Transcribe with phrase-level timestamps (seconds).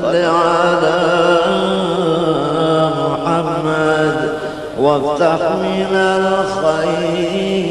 [0.00, 0.98] صل على
[2.98, 4.16] محمد
[4.80, 7.68] وافتح من الخير.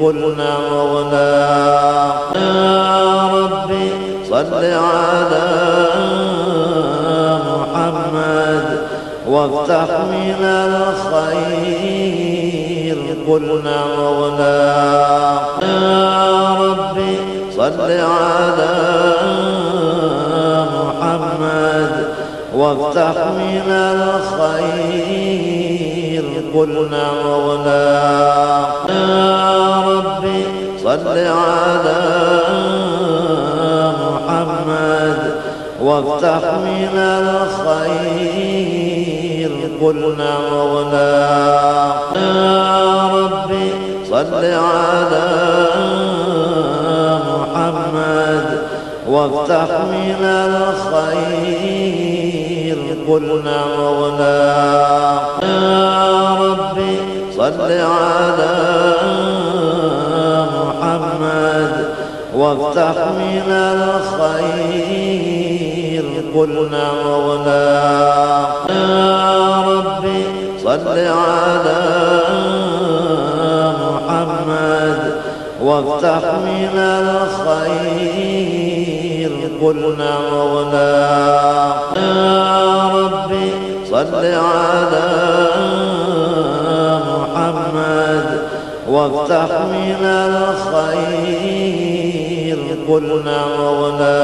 [0.00, 1.30] قلنا مولانا
[2.36, 2.82] يا
[3.34, 3.88] ربي
[4.30, 5.46] صل على
[7.50, 8.66] محمد
[9.28, 11.94] وافتح من الخير.
[13.28, 14.56] قلنا مولانا
[15.62, 17.14] يا ربي
[17.56, 18.72] صل على
[19.30, 19.83] محمد
[22.56, 25.34] وافتح من الخير.
[26.54, 30.44] قلنا مولانا يا ربي
[30.82, 32.02] صل على
[34.02, 35.18] محمد.
[35.82, 39.50] وافتح من الخير.
[39.82, 42.62] قلنا مولانا يا
[43.14, 43.68] ربي
[44.10, 45.26] صل على
[47.28, 48.46] محمد.
[49.08, 52.03] وافتح من الخير.
[53.08, 54.38] قلنا مولانا
[55.42, 56.96] يا ربي
[57.36, 58.54] صل على
[60.56, 61.72] محمد
[62.36, 64.94] وافتح من الخير.
[66.34, 67.64] قلنا مولانا
[68.70, 70.22] يا ربي
[70.64, 71.80] صل على
[73.84, 75.00] محمد
[75.62, 78.73] وافتح من الخير.
[79.62, 83.48] قلنا مولانا يا ربي
[83.90, 85.08] صل على
[87.10, 88.26] محمد
[88.88, 91.64] وافتح من الخير.
[92.88, 94.18] قلنا مولانا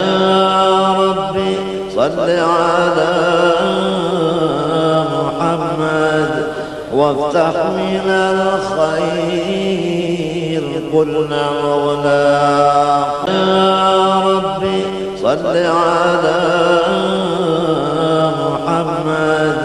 [0.00, 1.52] يا ربي
[1.94, 3.12] صل على
[5.14, 6.32] محمد
[6.94, 9.91] وافتح من الخير.
[10.92, 12.22] قلنا مولانا
[13.28, 14.80] يا ربي
[15.22, 16.40] صل على
[18.42, 19.58] محمد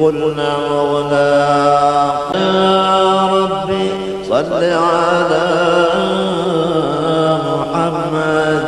[0.00, 3.86] قلنا مولانا يا ربي
[4.28, 5.46] صل على
[7.48, 8.64] محمد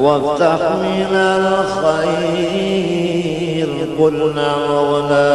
[0.00, 2.74] وافتح من الخير.
[3.98, 5.28] قلنا ربي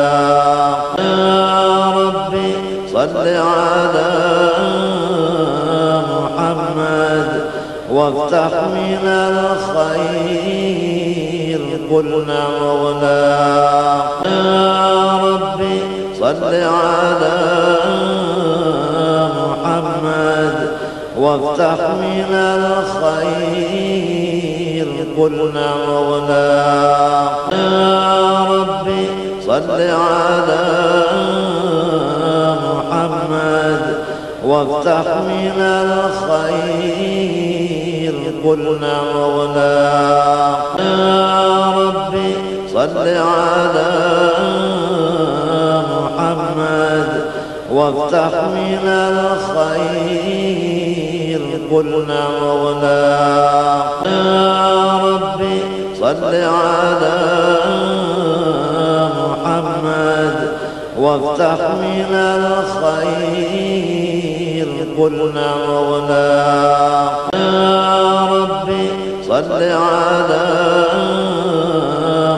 [2.99, 4.11] صل على
[6.11, 7.29] محمد
[7.91, 9.05] وافتح من
[9.87, 10.79] الخير
[11.91, 15.79] قلنا مولانا يا ربي
[16.19, 17.37] صل على
[19.39, 20.55] محمد
[21.17, 22.31] وافتح من
[23.15, 23.67] الخير
[25.17, 29.05] قلنا مولانا يا ربي
[29.47, 30.61] صل على
[31.15, 31.38] محمد
[34.49, 37.29] وافتح من الخير.
[38.45, 42.33] قلنا مولانا يا ربي
[42.73, 43.91] صل على
[45.91, 47.09] محمد.
[47.71, 50.49] وافتح من الخير.
[51.71, 55.59] قلنا مولانا يا ربي
[55.99, 57.17] صل على
[59.19, 60.37] محمد.
[60.99, 63.78] وافتح من الخير.
[64.99, 66.27] قلنا مولانا
[67.33, 68.87] يا ربي
[69.27, 70.45] صل على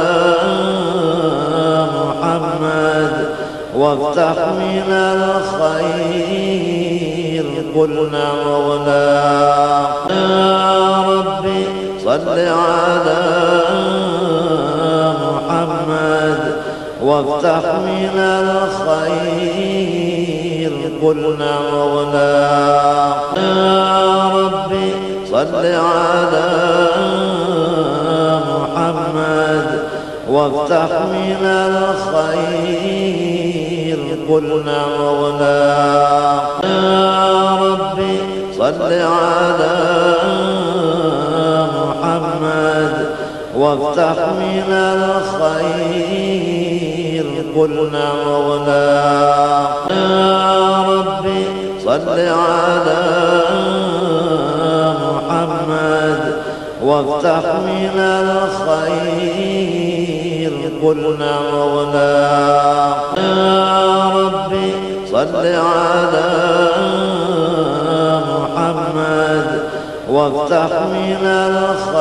[1.95, 3.13] محمد
[3.75, 6.66] وافتح من الخير
[7.75, 9.06] قلنا مولانا.
[10.09, 11.63] يا ربي
[12.06, 13.22] صل على
[15.25, 16.42] محمد
[17.03, 19.53] وافتح من الخير
[21.03, 22.31] قلنا مولانا.
[23.38, 24.89] يا ربي
[25.31, 26.45] صل على
[30.30, 31.45] وافتح من
[32.25, 33.16] الخير
[34.30, 38.18] قلنا مولانا يا ربي
[38.57, 39.75] صل على
[41.77, 42.94] محمد
[43.57, 44.69] وافتح من
[45.54, 46.25] الخير
[47.56, 51.44] قلنا مولانا يا ربي
[51.86, 53.01] صل على
[55.06, 56.21] محمد
[56.83, 59.75] وافتح من الخير
[60.85, 62.17] قلنا مولا
[63.17, 64.71] يا ربي
[65.11, 66.29] صل على
[68.29, 69.47] محمد
[70.09, 71.23] وافتح من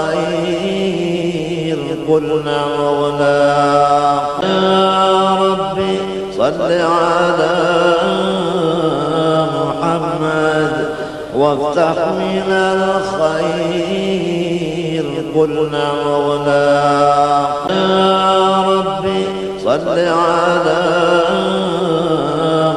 [0.04, 0.84] الخير.
[2.08, 3.52] قلنا مولا
[4.42, 5.02] يا
[5.40, 5.96] ربي
[6.36, 7.56] صل على
[9.58, 10.72] محمد
[11.36, 14.04] وافتح من الخير.
[15.34, 16.70] قلنا مولا
[17.70, 19.25] يا ربي
[19.64, 20.82] صل على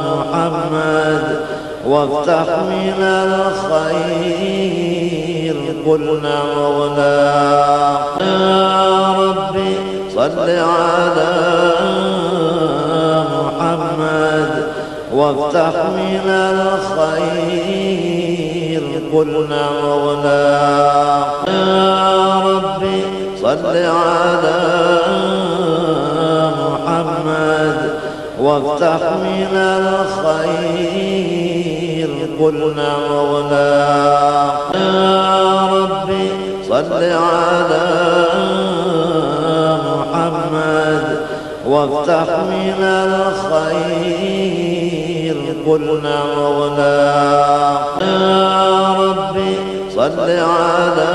[0.08, 1.24] محمد
[1.86, 3.00] وافتح من
[3.78, 4.36] الخير.
[5.86, 7.20] قلنا مولا
[8.20, 9.74] يا ربي
[10.14, 11.32] صل على
[13.34, 14.50] محمد
[15.14, 18.07] وافتح من الخير.
[19.12, 20.48] قلنا مولا
[21.48, 23.00] يا ربي
[23.42, 24.60] صل على
[26.62, 27.78] محمد
[28.40, 31.08] وافتح من الخير.
[32.40, 33.74] قلنا مولا
[34.74, 35.26] يا
[35.72, 36.28] ربي
[36.68, 37.86] صل على
[39.88, 41.04] محمد
[41.66, 44.67] وافتح من الخير.
[45.68, 47.02] قلنا مولا
[48.00, 49.54] يا ربي
[49.96, 51.14] صل على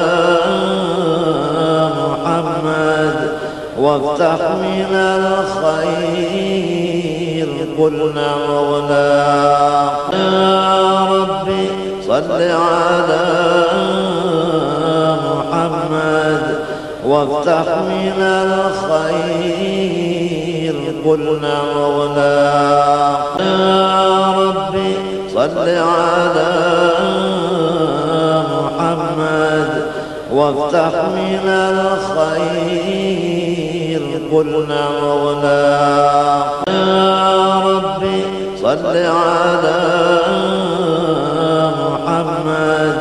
[2.02, 3.18] محمد
[3.80, 6.54] وافتح من الخير.
[7.80, 9.14] قلنا مولا
[10.14, 11.68] يا ربي
[12.08, 13.26] صل على
[15.30, 16.44] محمد
[17.06, 20.03] وافتح من الخير.
[21.06, 22.52] قلنا مولا
[23.40, 24.94] يا ربي
[25.34, 26.54] صل على
[28.54, 29.70] محمد
[30.34, 31.46] وافتح من
[32.10, 33.02] الخير.
[34.32, 35.68] قلنا مولا
[36.68, 38.22] يا ربي
[38.62, 39.80] صل على
[41.84, 42.98] محمد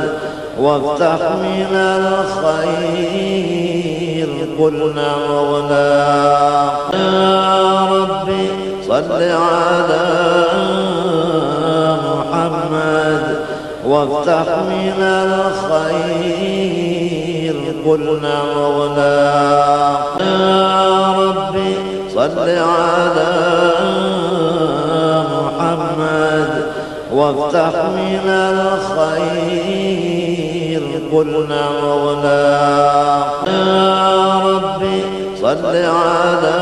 [0.61, 3.72] وافتح من الخير.
[4.59, 5.93] قلنا مولا
[6.95, 8.49] يا ربي
[8.89, 10.05] صل على
[12.07, 13.25] محمد
[13.87, 15.01] وافتح من
[15.83, 19.33] الخير قلنا مولا
[20.21, 21.75] يا ربي
[22.15, 23.33] صل على
[25.33, 26.51] محمد
[27.13, 30.12] وافتح من الخير
[31.13, 32.49] قلنا مولا
[33.47, 35.01] يا ربي
[35.43, 36.61] صل على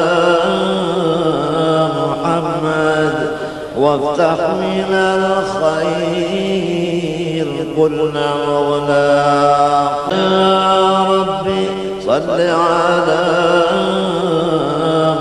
[1.99, 3.15] محمد
[3.79, 6.51] وافتح من الخير.
[7.79, 9.11] قلنا مولا
[10.13, 11.65] يا ربي
[12.07, 13.25] صل على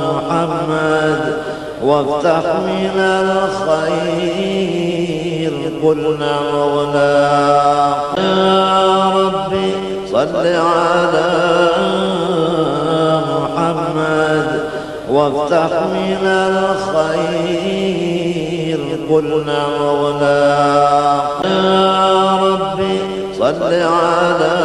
[0.06, 1.22] محمد
[1.84, 4.79] وافتح من الخير.
[5.84, 7.20] قلنا مولا
[8.18, 9.72] يا ربي
[10.12, 11.30] صل على
[13.32, 14.48] محمد
[15.12, 17.70] وافتح من الخير.
[19.10, 20.46] قلنا مولا
[21.46, 22.98] يا ربي
[23.40, 24.56] صل على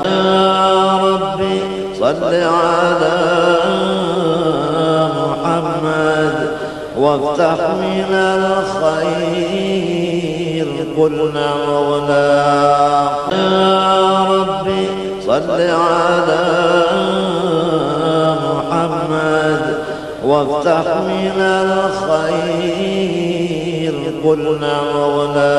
[0.05, 0.72] يا ربي
[2.19, 3.17] صل على
[5.19, 6.35] محمد
[6.97, 9.83] وافتح من الخير.
[10.97, 12.33] قلنا مولا
[13.31, 14.85] يا ربي
[15.25, 16.45] صل على
[18.45, 19.63] محمد
[20.25, 22.93] وافتح من الخير.
[24.25, 25.57] قلنا مولا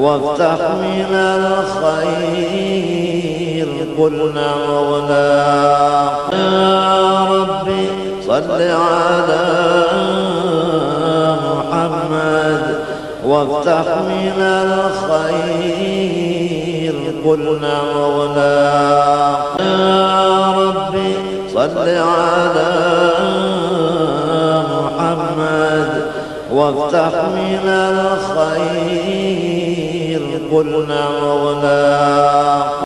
[0.00, 1.12] وافتح من
[1.94, 2.78] الخير
[3.98, 5.42] قلنا مولا
[6.32, 7.88] يا ربي
[8.26, 9.44] صل على
[11.44, 12.62] محمد
[13.24, 14.38] وافتح من
[15.20, 15.94] الخير
[17.24, 18.60] قلنا مولا
[19.60, 21.12] يا ربي
[21.54, 22.72] صل على
[24.72, 25.90] محمد
[26.52, 29.49] وافتح من الخير.
[30.52, 31.86] قلنا مولا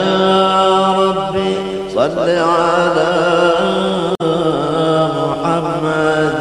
[0.00, 1.55] يا ربي
[1.95, 3.12] صل على
[5.19, 6.37] محمد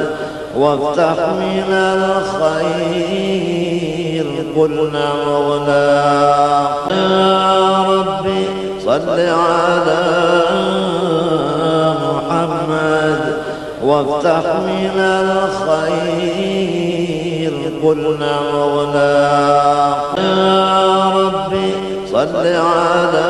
[0.58, 3.34] وافتح من الخير.
[4.58, 5.92] قلنا مولا
[6.92, 7.42] يا
[7.92, 8.44] ربي
[8.86, 10.04] صل على
[12.04, 13.22] محمد
[13.84, 16.53] وافتح من الخير.
[17.84, 19.12] قلنا مولانا
[20.18, 21.72] يا ربي
[22.12, 23.30] صل على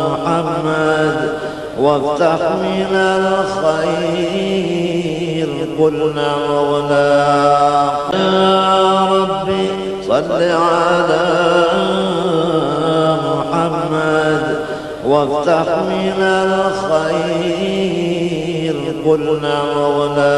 [0.00, 1.16] محمد
[1.80, 2.92] وافتح من
[3.72, 4.48] الخير.
[5.78, 9.66] قلنا مولانا يا ربي
[10.08, 11.24] صل على
[13.28, 14.44] محمد
[15.06, 18.01] وافتح من الخير.
[19.06, 20.34] قلنا مولانا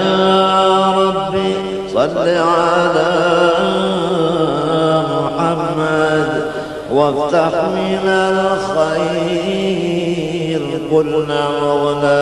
[0.00, 1.52] يا ربي
[1.94, 3.10] صل على
[5.12, 6.30] محمد
[6.92, 9.60] وافتح من الخير.
[10.92, 12.20] قلنا مولانا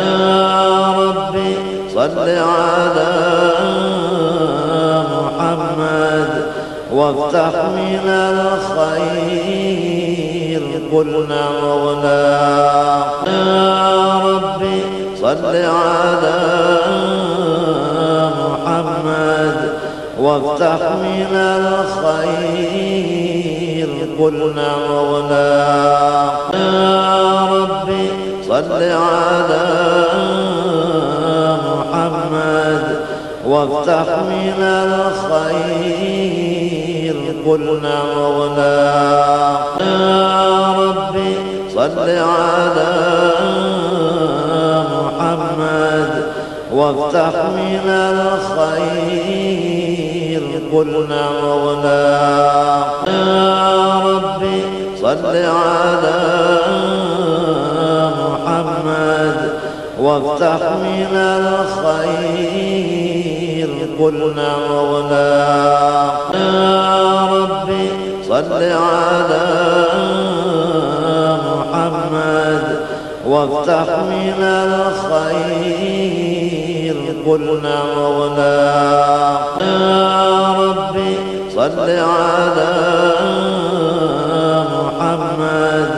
[0.00, 0.52] يا
[0.98, 1.52] ربي
[1.94, 3.12] صل على
[5.14, 6.30] محمد
[6.92, 9.93] وافتح من الخير.
[10.94, 12.22] قلنا مولانا
[13.26, 14.80] يا ربي
[15.20, 16.38] صل على
[18.38, 19.56] محمد
[20.18, 21.32] وافتح من
[22.14, 22.94] الخير.
[24.18, 25.48] قلنا مولانا
[26.54, 28.06] يا ربي
[28.48, 29.66] صل على
[31.68, 32.84] محمد
[33.46, 36.43] وافتح من الخير.
[37.46, 38.74] قلنا مولانا
[39.80, 41.34] يا ربي
[41.74, 42.92] صل على
[44.94, 46.12] محمد
[46.72, 47.86] وافتح من
[48.70, 49.22] الخير.
[50.72, 54.60] قلنا مولانا يا ربي
[55.02, 56.18] صل على
[58.22, 59.38] محمد
[60.00, 62.74] وافتح من الخير.
[64.00, 65.30] قلنا ربي
[68.50, 69.46] صل على
[71.48, 72.64] محمد
[73.26, 75.84] وافتح من الخير
[77.26, 79.38] قلنا مولانا.
[79.60, 81.14] يا ربي
[81.54, 82.72] صل على
[84.74, 85.92] محمد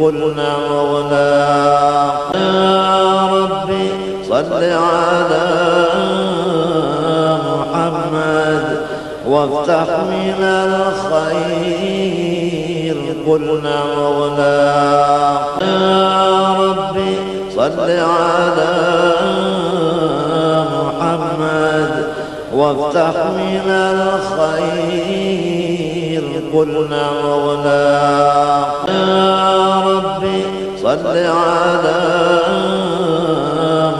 [0.00, 3.88] قلنا مولانا يا ربي
[4.28, 5.46] صل على
[7.50, 8.64] محمد.
[9.26, 10.40] وافتح من
[11.64, 12.96] الخير.
[13.28, 17.16] قلنا مولانا يا ربي
[17.56, 18.74] صل على
[20.74, 22.04] محمد.
[22.54, 25.53] وافتح من الخير.
[26.54, 27.82] قلنا مولانا
[28.88, 30.42] يا ربي
[30.82, 32.00] صل على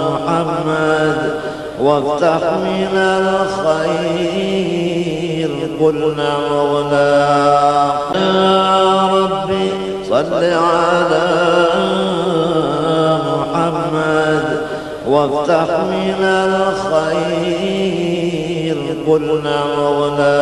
[0.00, 1.18] محمد
[1.80, 4.54] وافتح من الخير.
[5.80, 7.10] قلنا مولانا
[8.14, 9.68] يا ربي
[10.08, 11.26] صل على
[13.30, 14.46] محمد
[15.08, 18.03] وافتح من الخير.
[19.08, 20.36] قلنا مولانا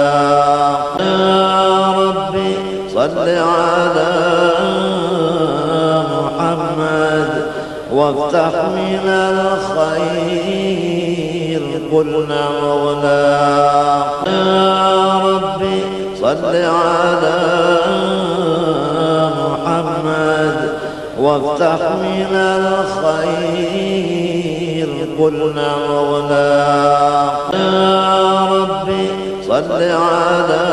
[1.01, 2.53] يا ربي
[2.95, 4.13] صل على
[6.15, 7.31] محمد
[7.93, 10.53] وافتح من الخير.
[11.93, 15.81] قلنا مولانا يا ربي
[16.21, 17.39] صل على
[19.43, 20.57] محمد
[21.21, 23.92] وافتح من الخير.
[25.23, 26.47] قلنا مولانا
[27.55, 29.07] يا ربي
[29.49, 30.65] صل على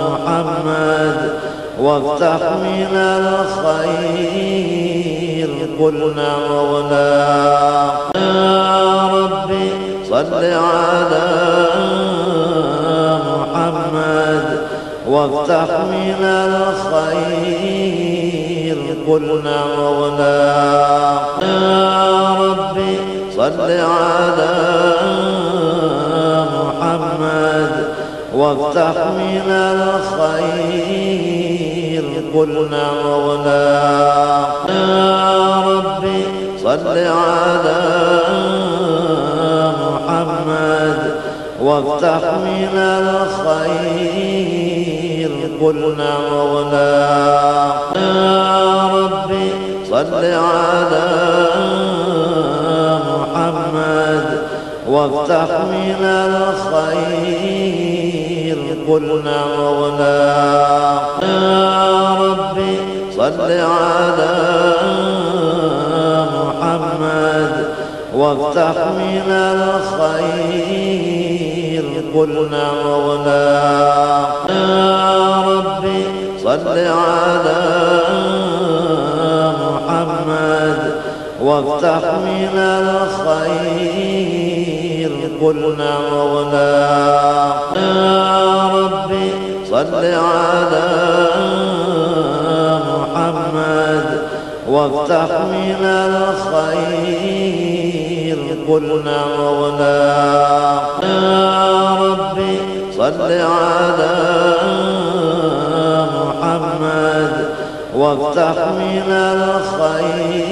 [0.00, 1.18] محمد
[1.80, 2.94] وافتح من
[3.76, 4.30] الخير.
[5.80, 9.68] قلنا مولانا يا ربي
[10.08, 11.26] صل على
[13.28, 14.46] محمد
[15.08, 18.15] وافتح من الخير.
[19.06, 20.36] قلنا مولانا
[21.42, 22.94] يا ربي
[23.36, 24.54] صل على
[26.56, 27.72] محمد
[28.34, 29.48] وافتح من
[30.26, 30.84] الخير.
[32.34, 36.22] قلنا مولانا يا ربي
[36.64, 37.80] صل على
[39.82, 40.98] محمد
[41.62, 44.65] وافتح من الخير.
[45.60, 46.90] قلنا مولانا
[47.96, 49.48] يا ربي
[49.90, 51.08] صل على
[53.08, 54.26] محمد
[54.88, 56.02] وافتح من
[56.84, 57.36] الخير.
[58.88, 60.16] قلنا مولانا
[62.20, 62.76] ربي
[63.16, 64.34] صل على
[66.36, 67.52] محمد
[68.14, 70.66] وافتح من الخير.
[72.14, 73.46] قلنا مولانا
[76.64, 77.60] صل على
[79.62, 80.80] محمد
[81.42, 84.26] وافتح من الخير.
[85.42, 86.70] قلنا مولانا
[87.76, 89.28] يا ربي
[89.70, 90.88] صل على
[92.90, 94.06] محمد
[94.68, 97.36] وافتح من الخير.
[98.68, 99.96] قلنا مولانا
[101.02, 102.54] يا ربي
[102.96, 104.14] صل على
[104.66, 105.45] محمد
[107.96, 110.46] وافتح من الخير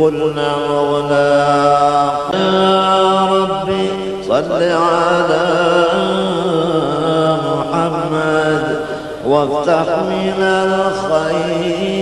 [0.00, 3.88] قلنا مولانا يا ربي
[4.28, 5.44] صل على
[7.48, 8.64] محمد.
[9.26, 10.40] وافتح من
[11.22, 11.94] الخير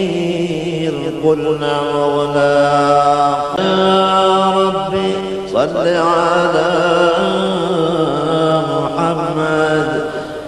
[1.25, 5.13] قلنا مولانا يا ربي
[5.53, 6.71] صل على
[8.73, 9.89] محمد.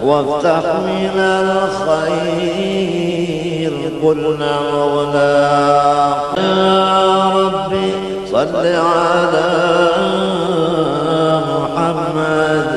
[0.05, 3.00] وافتح من الخير.
[4.03, 5.31] قلنا مولانا
[6.39, 7.91] يا ربي
[8.33, 9.51] صل على
[11.51, 12.69] محمد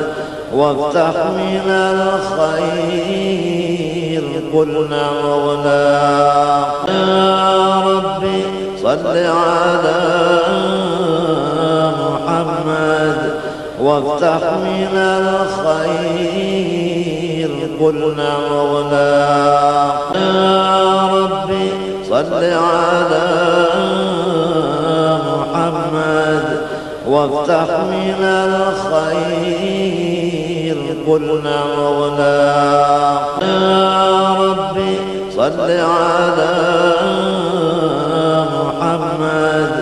[0.54, 3.04] وافتح من الخير.
[4.54, 5.82] قلنا مولانا
[6.88, 8.40] يا ربي
[8.82, 10.00] صل على
[12.02, 13.20] محمد
[13.80, 16.83] وافتح من الخير.
[17.80, 19.08] قلنا مولانا
[20.14, 21.68] يا ربي
[22.08, 23.26] صل على
[25.28, 26.46] محمد
[27.08, 29.84] وافتح من الخير.
[31.08, 32.36] قلنا مولانا
[33.42, 34.94] يا ربي
[35.36, 36.54] صل على
[38.54, 39.72] محمد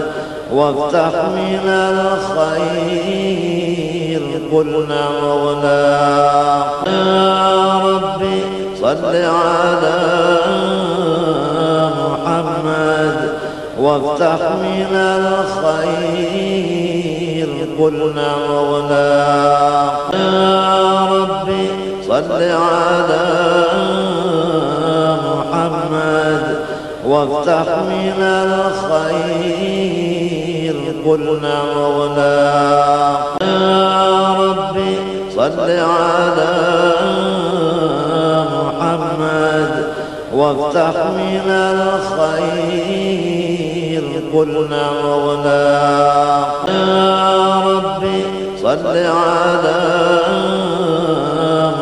[0.53, 3.52] وافتح من الخير.
[4.53, 5.81] قلنا مولانا
[6.87, 8.41] يا ربي
[8.81, 9.99] صل على
[12.01, 13.17] محمد
[13.81, 16.63] وافتح من الخير.
[17.79, 19.09] قلنا مولانا
[20.15, 20.61] يا
[21.13, 21.67] ربي
[22.09, 23.25] صل على
[25.29, 26.45] محمد
[27.07, 29.83] وافتح من الخير.
[31.07, 32.35] قلنا مولانا
[33.42, 33.42] يا
[34.39, 34.97] ربي
[35.37, 36.55] صل على
[38.55, 39.73] محمد.
[40.35, 42.83] وافتح من الخير
[44.35, 45.63] قلنا مولانا.
[46.69, 48.21] يا ربي
[48.63, 49.81] صل على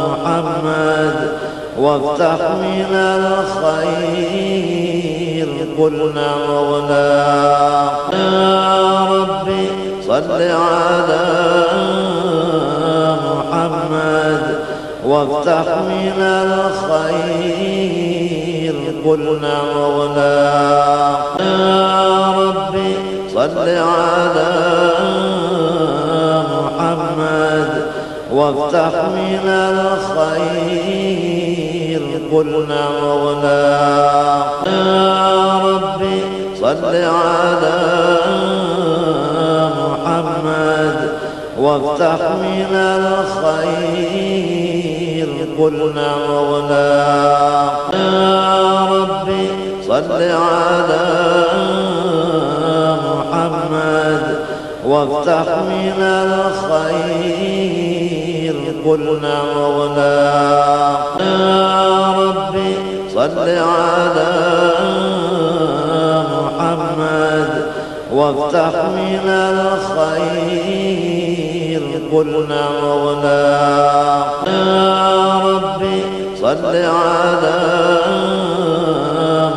[0.00, 1.16] محمد.
[1.78, 4.20] وافتح من الخير
[5.78, 7.08] قلنا مولانا.
[8.12, 9.66] يا ربي
[10.10, 11.24] صل على
[13.26, 14.42] محمد
[15.06, 16.18] وافتح من
[16.98, 17.94] الخير.
[19.06, 22.92] قلنا مولانا يا ربي
[23.34, 24.52] صل على
[26.54, 27.70] محمد
[28.32, 30.82] وافتح من الخير.
[32.32, 36.20] قلنا مولانا يا ربي
[36.60, 37.76] صل على
[41.60, 43.80] وافتح من الخير.
[45.58, 49.48] قلنا مولانا يا ربي
[49.88, 51.06] صل على
[53.08, 54.24] محمد.
[54.86, 56.00] وافتح من
[56.82, 58.56] الخير.
[58.86, 62.74] قلنا مولانا يا ربي
[63.14, 64.32] صل على
[66.32, 67.50] محمد.
[68.12, 71.09] وافتح من الخير.
[72.12, 73.40] قلنا مولانا
[74.46, 76.00] يا ربي
[76.40, 77.60] صل على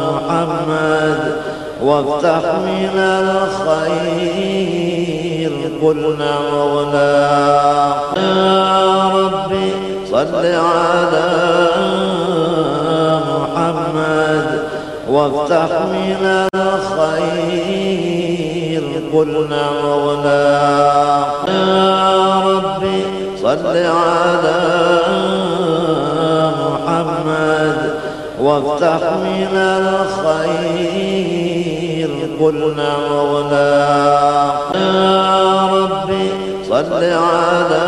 [0.04, 1.20] محمد
[1.84, 2.96] وافتح من
[3.80, 4.64] الخير.
[5.84, 9.70] قلنا مولانا يا ربي
[10.12, 11.28] صل على
[13.30, 14.48] محمد
[15.10, 16.24] وافتح من
[16.56, 18.13] الخير.
[18.80, 23.04] قلنا مولانا يا ربي
[23.42, 24.60] صل على
[26.60, 27.78] محمد
[28.42, 29.54] وافتح من
[30.38, 31.30] الخير
[32.40, 36.30] قلنا مولانا يا ربي
[36.70, 37.86] صل على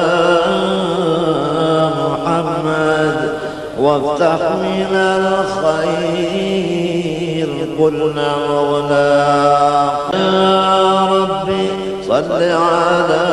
[1.98, 3.17] محمد
[3.80, 6.85] وافتح من الخير
[7.80, 11.68] قلنا مغناق يا ربي
[12.08, 13.26] صل على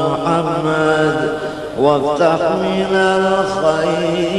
[0.00, 1.16] محمد
[1.80, 4.38] وافتح من الخير.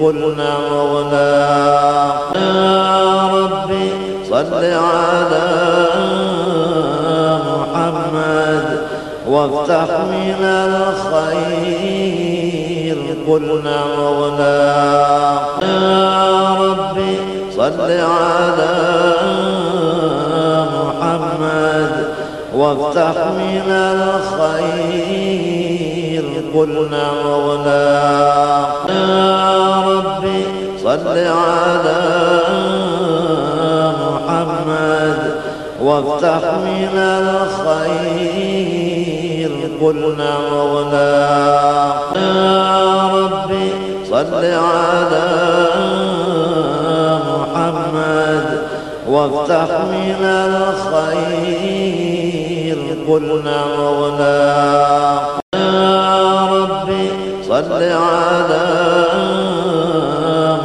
[0.00, 3.88] قلنا مغناق يا ربي
[4.30, 5.46] صل على
[7.50, 8.66] محمد
[9.28, 12.19] وافتح من الخير.
[13.28, 17.16] قلنا مغناق يا ربي
[17.56, 18.74] صل على
[20.76, 21.92] محمد
[22.54, 25.10] وافتح من الخير.
[26.54, 30.42] قلنا مغناق يا ربي
[30.82, 32.02] صل على
[34.04, 35.18] محمد
[35.82, 38.79] وافتح من الخير.
[39.80, 43.68] قلنا مغناق يا ربي
[44.10, 45.28] صل على
[47.30, 48.46] محمد
[49.08, 50.20] وافتح من
[51.00, 51.58] الخير.
[53.08, 53.58] قلنا
[56.52, 57.06] ربي
[57.48, 58.66] صل على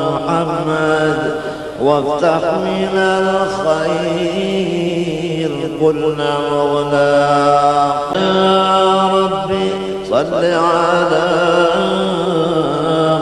[0.03, 1.19] محمد
[1.81, 4.55] وافتح من الخير.
[5.81, 7.35] قلنا ربي
[10.15, 11.27] صل على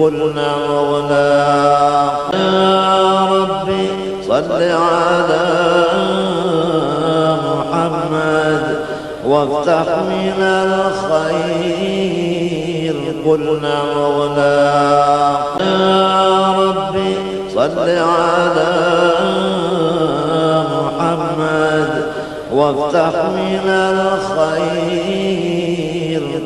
[0.00, 3.88] قلنا مغناق يا ربي
[4.28, 5.46] صل على
[7.46, 8.64] محمد
[9.26, 11.74] وافتح من الخير
[13.26, 17.14] قلنا مغناق يا ربي
[17.54, 19.15] صل على
[22.56, 25.16] وافتح من الخير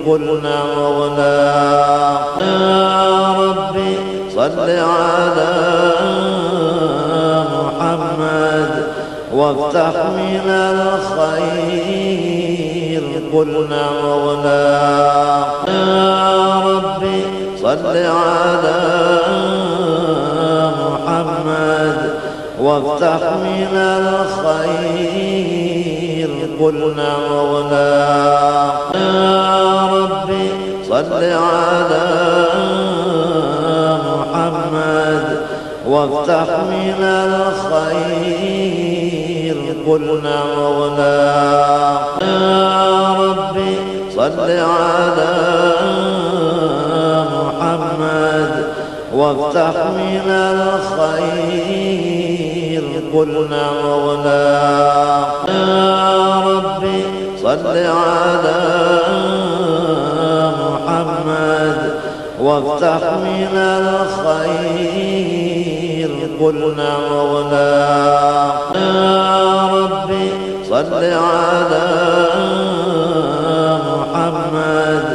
[0.06, 3.94] قلنا مغناق يا ربي
[4.34, 5.52] صل على
[7.54, 8.70] محمد.
[9.34, 10.46] وافتح من
[11.30, 12.02] الخير
[13.34, 17.20] قلنا مغناق يا ربي
[17.62, 18.80] صل على
[20.82, 21.98] محمد.
[22.60, 25.29] وافتح من الخير.
[26.60, 30.48] قلنا مغناق يا ربي
[30.88, 32.06] صل على
[34.08, 35.24] محمد
[35.88, 38.70] وافتح من الخير.
[39.86, 43.74] قلنا مغناق يا ربي
[44.16, 45.32] صل على
[47.36, 48.52] محمد
[49.14, 52.09] وافتح من الخير.
[53.14, 57.00] قلنا مغناق يا ربي
[57.42, 58.60] صل على
[60.62, 61.78] محمد
[62.40, 65.10] وافتح من الخير.
[66.40, 70.28] قلنا مغناق يا ربي
[70.70, 71.86] صل على
[73.90, 75.06] محمد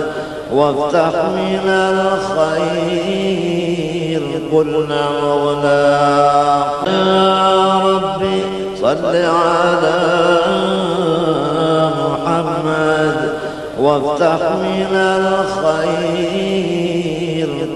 [0.54, 3.55] وافتح من الخير.
[4.52, 8.40] قلنا مغناق يا ربي
[8.82, 10.00] صل على
[12.02, 13.18] محمد
[13.80, 16.56] وافتح من الخير.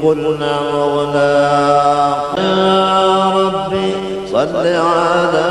[0.03, 3.89] قلنا مغناق يا ربي
[4.31, 5.49] صل على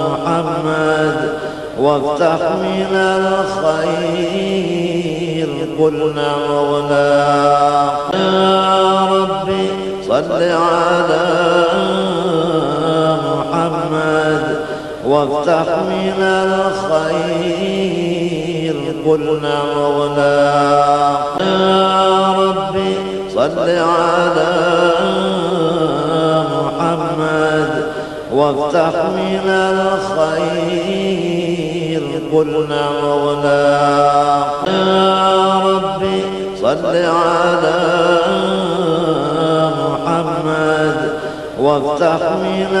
[0.00, 1.16] محمد
[1.80, 4.48] وافتح من الخير.
[5.78, 8.17] قلنا مغناق
[10.22, 11.24] صل على
[13.28, 14.44] محمد
[15.06, 17.96] وافتح من الخير.
[19.06, 22.94] قلنا مغناق يا ربي
[23.34, 24.52] صل على
[26.54, 27.70] محمد
[28.32, 30.98] وافتح من الخير.
[32.32, 35.16] قلنا مغناق يا
[35.64, 36.18] ربي
[36.60, 37.76] صل على
[38.36, 38.57] محمد
[41.68, 42.76] وافتح من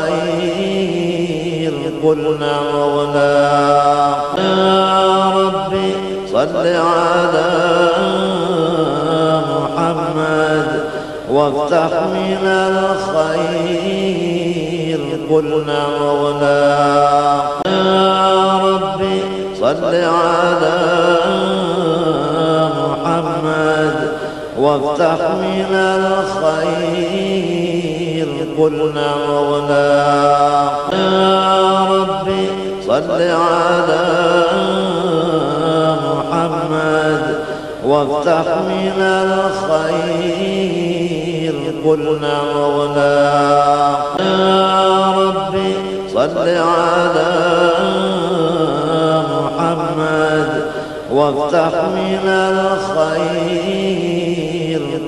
[0.00, 1.72] الخير
[2.04, 5.92] قلنا مغناق يا ربي
[6.32, 7.50] صل على
[9.52, 10.68] محمد
[11.30, 12.44] وافتح من
[13.26, 13.80] الخير
[15.30, 19.20] قلنا مغناق يا ربي
[19.60, 20.76] صل على
[22.76, 23.96] محمد
[24.58, 27.61] وافتح من الخير
[28.58, 32.46] قلنا مغناق يا ربي
[32.86, 34.04] صل على
[36.06, 37.24] محمد
[37.86, 38.98] وافتح من
[39.82, 40.72] الخير
[41.86, 45.74] قلنا مولانا يا ربي
[46.14, 47.32] صل على
[49.30, 50.50] محمد
[51.12, 54.21] وافتح من الخير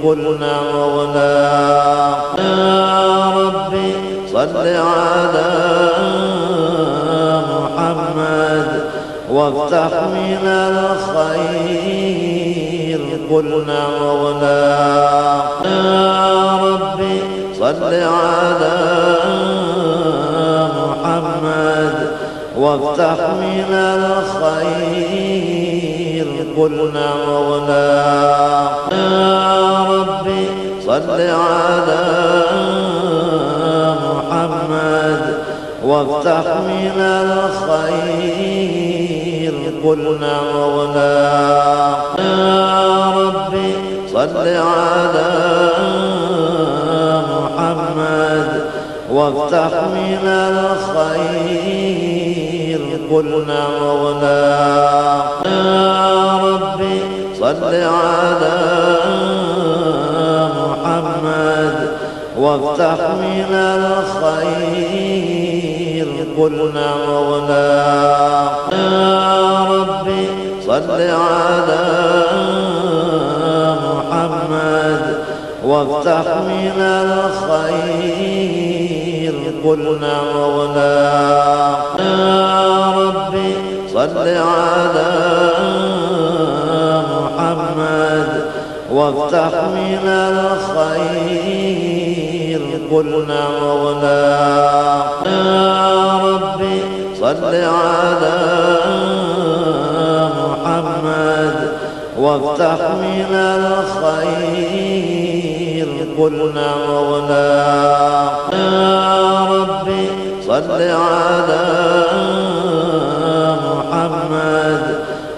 [0.05, 1.33] قلنا مولانا
[2.39, 3.93] يا ربي
[4.33, 5.51] صل على
[7.51, 8.69] محمد
[9.31, 12.05] وافتح من الخير.
[13.31, 14.61] قلنا مولانا
[15.65, 17.19] يا ربي
[17.59, 18.77] صل على
[20.79, 21.97] محمد
[22.59, 25.54] وافتح من الخير.
[26.57, 27.87] قلنا مولانا
[28.93, 30.45] يا ربي
[30.87, 32.05] صل على
[34.07, 35.23] محمد
[35.85, 38.45] وافتح من الخير.
[39.85, 43.73] قلنا مولانا يا ربي
[44.13, 45.31] صل على
[47.35, 48.49] محمد
[49.11, 51.84] وافتح من الخير.
[53.15, 54.39] قلنا مولانا
[55.47, 56.99] يا ربي
[57.41, 58.57] صل على
[60.59, 61.77] محمد
[62.39, 63.53] وافتح من
[64.35, 64.97] الخير.
[66.39, 67.69] قلنا مولانا
[68.73, 70.25] يا ربي
[70.67, 71.01] صل
[71.31, 71.85] على
[73.87, 75.03] محمد
[75.65, 78.64] وافتح من الخير.
[79.31, 83.55] قلنا مولانا يا ربي
[83.93, 85.11] صل على
[87.11, 88.45] محمد
[88.93, 90.09] وافتح من
[90.89, 92.61] الخير
[92.93, 96.81] قلنا مولانا يا ربي
[97.21, 98.35] صل على
[100.39, 101.69] محمد
[102.19, 105.34] وافتح من الخير
[106.19, 107.47] قلنا مولانا
[108.53, 110.05] يا ربي
[110.47, 111.65] صل على
[113.67, 114.83] محمد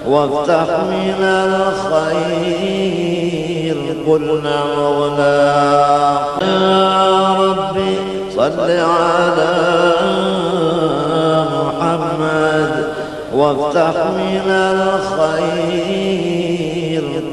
[0.08, 2.56] وافتح من الخير.
[4.06, 5.36] قلنا مولانا
[6.42, 7.94] يا ربي
[8.36, 9.52] صل على
[11.56, 12.72] محمد
[13.34, 16.35] وافتح من الخير.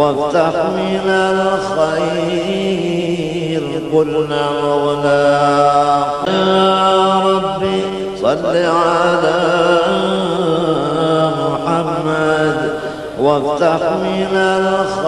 [0.00, 2.60] وافتح من الخير.
[3.94, 7.80] قلنا مولانا يا ربي
[8.22, 9.40] صل على
[11.40, 12.58] محمد
[13.20, 14.34] وافتح من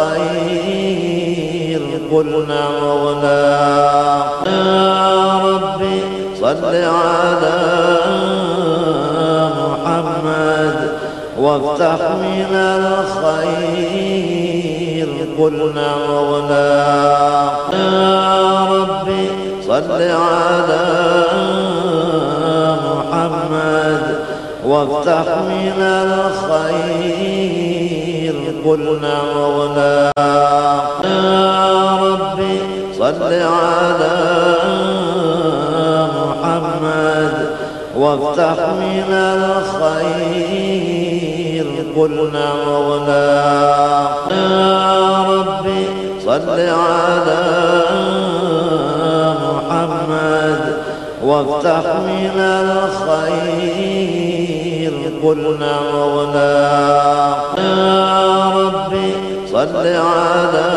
[0.09, 0.63] الخير.
[2.13, 3.41] قلنا مولانا
[4.47, 5.99] يا ربي
[6.41, 7.59] صل على
[9.61, 10.77] محمد
[11.39, 14.52] وافتح من الخير.
[15.39, 16.67] قلنا مولانا
[17.73, 19.27] يا ربي
[19.67, 20.85] صل على
[22.87, 24.03] محمد
[24.67, 27.43] وافتح من الخير.
[28.67, 29.95] قلنا مولانا
[31.05, 32.57] يا ربي
[32.99, 34.17] صل على
[36.19, 37.35] محمد
[37.97, 40.92] وافتح من الخير.
[41.97, 43.27] قلنا مولانا
[44.31, 45.83] يا ربي
[46.25, 47.43] صل على
[49.45, 50.61] محمد
[51.25, 53.83] وافتح من الخير.
[55.25, 56.53] قلنا مولانا
[57.59, 59.11] يا ربي
[59.53, 60.71] صل على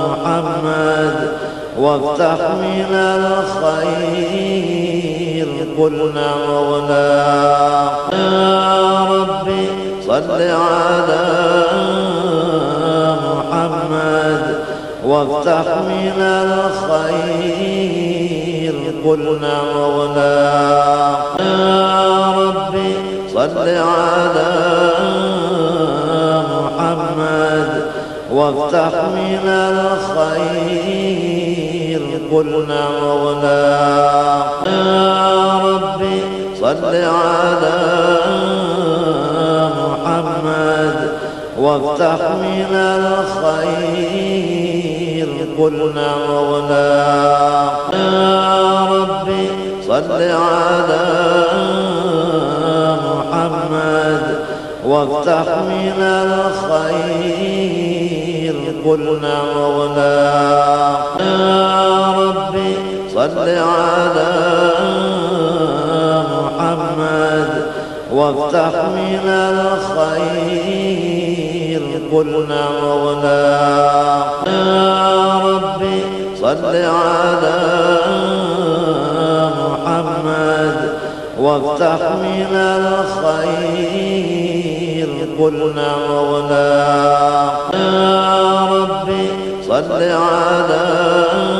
[0.00, 1.16] محمد
[1.78, 4.89] وافتح من الخير.
[5.78, 9.66] قلنا مولانا يا ربي
[10.06, 11.24] صل على
[13.24, 14.42] محمد
[15.04, 16.18] وافتح من
[17.00, 18.74] الخير
[19.04, 22.94] قلنا مولانا يا ربي
[23.34, 24.50] صل على
[26.54, 27.70] محمد
[28.32, 31.39] وافتح من الخير
[32.32, 33.60] قلنا مولانا
[34.66, 36.20] يا ربي
[36.60, 37.78] صل على
[39.80, 40.96] محمد
[41.58, 42.72] وافتح من
[43.50, 44.08] الخير.
[45.58, 49.46] قلنا مولانا يا ربي
[49.88, 51.04] صل على
[53.06, 54.24] محمد
[54.86, 57.60] وافتح من الخير.
[58.84, 60.14] قلنا ربي
[63.20, 64.32] صل على
[66.32, 67.48] محمد
[68.12, 69.26] وافتح من
[70.08, 71.02] الخير
[72.12, 76.00] قلنا مولانا يا ربي
[76.40, 77.60] صل على
[79.60, 80.76] محمد
[81.40, 83.88] وافتح من الخير
[85.40, 89.26] قلنا مولانا يا ربي
[89.68, 91.59] صل على محمد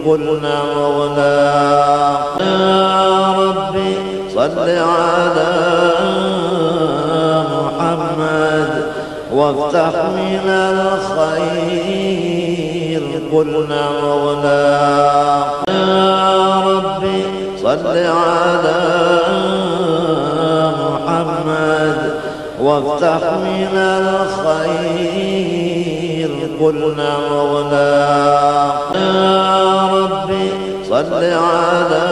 [0.06, 3.94] قلنا مولانا يا ربي
[4.34, 5.52] صل على
[7.52, 8.70] محمد.
[9.32, 12.02] وافتح من الخير.
[13.32, 17.20] قلنا مولانا يا ربي
[17.62, 18.80] صل على
[20.80, 21.98] محمد.
[22.60, 25.69] وافتح من الخير.
[26.60, 27.88] قلنا مولانا
[28.94, 30.48] يا ربي
[30.88, 32.06] صل على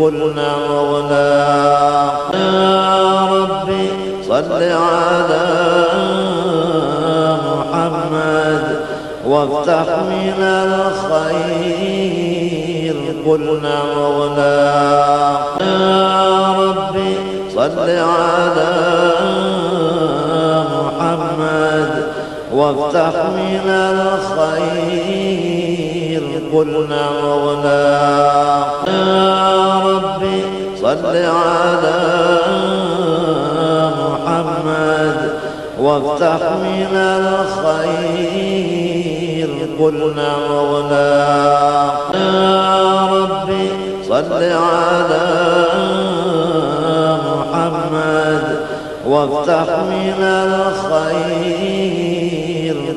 [0.00, 1.30] قلنا مولانا
[2.34, 3.86] يا ربي
[4.28, 5.46] صل على
[7.48, 8.64] محمد
[9.26, 12.31] وافتح من الخير.
[13.26, 14.54] قلنا مولانا
[15.60, 17.14] يا ربي
[17.54, 18.72] صل على
[20.74, 21.90] محمد
[22.54, 25.12] وافتح من الخير.
[26.54, 27.82] قلنا مولانا
[28.88, 30.40] يا ربي
[30.82, 31.98] صل على
[34.02, 35.18] محمد
[35.80, 38.81] وافتح من الخير.
[39.80, 43.68] قلنا مولانا يا ربي
[44.08, 45.26] صل على
[47.28, 48.44] محمد
[49.06, 51.56] وافتح من الخير.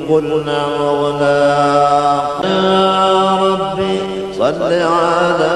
[0.09, 1.39] قلنا مولانا
[2.43, 3.95] يا ربي
[4.37, 5.55] صل على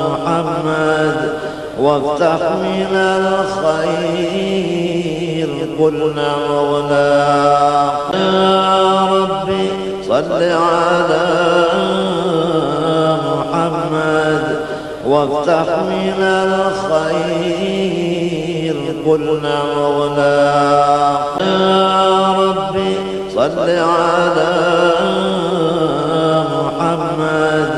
[0.00, 1.16] محمد
[1.80, 4.77] وافتح من الخير.
[5.78, 7.08] قلنا مولانا
[8.14, 9.68] يا ربي
[10.08, 11.26] صل على
[13.28, 14.44] محمد
[15.06, 16.20] وافتح من
[16.98, 17.56] الخير.
[19.06, 22.92] قلنا مولانا يا ربي
[23.34, 24.52] صل على
[26.54, 27.70] محمد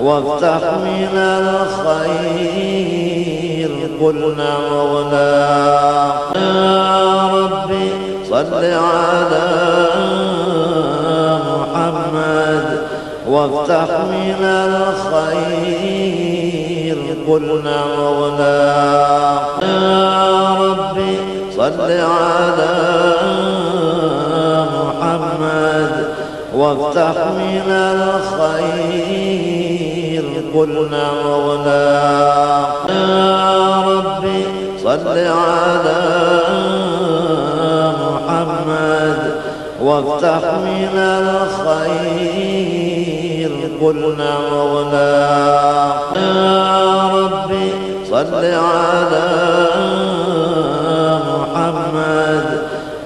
[0.00, 3.05] وافتح من الخير.
[4.00, 5.30] قلنا مولانا
[6.36, 7.88] يا ربي
[8.30, 9.48] صل على
[11.50, 12.66] محمد
[13.28, 15.96] وافتح من الخير.
[17.28, 18.56] قلنا مولانا
[19.62, 20.14] يا
[20.60, 21.14] ربي
[21.56, 22.74] صل على
[24.76, 25.92] محمد
[26.54, 29.55] وافتح من الخير.
[30.56, 31.84] قلنا مولانا
[32.88, 34.42] يا ربي
[34.84, 36.00] صل على
[38.00, 39.20] محمد
[39.82, 40.94] وافتح من
[41.76, 42.56] الخير.
[43.82, 45.10] قلنا مولانا
[46.16, 47.68] يا ربي
[48.10, 49.28] صل على
[51.30, 52.46] محمد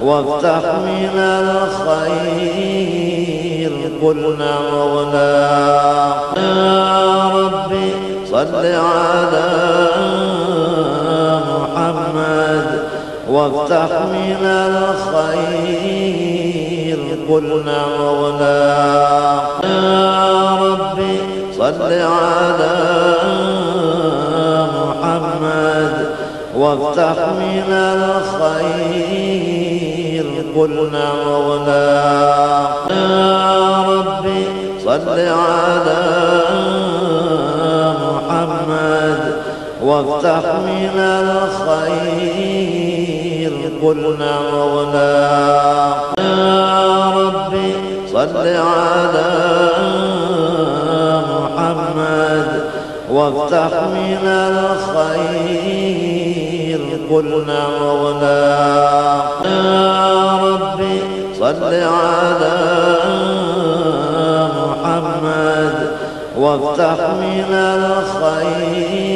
[0.03, 2.70] وافتح من الخير.
[4.03, 5.31] قلنا مولانا
[6.37, 7.91] يا ربي
[8.31, 9.51] صل على
[11.51, 12.67] محمد
[13.31, 16.11] وافتح من الخير.
[17.31, 18.63] قل نعم ولا
[19.65, 21.17] يا ربي
[21.59, 22.75] صل على
[24.79, 25.95] محمد
[26.57, 29.30] وافتح من الخير.
[30.61, 31.89] قل نعم ولا
[32.91, 34.45] يا ربي
[34.85, 36.03] صل على
[38.05, 39.21] محمد
[39.83, 42.33] وافتح من الخير.
[43.83, 45.29] قل نعم ولا
[46.19, 47.73] يا ربي
[48.13, 49.31] صل على
[51.33, 52.49] محمد
[53.11, 56.10] وافتح من الخير.
[57.11, 58.47] قل نعم ولا
[59.45, 60.99] يا ربي
[61.39, 62.59] صل على
[64.59, 65.75] محمد
[66.39, 67.51] وافتح من
[68.31, 69.11] الخير.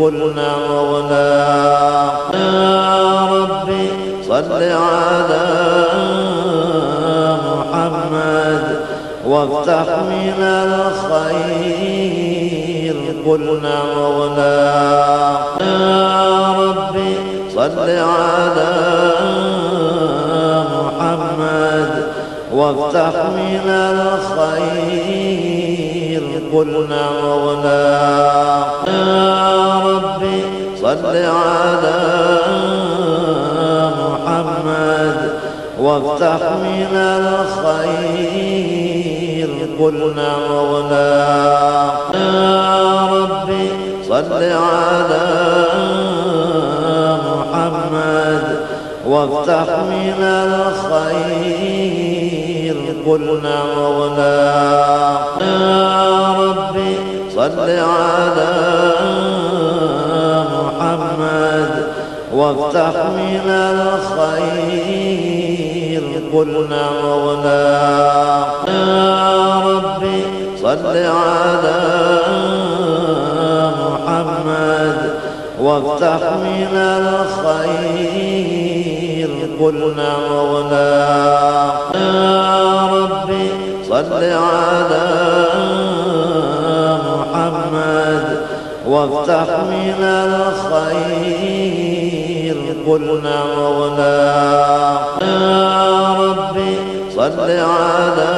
[0.00, 1.32] قل نعم ولا
[2.34, 3.86] يا ربي
[4.28, 5.46] صل على
[7.48, 8.64] محمد
[9.26, 12.02] وافتح من الخير.
[13.26, 14.60] قل نعم ولا
[15.60, 16.31] يا
[17.68, 18.72] صل على
[20.74, 21.90] محمد
[22.54, 23.66] وافتح من
[24.50, 25.42] الخير
[26.54, 30.42] قل نعم ولا يا ربي
[30.82, 31.98] صل على
[34.02, 35.16] محمد
[35.80, 36.96] وافتح من
[37.76, 38.30] الخير
[39.80, 41.12] قل نعم ولا
[42.14, 43.66] يا ربي
[44.08, 45.22] صل على
[45.72, 46.11] محمد
[49.12, 50.20] وافتح من
[51.04, 51.82] الخير
[53.06, 53.28] قل
[53.78, 54.52] ولا
[55.40, 56.96] يا ربي
[57.34, 58.54] صل على
[60.52, 61.70] محمد
[62.34, 63.48] وافتح من
[64.30, 64.82] الخير
[66.34, 66.56] قل
[67.04, 67.72] ولا
[68.68, 70.22] يا ربي
[70.62, 71.80] صل على
[73.82, 74.98] محمد
[75.60, 78.51] وافتح من الخير
[79.62, 80.94] قل نعم ولا
[81.94, 83.48] يا ربي
[83.88, 85.06] صل على
[87.06, 88.24] محمد
[88.86, 90.00] وافتح من
[90.82, 91.46] الخير.
[92.86, 94.30] قل نعم ولا
[95.22, 96.76] يا ربي
[97.16, 98.34] صل على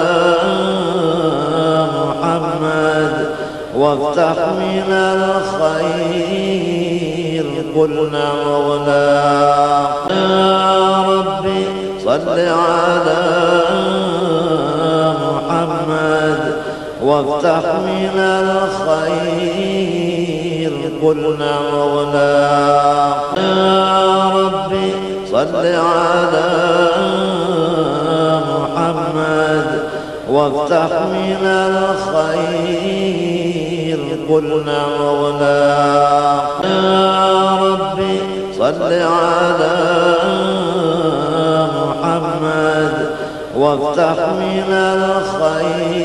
[1.97, 3.12] محمد
[3.77, 6.74] وافتح من الخير.
[7.41, 11.66] قل نعم ولا يا ربي
[12.05, 13.22] صل على
[15.24, 16.41] محمد
[17.03, 18.18] وافتح من
[18.99, 19.72] الخير
[21.03, 24.93] قل نعم ولا يا ربي
[25.32, 26.49] صل على
[28.49, 29.68] محمد
[30.30, 33.34] وافتح من الخير
[34.31, 35.64] قل نعم ولا
[36.64, 38.18] يا ربي
[38.59, 39.77] صل على
[41.77, 42.95] محمد
[43.57, 44.70] وافتح من
[45.53, 46.05] الخير.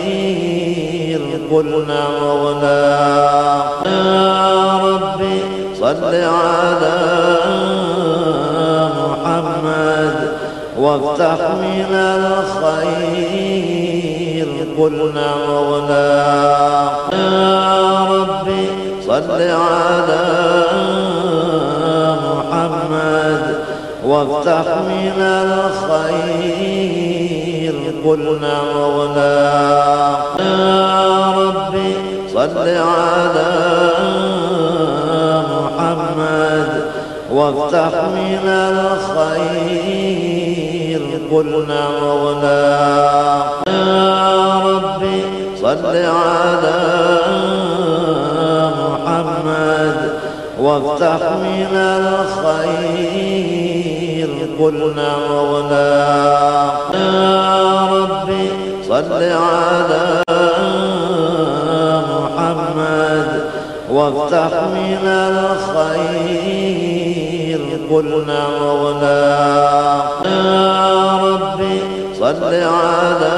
[1.51, 2.85] قل نعم ولا
[3.85, 5.39] يا ربي
[5.79, 6.99] صل على
[8.99, 10.15] محمد
[10.79, 13.29] وافتح من الخير.
[14.79, 14.95] قل
[15.49, 16.13] ولا
[17.13, 17.88] يا ربي
[19.27, 20.23] صل على
[22.25, 23.43] محمد
[24.05, 26.89] وافتح من الخير.
[28.05, 29.39] قل نعم ولا
[30.39, 31.93] يا ربي
[32.33, 33.51] صل على
[35.53, 36.69] محمد
[37.31, 39.99] وافتح من الخير.
[41.31, 42.65] قل نعم ولا
[43.67, 45.19] يا ربي
[45.61, 46.77] صل على
[47.29, 47.38] محمد
[50.59, 52.79] وافتح من الخير.
[54.59, 58.51] قل نعم ولا يا ربي
[58.87, 60.23] صل على
[62.13, 63.29] محمد.
[63.91, 65.05] وافتح من
[65.35, 66.39] الخير.
[67.91, 69.31] قل نعم ولا
[70.25, 71.79] يا ربي
[72.19, 73.37] صل على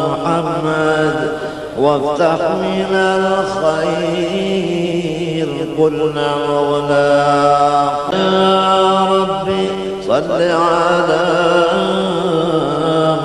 [0.00, 1.16] محمد.
[1.78, 4.69] وافتح من الخير.
[5.80, 7.12] قل نعم ولا
[8.12, 9.68] يا ربي
[10.08, 11.24] صل على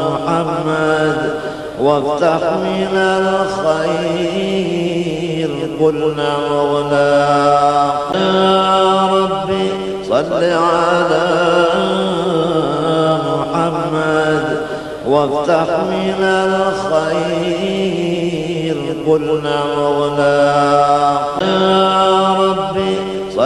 [0.02, 1.18] محمد
[1.80, 2.96] وافتح من
[3.76, 4.56] الخير.
[5.82, 7.16] قل نعم ولا
[8.16, 9.68] يا ربي
[10.04, 11.28] صل على
[13.28, 14.46] محمد
[15.08, 17.96] وافتح من الخير.
[19.08, 20.38] قلنا ربي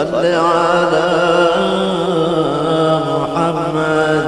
[0.04, 1.08] صل على
[3.10, 4.26] محمد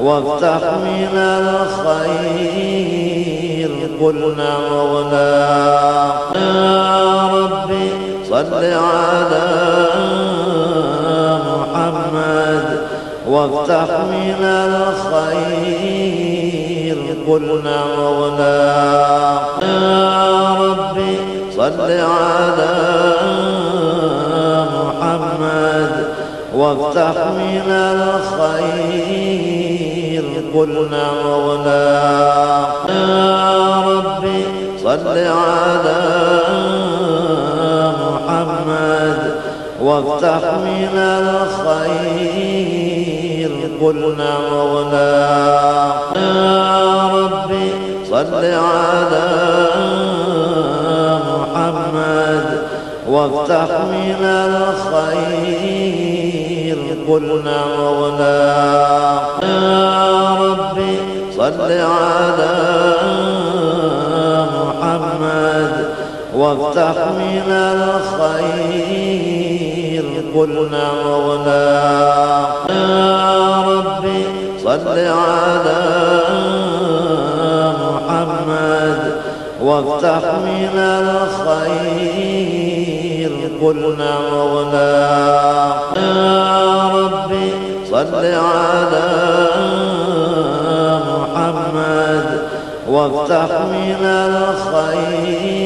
[0.00, 2.82] وافتح من الخير.
[4.00, 5.32] قلنا مغنى
[6.34, 7.88] يا ربي
[8.30, 9.48] صل على
[11.50, 12.66] محمد
[13.28, 15.92] وافتح من الخير.
[17.28, 18.60] قلنا مغنى
[19.62, 20.22] يا
[20.60, 21.14] ربي
[21.56, 22.72] صل على
[23.30, 23.51] محمد
[26.62, 29.02] وافتح من الخير.
[30.54, 31.86] قلنا مغنى
[32.88, 34.42] يا ربي
[34.82, 36.02] صل على
[38.02, 39.20] محمد.
[39.82, 40.94] وافتح من
[41.58, 42.30] الخير.
[43.82, 45.14] قلنا مغنى
[46.16, 47.68] يا ربي
[48.10, 49.26] صل على
[51.30, 52.46] محمد.
[53.08, 56.01] وافتح من الخير.
[57.12, 58.40] قلنا مغنى
[59.42, 60.96] يا ربي
[61.36, 62.54] صل على
[64.56, 65.72] محمد
[66.36, 67.48] وافتح من
[68.32, 68.94] الخير.
[70.36, 71.68] قلنا مغنى
[72.70, 74.22] يا ربي
[74.64, 75.82] صل على
[77.84, 79.00] محمد
[79.62, 82.61] وافتح من الخير.
[83.62, 84.92] قلنا مغنى
[85.96, 87.50] يا ربي
[87.90, 89.08] صل على
[91.08, 92.26] محمد
[92.88, 95.62] وافتح من الخير.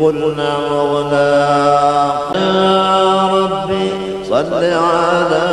[0.00, 1.32] قلنا مغنى
[2.34, 3.88] يا ربي
[4.28, 5.46] صل على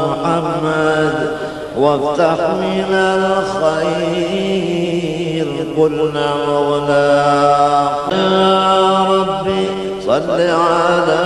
[0.00, 1.16] محمد
[1.78, 4.73] وافتح من الخير.
[5.78, 7.10] قلنا مغنى
[8.12, 9.64] يا ربي
[10.06, 11.24] صل على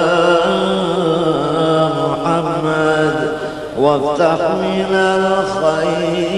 [2.01, 3.17] محمد
[3.79, 6.29] وافتح من الخير.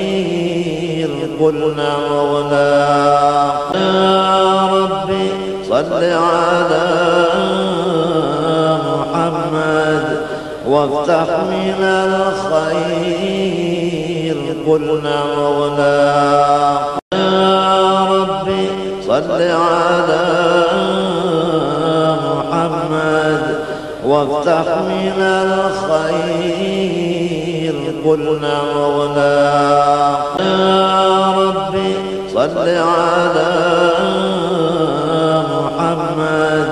[1.40, 2.72] قلنا مغنى
[3.74, 5.28] يا ربي
[5.68, 6.86] صل على
[8.86, 10.04] محمد
[10.68, 13.40] وافتح من الخير.
[14.66, 16.99] قلنا ربي
[19.28, 20.24] صل على
[22.26, 23.42] محمد
[24.04, 26.90] وافتح من الخير.
[28.04, 29.38] قلنا مغنى
[30.40, 31.92] يا ربي
[32.34, 33.52] صل على
[35.54, 36.70] محمد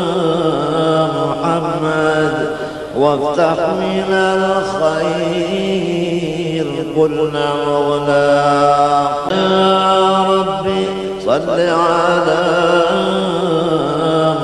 [2.99, 5.49] وافتح من الخير
[6.97, 8.29] قلنا مغنى
[9.31, 10.85] يا ربي
[11.27, 12.43] صل على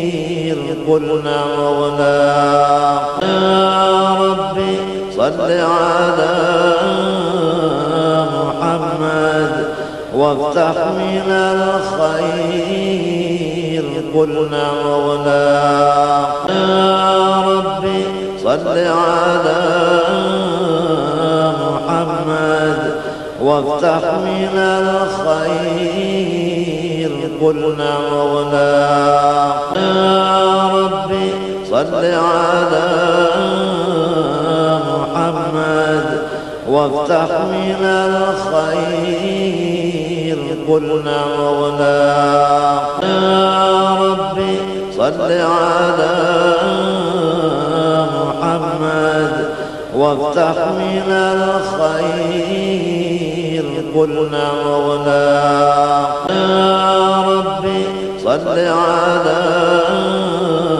[0.88, 2.18] قلنا مغنى
[3.22, 4.76] يا ربي
[5.16, 6.34] صل على
[8.34, 9.52] محمد
[10.14, 12.62] وافتح من الخير.
[14.14, 15.48] قلنا مغنى
[16.48, 18.02] يا ربي
[18.44, 19.62] صل على
[21.62, 22.80] محمد
[23.42, 26.12] وافتح من الخير.
[27.42, 28.72] قلنا مغنى
[29.76, 30.71] يا
[31.90, 32.88] صل على
[34.88, 36.06] محمد
[36.68, 39.52] وافتح من الخير.
[40.68, 42.00] قلنا مغنى
[43.02, 43.50] يا
[44.00, 44.56] ربي
[44.96, 46.14] صل على
[48.16, 49.32] محمد
[49.96, 52.62] وافتح من الخير.
[53.96, 55.28] قلنا مغنى
[56.30, 56.80] يا
[57.26, 57.82] ربي
[58.24, 59.40] صل على
[59.98, 60.71] محمد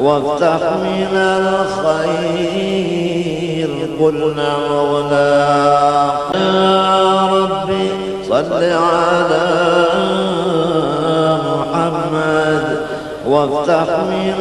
[0.00, 2.50] وافتح من الخير
[4.00, 7.88] قلنا مولانا يا ربي
[8.28, 9.46] صل على
[11.46, 12.64] محمد.
[13.26, 14.40] وافتح من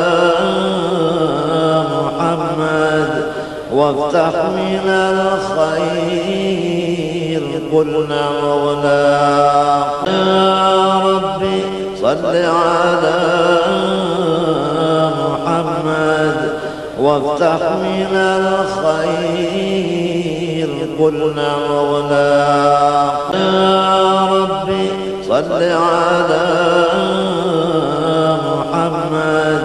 [1.92, 3.12] محمد.
[3.74, 6.69] وافتح من الخير.
[7.74, 9.02] قلنا مولانا
[10.08, 11.60] يا ربي
[12.02, 13.20] صل على
[15.22, 16.38] محمد
[17.00, 19.60] وافتح من الخير.
[21.00, 22.30] قلنا مولانا
[23.34, 24.88] يا ربي
[25.28, 26.46] صل على
[28.50, 29.64] محمد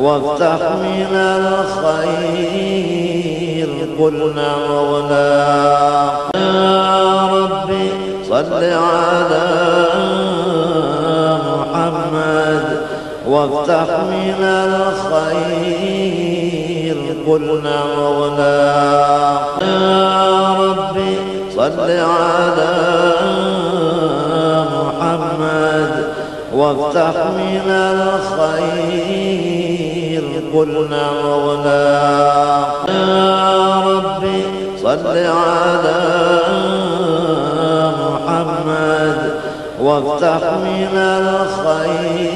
[0.00, 3.01] وافتح من الخير.
[3.98, 7.88] قلنا مولانا يا ربي
[8.28, 9.46] صل على
[11.48, 12.64] محمد
[13.26, 16.02] وافتح من الخير.
[17.26, 18.56] قلنا مولانا
[19.62, 21.14] يا ربي
[21.56, 22.74] صل على
[24.76, 25.92] محمد
[26.54, 29.51] وافتح من الخير.
[30.54, 31.82] قلنا مولانا
[32.88, 34.42] يا ربي
[34.82, 36.00] صل على
[38.02, 39.18] محمد
[39.80, 40.94] وافتح من
[41.78, 42.30] الخير.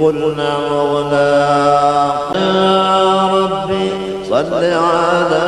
[0.00, 3.88] قلنا مولانا يا ربي
[4.30, 5.46] صل على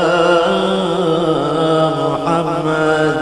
[2.03, 3.19] محمد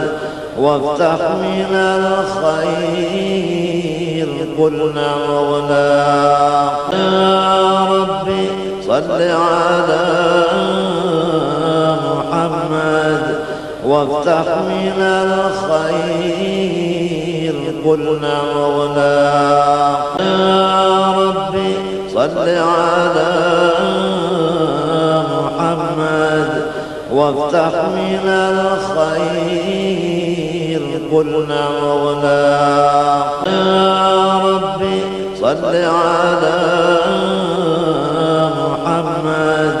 [0.59, 3.62] وافتح من الخير.
[4.59, 5.87] قلنا مولانا
[6.93, 8.45] يا ربي
[8.87, 10.05] صل على
[12.07, 13.23] محمد
[13.85, 16.53] وافتح من الخير.
[17.85, 19.13] قلنا مولانا
[20.19, 21.73] يا ربي
[22.13, 23.31] صل على
[25.33, 26.49] محمد
[27.13, 30.22] وافتح من الخير.
[31.11, 32.41] قلنا مولانا
[33.47, 34.99] يا ربي
[35.41, 36.57] صل على
[38.59, 39.77] محمد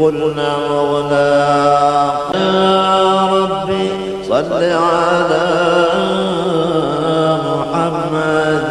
[0.00, 1.28] قلنا مولانا
[2.34, 3.88] يا ربي
[4.28, 5.46] صل على
[7.48, 8.64] محمد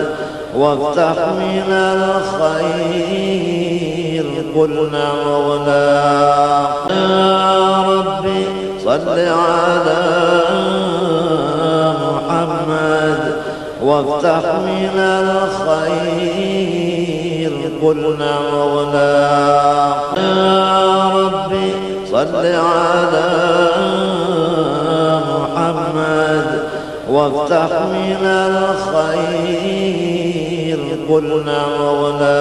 [0.56, 3.24] وافتح من الخير.
[4.56, 7.03] قلنا مولانا
[8.94, 10.04] صل على
[12.04, 13.22] محمد
[13.84, 16.64] وافتح من الخير.
[17.84, 19.14] قلنا مولانا
[20.18, 21.70] يا ربي
[22.12, 23.30] صل على
[25.30, 26.48] محمد
[27.10, 29.74] وافتح من الخير.
[31.10, 32.40] قلنا مولانا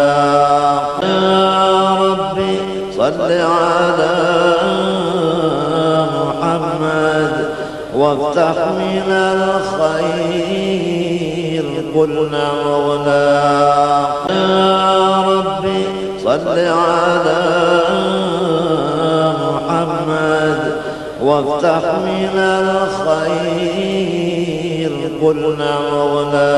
[1.02, 1.60] يا
[2.00, 2.54] ربي
[2.96, 4.12] صل على
[8.20, 10.72] وافتح من الخير.
[11.96, 13.24] قلنا مولانا
[14.30, 15.82] يا ربي
[16.24, 17.42] صل على
[19.42, 20.60] محمد
[21.22, 23.72] وافتح من الخير.
[25.22, 26.52] قلنا مولانا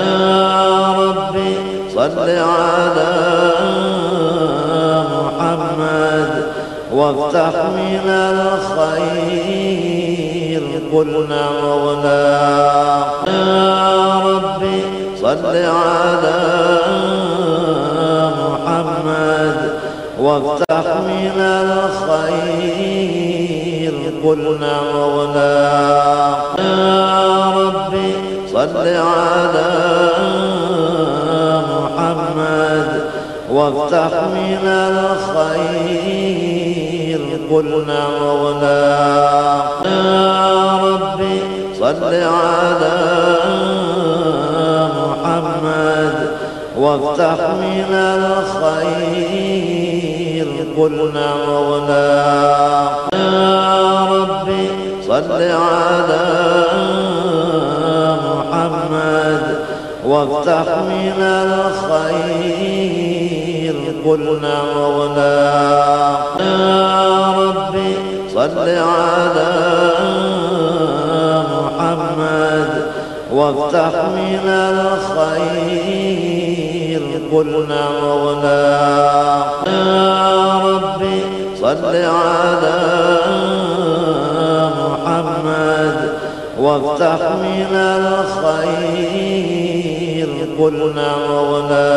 [0.00, 1.52] يا ربي
[1.94, 3.12] صل على
[5.12, 6.30] محمد
[6.92, 9.65] وافتح من الخير.
[10.96, 12.20] قلنا مولانا
[13.28, 14.80] يا ربي
[15.20, 16.38] صل على
[18.40, 19.58] محمد
[20.20, 21.36] وافتح من
[22.16, 22.74] الخير.
[24.24, 28.12] قلنا مولانا يا ربي
[28.52, 29.70] صل على
[31.72, 32.88] محمد
[33.50, 36.55] وافتح من الخير.
[37.50, 38.80] قلنا مولانا
[39.84, 41.38] يا ربي
[41.80, 42.98] صل على
[44.98, 46.16] محمد
[46.78, 49.26] وافتح من الخير.
[50.78, 52.06] قلنا مولانا
[54.10, 54.66] ربي
[55.08, 56.26] صل على
[58.26, 59.44] محمد
[60.06, 63.05] وافتح من الخير.
[64.06, 67.92] قلنا مولانا يا ربي
[68.34, 69.52] صل على
[71.54, 72.70] محمد
[73.32, 76.16] وافتح من الخير.
[77.32, 77.84] قلنا
[78.14, 78.66] ولا
[79.66, 81.20] يا ربي
[81.60, 82.78] صل على
[84.80, 85.96] محمد
[86.60, 89.65] وافتح من الخير.
[90.58, 91.10] قلنا
[91.50, 91.94] ولا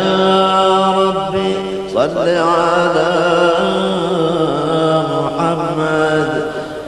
[0.00, 1.52] يا ربي
[1.94, 3.12] صل على
[5.14, 6.30] محمد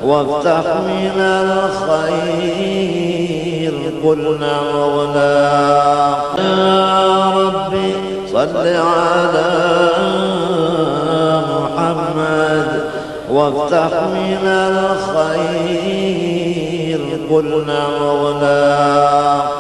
[0.05, 2.65] وافتح من الخير.
[4.05, 4.55] قلنا
[4.95, 5.39] ولا
[6.39, 7.91] يا ربي
[8.33, 8.57] صل
[8.93, 9.51] على
[11.53, 12.69] محمد
[13.31, 16.34] وافتح من الخير.
[17.31, 18.65] قلنا ولا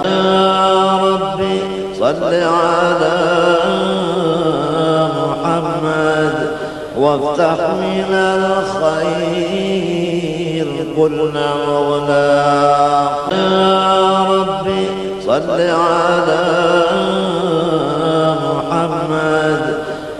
[0.04, 1.60] يا ربي
[1.98, 3.16] صل على
[5.20, 6.36] محمد
[6.98, 9.54] وافتح من الخير.
[10.98, 11.48] قلنا
[11.78, 12.32] ولا
[13.32, 14.84] يا ربي
[15.26, 16.44] صل على
[18.44, 19.62] محمد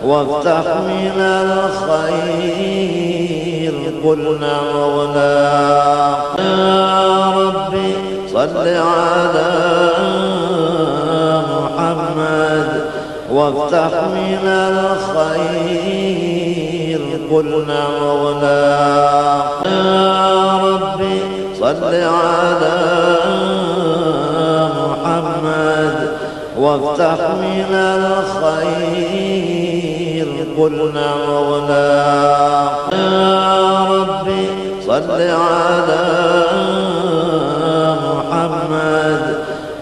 [0.05, 3.03] وافتح من الخير.
[4.05, 5.40] قلنا ولا
[6.38, 7.92] يا ربي
[8.32, 9.50] صل على
[11.52, 12.68] محمد
[13.32, 14.44] وافتح من
[15.24, 16.05] الخير.
[17.30, 17.82] قلنا
[18.12, 18.64] ولا
[19.66, 21.18] يا ربي
[21.61, 22.78] صل على
[24.80, 25.96] محمد
[26.59, 29.53] وافتح من الخير.
[30.59, 31.94] قلنا ولا
[32.92, 34.46] يا ربي
[34.86, 36.05] صل على
[38.07, 39.22] محمد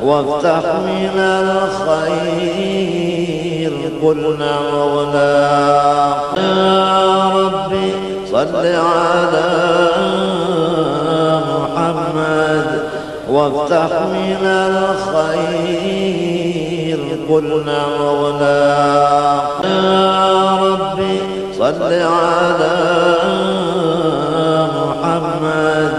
[0.05, 2.63] وافتح من الخير.
[4.03, 4.55] قلنا
[4.95, 5.39] ولا
[6.37, 7.91] يا ربي
[8.33, 9.49] صل على
[11.53, 12.67] محمد
[13.31, 16.32] وافتح من الخير.
[17.31, 18.63] قلنا ولا
[19.65, 21.17] يا ربي
[21.59, 22.77] صل على
[24.79, 25.95] محمد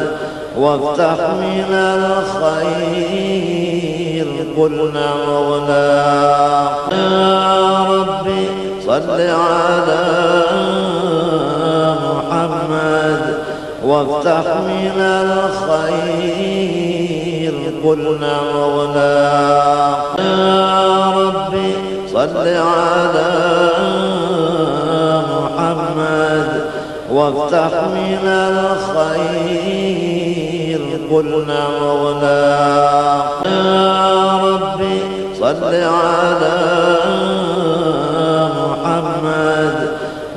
[0.57, 3.34] وافتح من الخير.
[4.57, 5.07] قلنا
[5.39, 5.93] ولا
[6.91, 8.43] يا ربي
[8.86, 10.05] صل على
[12.05, 13.22] محمد
[13.86, 16.83] وافتح من الخير.
[17.84, 19.20] قلنا ولا
[20.20, 21.74] يا ربي
[22.14, 23.32] صل على
[25.34, 26.50] محمد
[27.12, 29.62] وافتح من الخير.
[31.12, 31.62] قلنا
[31.94, 32.46] ولا
[33.46, 35.00] يا ربي
[35.40, 36.58] صل على
[38.60, 39.76] محمد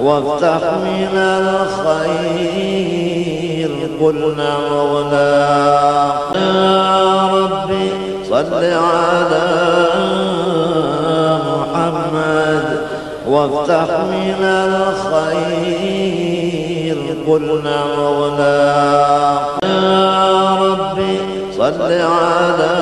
[0.01, 2.77] وافتح من الخير.
[4.01, 5.37] قلنا ولا
[6.35, 7.06] يا
[8.37, 9.49] صل على
[11.49, 12.65] محمد
[13.29, 14.45] وافتح من
[15.25, 16.17] الخير
[17.29, 18.77] قلنا ولا
[19.65, 21.19] يا ربي
[21.59, 22.77] صل على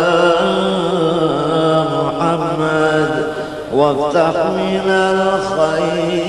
[1.95, 3.11] محمد
[3.75, 6.23] وافتح من الخير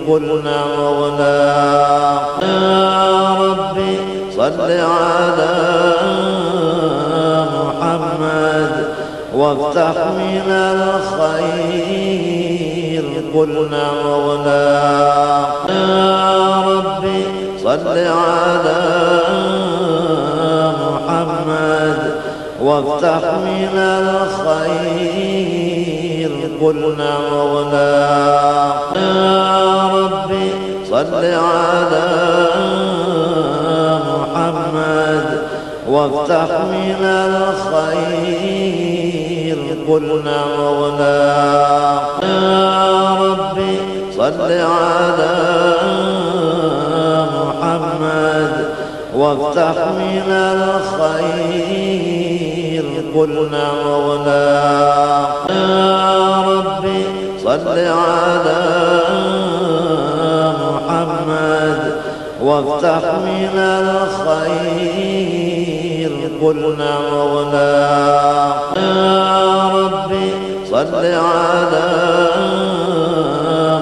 [0.08, 1.44] قلنا ولا
[2.42, 3.98] يا ربي
[4.36, 5.54] صل على
[7.54, 8.72] محمد.
[9.34, 13.04] وافتح من الخير.
[13.34, 13.86] قلنا
[14.16, 14.68] ولا
[15.68, 17.22] يا ربي
[17.62, 18.80] صل على
[20.84, 22.00] محمد.
[22.60, 25.67] وافتح من الخير.
[26.60, 27.98] قلنا ولا
[28.96, 30.48] يا ربي
[30.90, 32.08] صل على
[34.10, 35.26] محمد
[35.88, 38.48] وافتح من الخير.
[39.88, 40.40] قلنا
[40.80, 41.22] ولا
[42.22, 43.76] يا ربي
[44.16, 45.34] صل على
[47.38, 48.52] محمد
[49.16, 51.87] وافتح من الخير.
[53.18, 53.66] قلنا
[54.06, 54.48] ولا
[55.50, 57.02] يا ربي
[57.44, 58.62] صل على
[60.62, 61.80] محمد
[62.42, 63.56] وافتح من
[64.38, 64.98] الخير.
[66.42, 67.74] قلنا مغنى
[68.76, 69.38] يا
[69.78, 70.28] ربي
[70.70, 71.04] صل
[71.34, 71.88] على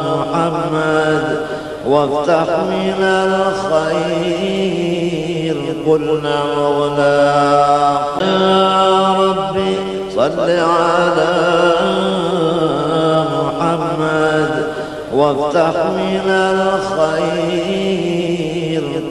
[0.09, 1.24] محمد
[1.87, 4.55] وافتح من الخير.
[5.87, 7.18] قلنا مغنى
[8.20, 9.74] يا ربي
[10.16, 11.34] صل على
[13.37, 14.53] محمد
[15.14, 17.64] وافتح من الخير.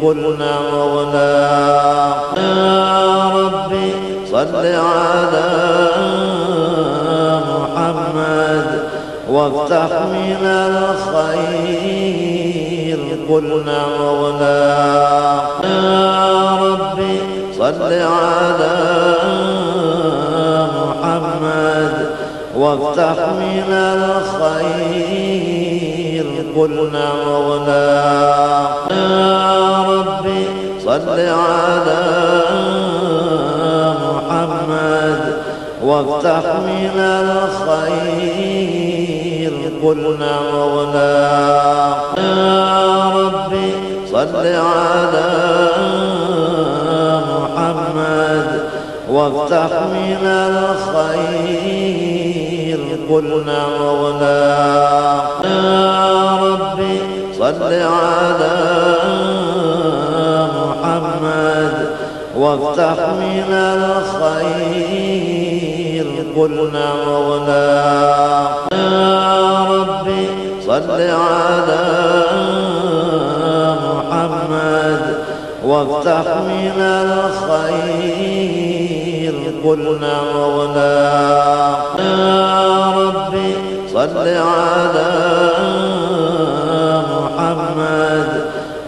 [0.03, 1.35] قلنا مغنى
[2.37, 3.89] يا ربي
[4.31, 5.49] صل على
[7.51, 8.67] محمد
[9.29, 12.05] وافتح من الخير.
[13.29, 14.65] قلنا مغنى
[17.73, 18.77] صل على
[20.77, 21.93] محمد
[22.57, 23.69] وافتح من
[24.53, 25.45] الخير
[26.57, 27.89] قلنا مغنى
[28.91, 30.45] يا ربي
[30.85, 32.01] صل على
[34.05, 35.21] محمد
[35.83, 38.33] وافتح من الخير
[39.83, 41.15] قلنا مغنى
[42.17, 43.69] يا ربي
[44.11, 46.14] صل على محمد
[49.15, 51.55] وافتح من الخير.
[53.09, 53.61] قلنا
[55.43, 56.99] يا ربي
[57.37, 58.57] صل على
[60.57, 61.73] محمد.
[62.37, 64.85] وافتح من الخير.
[66.37, 66.87] قلنا
[68.73, 70.23] يا ربي
[70.67, 71.85] صل على
[73.85, 75.01] محمد.
[75.65, 78.34] وافتح من الخير.
[79.65, 80.95] قلنا مغنى
[81.99, 83.51] يا ربي
[83.93, 85.11] صل على
[87.13, 88.29] محمد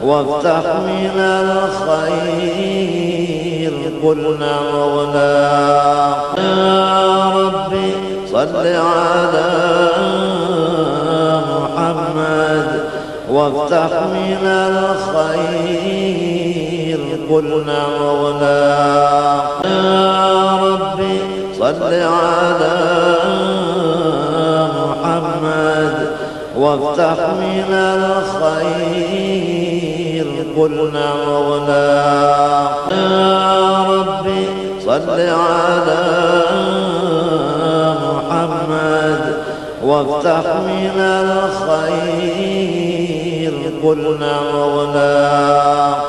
[0.03, 2.87] وافتح من الخير.
[4.03, 5.35] قلنا مغنى
[6.37, 7.91] يا ربي
[8.31, 9.49] صل على
[11.53, 12.67] محمد
[13.31, 16.26] وافتح من الخير.
[17.29, 18.63] قلنا مغنى
[19.65, 21.17] يا ربي
[21.59, 22.77] صل على
[24.77, 25.95] محمد
[26.57, 29.17] وافتح من الخير.
[30.57, 31.89] قلنا مغنى
[32.91, 34.43] يا ربي
[34.85, 36.03] صل على
[38.07, 39.21] محمد
[39.83, 42.86] وافتح من الخير.
[43.83, 45.15] قلنا مغنى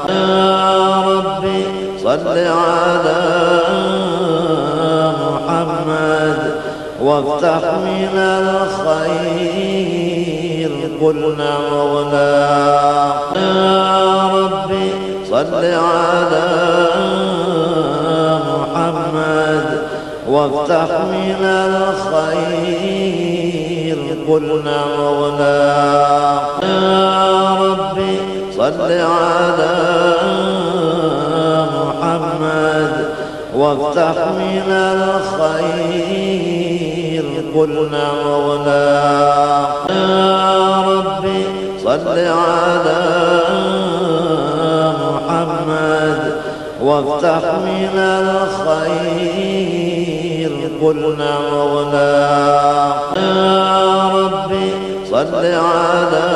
[0.09, 1.62] يا ربي
[2.03, 3.20] صل على
[5.22, 6.41] محمد
[7.03, 9.78] وافتح من الخير.
[11.03, 12.34] قلنا مغنى
[13.36, 13.97] يا
[14.34, 14.89] ربي
[15.30, 16.49] صل على
[18.47, 19.66] محمد
[20.28, 23.28] وافتح من الخير.
[24.29, 25.59] قلنا مغنى
[26.62, 28.16] يا ربي
[28.57, 29.74] صل على
[31.76, 32.93] محمد
[33.57, 34.68] وافتح من
[35.49, 36.39] الخير.
[37.55, 38.89] قلنا مغنى
[39.91, 41.43] يا ربي
[41.85, 43.01] صل على
[45.05, 46.20] محمد
[46.83, 49.78] وافتح من الخير.
[50.83, 52.14] قلنا مغنى.
[53.16, 54.70] يا ربي
[55.11, 56.29] صل على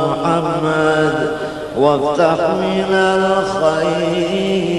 [0.00, 1.16] محمد
[1.78, 4.71] وافتح من الخير.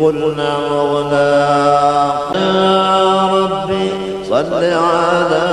[0.00, 3.90] قلنا مولانا يا ربي
[4.28, 5.46] صل على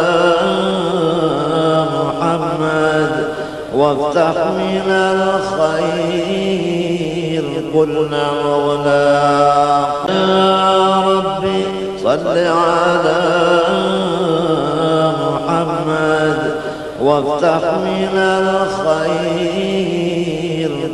[1.96, 3.12] محمد.
[3.76, 4.88] وافتح من
[5.72, 7.44] الخير.
[7.76, 11.66] قلنا مولانا يا ربي
[12.04, 13.20] صل على
[15.22, 16.40] محمد.
[17.02, 20.17] وافتح من الخير.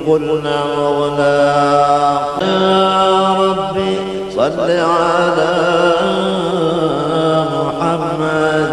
[0.08, 1.36] قلنا مولانا
[2.42, 3.94] يا ربي
[4.36, 5.54] صل على
[7.56, 8.72] محمد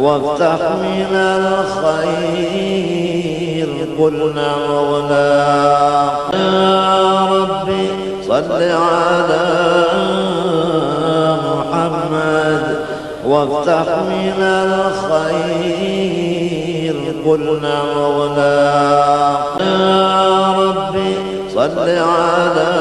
[0.00, 2.48] وافتح من الخير.
[3.98, 5.28] قلنا مولانا
[6.34, 7.86] يا ربي
[8.28, 9.44] صل على
[11.48, 12.64] محمد
[13.26, 16.17] وافتح من الخير.
[17.26, 21.14] قلنا مولانا يا ربي
[21.54, 22.72] صل على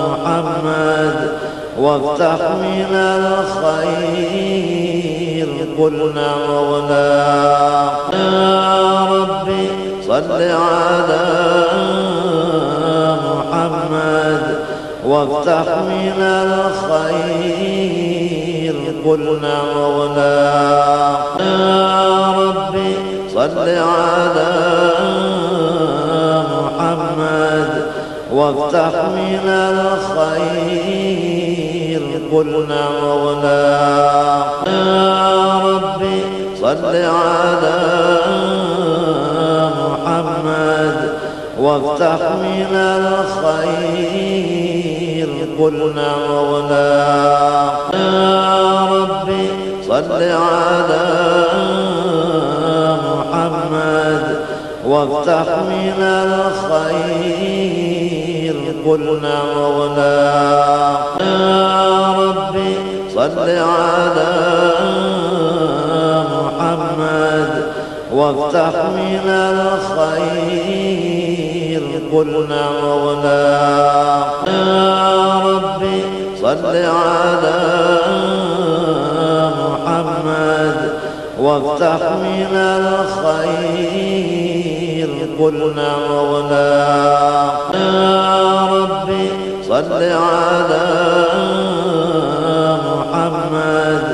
[0.00, 1.16] محمد
[1.78, 4.34] وافتح من الخير.
[5.78, 7.06] قلنا مولانا
[8.12, 9.66] يا ربي
[10.06, 11.24] صل على
[13.26, 14.42] محمد
[15.06, 17.83] وافتح من الخير.
[19.04, 20.34] قلنا مولانا
[21.40, 22.94] يا ربي
[23.34, 24.52] صل على
[26.54, 27.70] محمد
[28.32, 29.46] وافتح من
[30.28, 30.82] الخير.
[32.32, 36.20] قلنا مولانا يا ربي
[36.60, 37.78] صل على
[39.80, 40.96] محمد
[41.60, 44.63] وافتح من الخير.
[45.58, 46.88] قلنا مولانا
[47.94, 49.46] يا ربي
[49.88, 51.06] صل على
[53.08, 54.24] محمد
[54.86, 57.54] وافتح من الخير.
[58.86, 60.14] قلنا مولانا
[61.20, 62.74] يا ربي
[63.14, 64.32] صل على
[66.34, 67.50] محمد
[68.12, 71.13] وافتح من الخير.
[72.14, 73.42] قلنا مولانا
[74.46, 76.00] يا ربي
[76.42, 77.58] صل على
[79.62, 80.78] محمد
[81.40, 82.54] وافتح من
[83.34, 84.14] الخير.
[85.40, 86.68] قلنا مولانا
[87.74, 89.28] يا ربي
[89.68, 90.86] صل على
[92.90, 94.04] محمد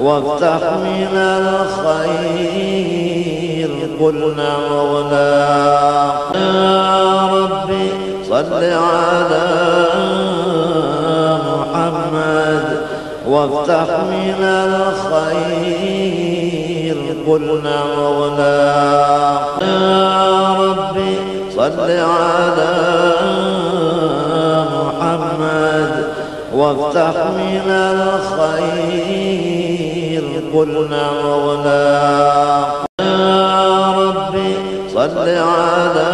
[0.00, 2.97] وافتح من الخير.
[4.00, 5.28] قلنا مولانا
[6.34, 7.88] يا ربي
[8.28, 9.48] صل على
[11.48, 12.66] محمد
[13.28, 15.78] وافتح من الخير.
[17.26, 21.14] قلنا مولانا يا ربي
[21.56, 22.72] صل على
[24.74, 25.92] محمد
[26.54, 29.28] وافتح من الخير.
[30.54, 32.87] قلنا ربي
[35.14, 36.12] صل على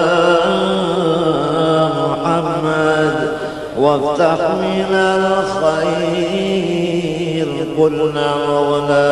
[2.01, 3.17] محمد
[3.79, 6.65] وافتح من الخير.
[7.79, 9.09] قلنا مولانا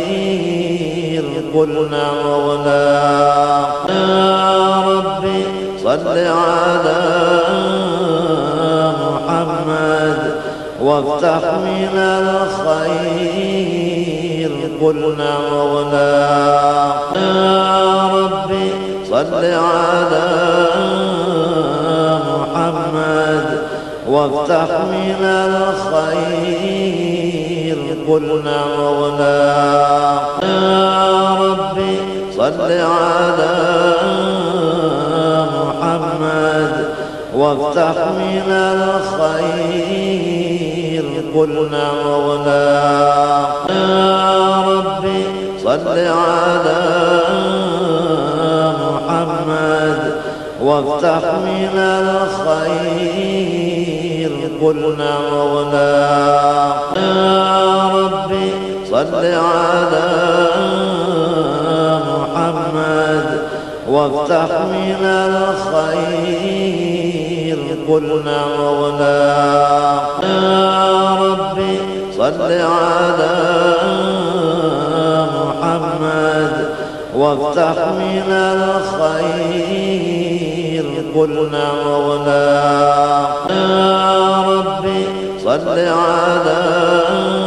[1.56, 5.42] قلنا مولانا يا ربي
[5.84, 7.02] صل على
[9.04, 10.20] محمد.
[10.82, 11.96] وافتح من
[12.78, 14.52] الخير.
[14.82, 18.68] قلنا مولانا يا ربي
[19.10, 20.28] صل على
[22.30, 23.46] محمد.
[24.10, 27.07] وافتح من الخير.
[28.08, 29.38] قلنا مولانا
[30.44, 31.96] يا ربي
[32.38, 33.56] صل على
[35.58, 36.74] محمد
[37.36, 39.86] وافتح من الخير.
[41.36, 41.86] قلنا
[42.18, 42.70] ولا
[43.70, 45.24] يا ربي
[45.64, 46.82] صل على
[48.84, 50.00] محمد
[50.62, 53.18] وافتح من الخير.
[54.62, 55.94] قلنا ربي
[58.98, 60.10] صل على
[62.10, 63.26] محمد
[63.90, 65.06] وافتح من
[65.86, 66.78] الخير
[67.90, 69.38] قلنا ولا
[70.24, 71.80] يا ربي
[72.18, 73.38] صل على
[75.38, 76.54] محمد
[77.16, 79.66] وافتح من الخير
[81.16, 81.66] قلنا
[81.98, 82.50] ولا
[83.50, 85.06] يا ربي
[85.44, 87.47] صل على محمد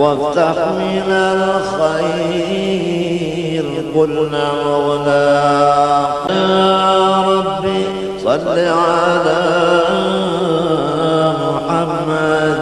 [0.00, 1.08] وافتح من
[2.00, 3.64] الخير
[3.96, 5.40] قلنا ولا
[6.30, 7.84] يا ربي
[8.24, 9.42] صل على
[11.44, 12.60] محمد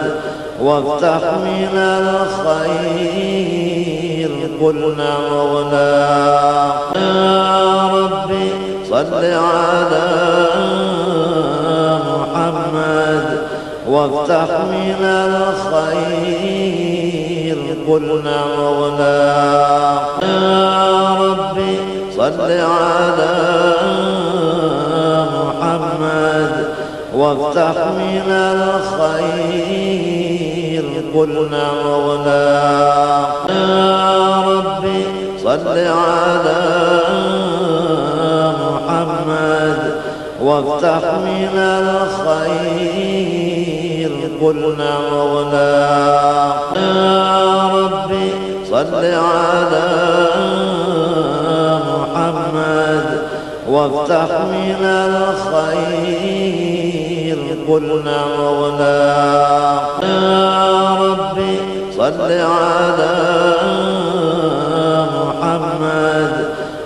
[0.61, 1.75] وافتح من
[2.57, 3.29] الخير
[4.61, 6.07] قلنا ولا
[6.95, 8.49] يا ربي
[8.89, 10.07] صل على
[12.09, 13.25] محمد
[13.89, 16.88] وافتح من الخير
[17.89, 19.23] قلنا ولا
[20.21, 21.75] يا ربي
[22.17, 23.35] صل على
[25.37, 26.53] محمد
[27.15, 29.89] وافتح من الخير.
[31.15, 31.67] قلنا
[31.97, 32.49] ولا
[33.49, 34.07] يا
[34.47, 35.03] ربي
[35.43, 36.61] صل على
[38.65, 39.79] محمد
[40.41, 43.48] وافتح من الخير.
[44.41, 44.93] قلنا
[45.23, 45.75] ولا
[46.75, 48.29] يا ربي
[48.71, 49.89] صل على
[51.89, 53.07] محمد
[53.69, 56.39] وافتح من الخير.
[57.69, 59.03] قلنا ولا
[60.03, 61.55] يا ربي
[61.97, 63.15] صل على
[65.17, 66.33] محمد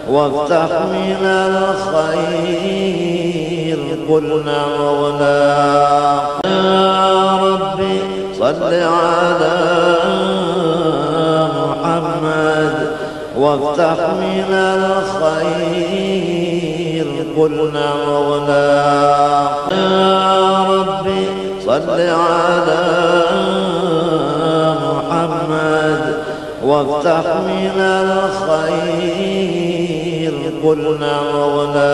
[0.09, 3.12] وافتح من الخير.
[4.09, 4.59] قلنا
[4.91, 5.43] ولا
[6.45, 7.99] يا ربي
[8.39, 9.57] صل على
[11.59, 12.75] محمد
[13.37, 16.03] وافتح من الخير.
[17.37, 17.87] قلنا
[18.19, 18.71] ولا
[19.71, 20.31] يا
[20.69, 21.23] ربي
[21.65, 22.83] صل على
[24.85, 26.01] محمد
[26.65, 29.13] وافتح من الخير.
[30.63, 31.93] قلنا ربي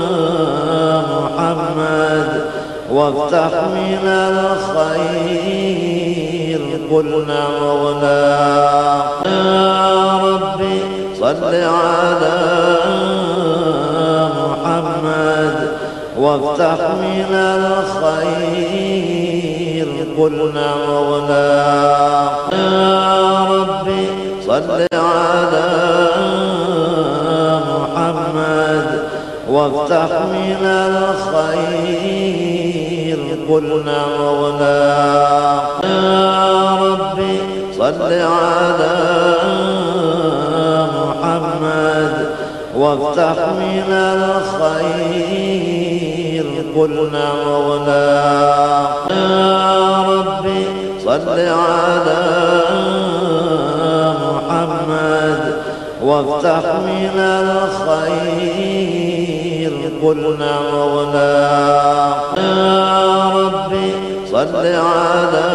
[3.00, 5.60] وافتح من الخير.
[6.92, 7.42] قلنا
[7.72, 8.26] ولا
[9.26, 10.80] يا ربي
[11.20, 12.38] صل على
[14.40, 15.56] محمد
[16.18, 17.32] وافتح من
[18.12, 18.68] الخير.
[20.18, 20.68] قلنا
[21.00, 21.52] ولا
[22.52, 23.08] يا
[23.50, 24.06] ربي
[24.46, 25.68] صل على
[27.70, 28.88] محمد
[29.50, 32.39] وافتح من الخير.
[33.50, 34.00] قلنا
[34.40, 34.84] ولا
[35.84, 37.38] يا ربي
[37.78, 38.96] صل على
[40.98, 42.14] محمد
[42.76, 45.60] وافتح من الخير.
[46.76, 47.26] قلنا
[47.58, 48.10] ولا
[49.10, 49.70] يا
[50.08, 50.64] ربي
[51.04, 52.22] صل على
[54.24, 55.40] محمد
[56.02, 58.60] وافتح من الخير.
[60.02, 61.34] قلنا ربي
[64.40, 65.50] صل على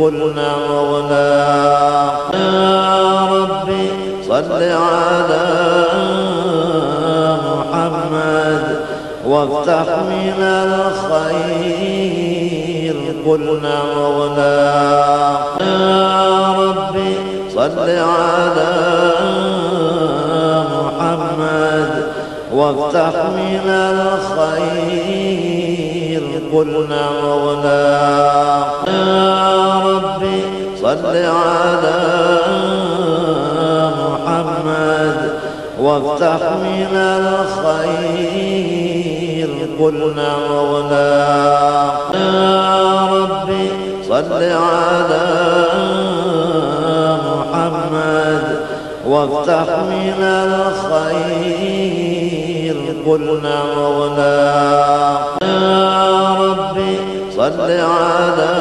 [0.00, 3.86] قلنا مغلاق يا ربي
[4.28, 5.46] صل على
[7.46, 8.64] محمد
[9.26, 10.40] وافتح من
[11.02, 11.76] الخير
[13.26, 17.14] قلنا مغلاق يا ربي
[17.54, 18.72] صل على
[20.74, 21.90] محمد
[22.54, 25.45] وافتح من الخير.
[26.56, 30.40] قلنا مغلاق يا ربي
[30.82, 31.98] صل على
[34.00, 35.18] محمد
[35.80, 36.92] وافتح من
[37.76, 38.36] الخير.
[39.80, 43.66] قلنا مغلاق يا ربي
[44.08, 45.26] صل على
[47.28, 48.44] محمد
[49.06, 52.15] وافتح من الخير.
[52.72, 56.98] قلنا مغلاق يا ربي
[57.36, 58.54] صل على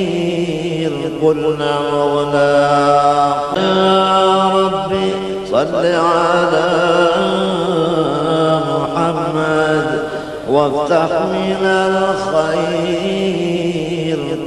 [1.22, 5.12] قلنا مغلاق يا ربي
[5.50, 6.68] صل على
[8.70, 9.86] محمد
[10.48, 13.43] وافتح من الخير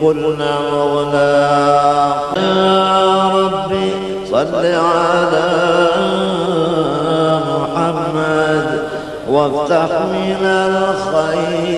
[0.07, 3.91] قلنا مغلاق يا ربي
[4.31, 5.49] صل على
[7.51, 8.67] محمد
[9.29, 10.43] وافتح من
[11.23, 11.77] الخير.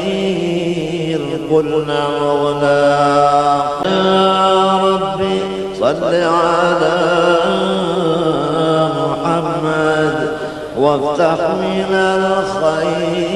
[1.52, 5.40] قلنا مغلاق يا ربي
[5.80, 6.98] صل على
[9.00, 10.16] محمد
[10.78, 13.30] وافتح من الخير.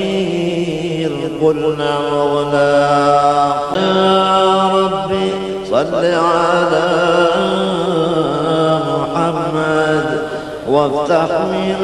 [1.43, 3.59] قلنا مغلاق
[5.91, 6.87] صل على
[8.87, 10.07] محمد
[10.69, 11.81] وافتح من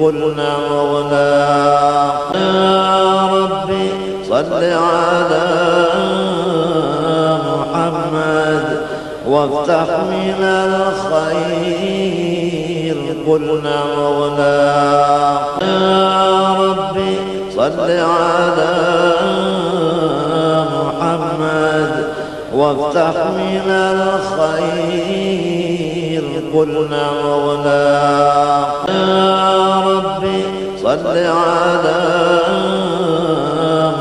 [0.00, 3.88] قلنا مغلاق يا ربي
[4.28, 5.44] صل على
[5.98, 6.27] محمد
[9.28, 12.08] وافتح من الخير
[13.28, 17.16] قلنا مغلاق يا ربي
[17.56, 18.74] صل على
[20.76, 21.92] محمد.
[22.54, 23.68] وافتح من
[24.50, 26.22] الخير
[26.54, 30.42] قلنا مغلاق يا ربي
[30.82, 32.00] صل على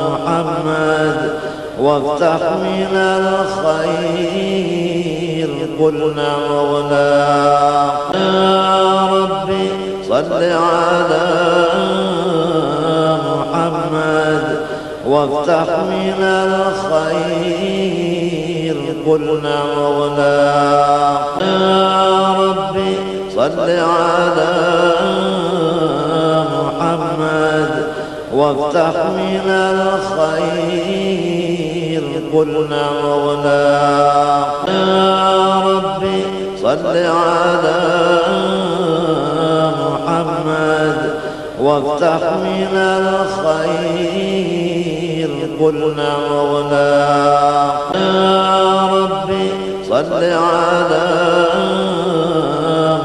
[0.02, 1.18] محمد.
[1.82, 5.17] وافتح من الخير.
[5.80, 9.68] قلنا مغلاق يا ربي
[10.10, 11.28] صل على
[13.28, 14.46] محمد
[15.08, 17.58] وافتح من الخير.
[19.08, 22.94] قلنا مغلاق يا ربي
[23.36, 24.54] صل على
[26.54, 27.72] محمد
[28.34, 31.37] وافتح من الخير.
[32.34, 36.22] قلنا مغلاق يا ربي
[36.62, 37.80] صل على
[39.82, 41.00] محمد
[41.62, 44.38] وافتح من الخير.
[45.62, 49.48] قلنا مغلاق يا ربي
[49.90, 51.08] صل على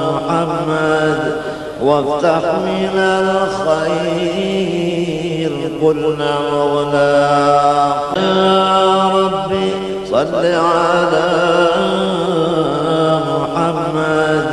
[0.02, 1.20] محمد
[1.82, 4.81] وافتح من الخير.
[5.82, 9.70] قلنا مغلاق يا ربي
[10.10, 11.28] صل على
[13.30, 14.46] محمد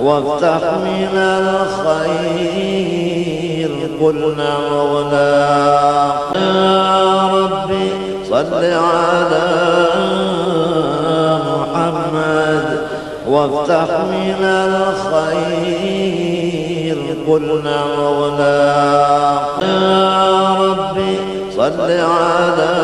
[0.00, 2.84] وافتح من الخير.
[4.00, 7.88] قلنا مغلاق يا ربي
[8.30, 9.46] صل على
[11.50, 12.66] محمد
[13.28, 16.23] وافتح من الخير.
[17.28, 21.16] قلنا مغلاق يا ربي
[21.56, 22.74] صل على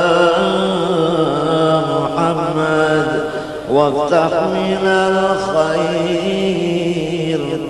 [1.93, 3.09] محمد
[3.71, 6.31] وافتح من الخير.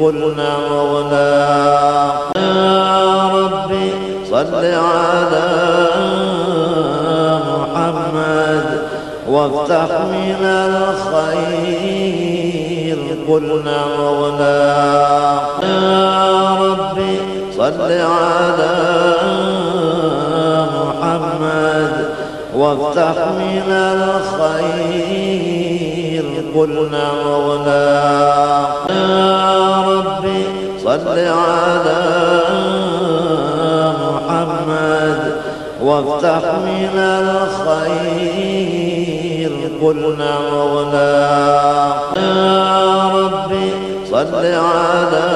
[0.01, 3.91] قلنا مغلاق يا ربي
[4.31, 5.49] صل على
[7.51, 8.67] محمد
[9.29, 12.30] وافتح من الخير.
[13.31, 17.17] قلنا مغلاق يا ربي
[17.57, 18.75] صل على
[20.75, 21.93] محمد
[22.55, 23.69] وافتح من
[24.51, 25.31] الخير.
[26.55, 30.43] قلنا مغلاق يا ربي
[30.85, 32.03] صل على
[34.05, 35.21] محمد
[35.83, 38.21] وافتح من الخير.
[39.83, 42.90] قلنا مغناك يا
[44.21, 45.29] صل على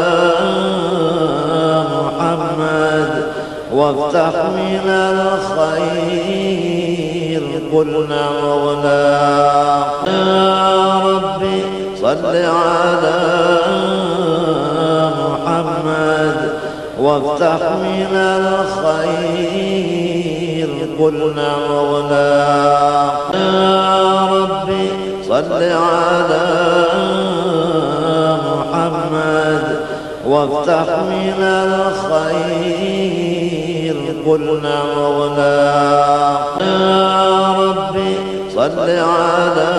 [1.94, 3.10] محمد
[3.72, 6.62] وافتح من الخير.
[7.72, 11.60] قلنا مغناك يا ربي
[12.02, 13.18] صل على
[15.20, 16.38] محمد
[17.00, 19.64] وافتح من الخير.
[21.00, 23.94] قلنا مغناك يا
[24.32, 24.86] ربي
[25.28, 26.44] صل على
[26.94, 27.23] محمد
[30.34, 31.40] وافتح من
[32.18, 32.94] الخير
[34.26, 38.14] قلنا مغناك يا ربي
[38.54, 39.74] صل على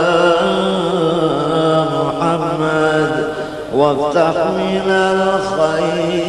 [1.95, 3.13] محمد
[3.75, 4.87] وافتح من
[5.51, 6.23] الخير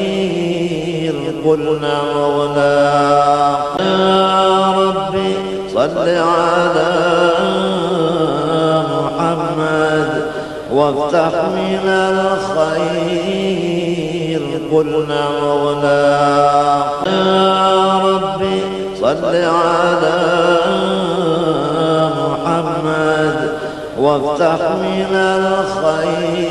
[1.47, 5.33] قلنا مغناك يا ربي
[5.75, 6.91] صل على
[8.91, 10.11] محمد
[10.73, 13.46] وافتح من الخير.
[14.73, 18.61] قلنا مغناك يا ربي
[19.01, 20.19] صل على
[22.19, 23.39] محمد
[23.99, 26.47] وافتح من الخير.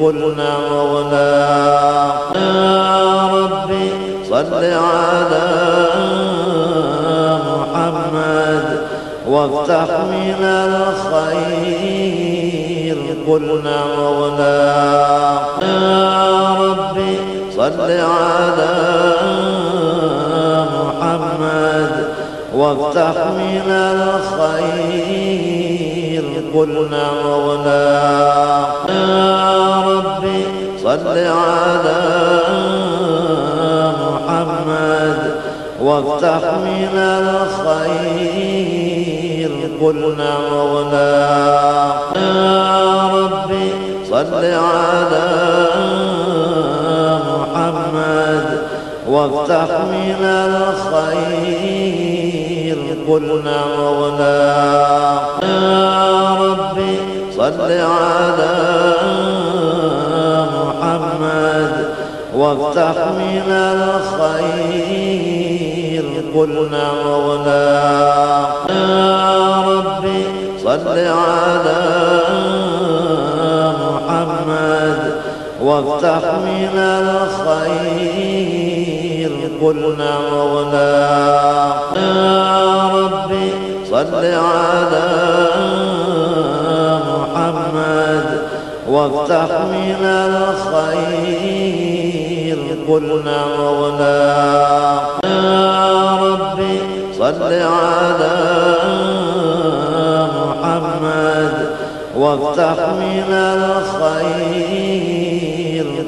[0.00, 3.88] قلنا مغناك يا ربي
[4.30, 5.48] صل على
[7.48, 8.66] محمد
[9.28, 11.38] وافتح من الخير.
[13.28, 17.14] قلنا مغناك يا ربي
[17.56, 18.74] صل على
[20.74, 21.92] محمد
[22.54, 25.28] وافتح من الخير.
[26.54, 30.42] قلنا مغناك يا ربي
[30.82, 32.00] صل على
[34.02, 35.20] محمد
[35.82, 38.87] وافتح من الخير.
[39.82, 43.68] قلنا مغناك يا ربي
[44.10, 45.28] صل على
[47.28, 48.46] محمد
[49.08, 51.68] وافتح من الخير.
[53.08, 56.96] قلنا مغناك يا ربي
[57.36, 58.54] صل على
[60.56, 61.72] محمد
[62.34, 65.27] وافتح من الخير.
[66.34, 70.24] قلنا مغناك يا ربي
[70.64, 71.80] صل على
[73.82, 75.00] محمد
[75.62, 78.38] وافتح من الخير.
[79.62, 83.48] قلنا مغناك يا ربي
[83.90, 85.08] صل على
[87.10, 88.26] محمد
[88.88, 91.38] وافتح من الخير.
[92.88, 95.28] قلنا ربي
[97.32, 98.36] صل على
[100.38, 101.54] محمد
[102.16, 105.06] وافتح من الخير.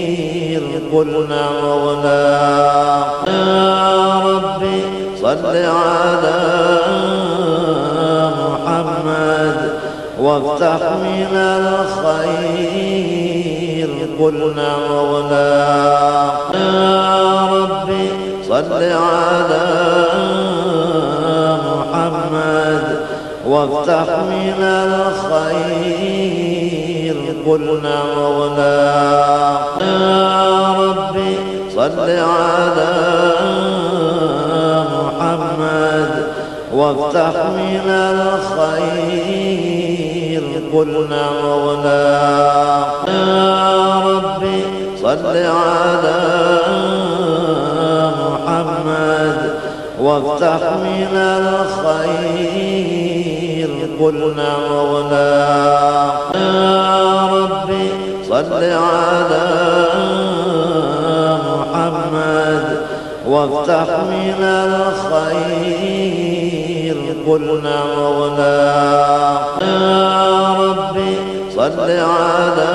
[0.93, 4.81] قلنا مغناك يا ربي
[5.21, 6.39] صل على
[8.41, 9.57] محمد
[10.19, 13.03] وافتح من الخير.
[14.19, 18.07] قلنا مغناك يا ربي
[18.49, 19.65] صل على
[21.69, 22.85] محمد
[23.47, 26.42] وافتح من الخير.
[27.47, 31.33] قلنا مغناك يا ربي
[31.75, 32.93] صل على
[34.93, 36.11] محمد
[36.73, 39.33] وافتح من الخير.
[40.73, 44.61] قلنا مغناك يا ربي
[45.01, 46.19] صل على
[48.19, 49.37] محمد
[49.99, 53.02] وافتح من الخير.
[53.99, 57.87] قلنا مغناك يا ربي
[58.29, 59.45] صل على
[61.49, 62.65] محمد
[63.27, 66.03] وافتح من الخير.
[67.27, 68.55] قلنا مولانا
[69.61, 71.13] يا ربي
[71.55, 72.73] صل على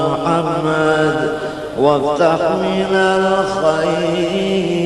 [0.00, 1.16] محمد
[1.78, 4.77] وافتح من الخير.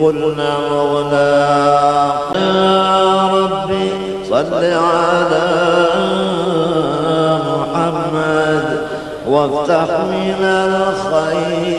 [0.00, 1.30] قلنا مولانا
[2.36, 3.88] يا ربي
[4.30, 5.46] صل على
[7.48, 8.66] محمد
[9.28, 10.40] وافتح من
[11.20, 11.78] الخير.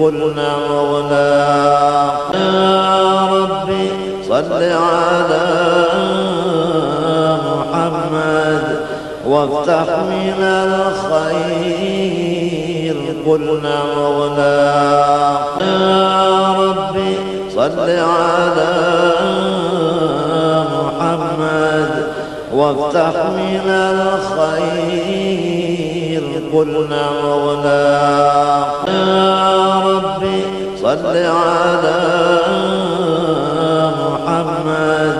[0.00, 1.28] قلنا مولانا
[2.34, 3.86] يا ربي
[4.28, 5.44] صل على
[7.48, 8.64] محمد
[9.26, 12.02] وافتح من الخير.
[13.26, 14.56] قلنا ربي
[17.62, 18.74] صل على
[20.74, 21.90] محمد
[22.54, 23.66] وافتح من
[24.50, 25.22] الخير
[26.54, 27.82] قلنا مولانا.
[28.88, 30.42] يا ربي
[30.82, 31.98] صل على
[34.02, 35.18] محمد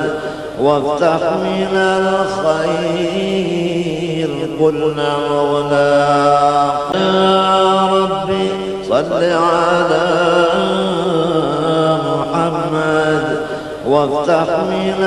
[0.60, 3.10] وافتح من الخير
[4.60, 5.90] قلنا مولانا.
[6.94, 8.46] يا ربي
[8.88, 10.04] صل على
[10.58, 10.91] محمد
[13.92, 15.00] وافتح من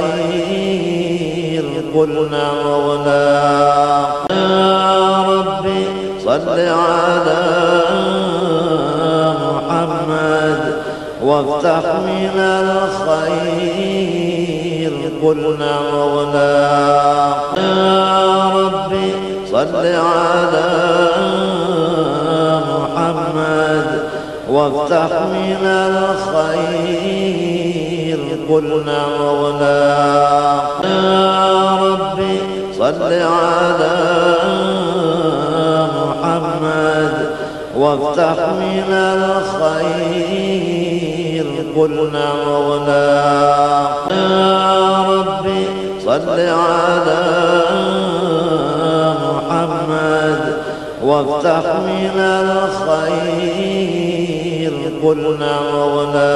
[0.00, 1.64] الخير
[1.94, 5.84] قلنا مولانا يا ربي
[6.24, 7.42] صل على
[9.42, 10.60] محمد
[11.24, 12.36] وافتح من
[13.20, 13.92] الخير
[15.22, 19.12] قلنا مولانا يا ربي
[19.52, 20.70] صل على
[22.70, 23.88] محمد
[24.50, 27.49] وافتح من الخير
[28.50, 29.78] قلنا مولانا
[30.84, 32.36] يا ربي
[32.78, 33.96] صل على
[35.96, 37.14] محمد
[37.76, 40.50] وافتح من الخير.
[41.76, 43.06] قلنا مولانا
[44.10, 45.64] يا ربي
[46.04, 47.22] صل على
[49.24, 50.40] محمد
[51.04, 53.99] وافتح من الخير.
[55.04, 56.32] قلنا مولانا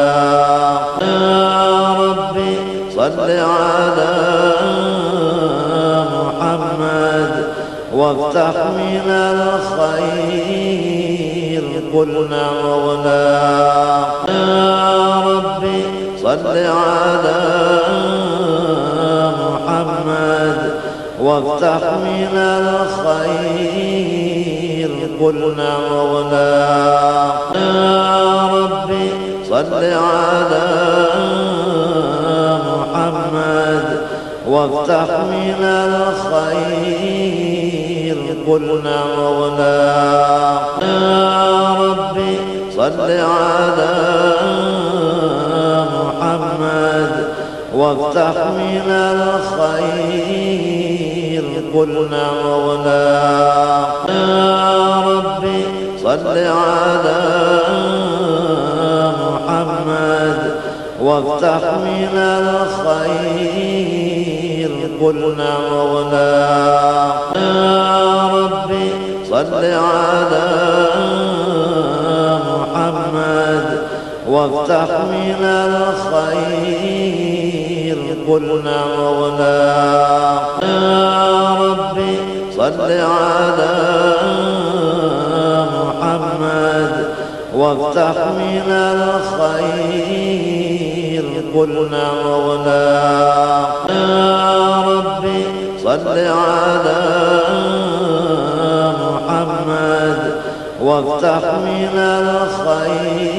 [1.03, 2.55] يا ربي
[2.97, 4.15] صل على
[6.15, 7.32] محمد
[7.95, 10.45] وافتح من الخير.
[11.95, 13.24] قلنا مولانا
[14.28, 15.82] يا ربي
[16.23, 17.41] صل على
[19.41, 20.59] محمد
[21.20, 23.95] وافتح من الخير.
[25.20, 26.51] قلنا ربي
[29.55, 30.66] صل على
[32.66, 33.86] محمد
[34.48, 35.62] وافتح من
[36.35, 36.98] الخير
[38.48, 40.59] قلنا مولانا.
[40.82, 42.35] يا ربي
[42.76, 43.94] صل على
[45.94, 47.12] محمد
[47.74, 50.24] وافتح من الخير
[51.74, 53.05] قلنا مولانا.
[54.09, 55.62] يا ربي
[56.02, 57.18] صل على
[57.78, 58.03] محمد
[61.05, 63.44] وافتح من الخير.
[65.01, 68.89] قلنا مولانا يا ربي
[69.31, 70.48] صل على
[72.51, 73.66] محمد.
[74.28, 75.43] وافتح من
[76.24, 77.98] الخير.
[78.28, 82.14] قلنا مولانا يا ربي
[82.56, 83.74] صل على
[85.76, 86.93] محمد.
[87.55, 90.53] وافتح من الخير.
[91.55, 92.85] قلنا مولانا
[93.90, 95.43] يا ربي
[95.85, 97.01] صل على
[99.02, 100.20] محمد
[100.82, 101.94] وافتح من
[102.74, 103.32] الخير.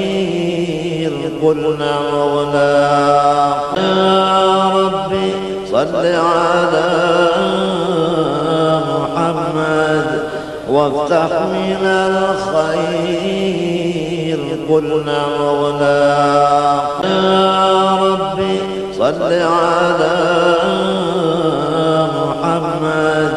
[1.43, 2.73] قلنا مولانا
[3.77, 5.29] يا ربي
[5.71, 6.87] صل على
[8.91, 10.07] محمد
[10.69, 13.74] وافتح من الخير.
[14.69, 15.99] قلنا مولانا
[18.02, 18.56] ربي
[18.98, 20.18] صل على
[22.18, 23.34] محمد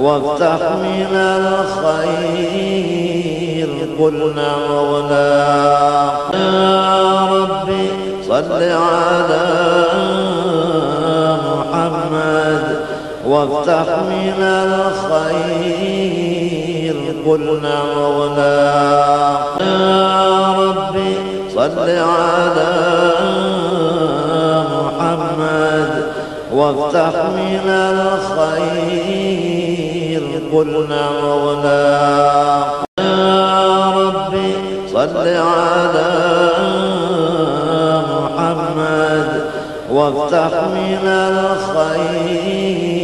[0.00, 2.48] وافتح من الخير.
[4.00, 5.28] قلنا مولانا
[7.32, 7.86] ربي
[8.28, 9.46] صل على
[11.48, 12.64] محمد
[13.26, 16.37] وافتح من الخير.
[17.28, 21.14] قلنا مولانا يا ربي
[21.54, 22.72] صل على
[24.72, 25.90] محمد
[26.52, 27.66] وافتح من
[28.48, 29.28] الخير.
[30.52, 34.52] قلنا مولاك يا ربي
[34.92, 36.10] صل على
[38.12, 39.28] محمد
[39.92, 42.97] وافتح من الخير.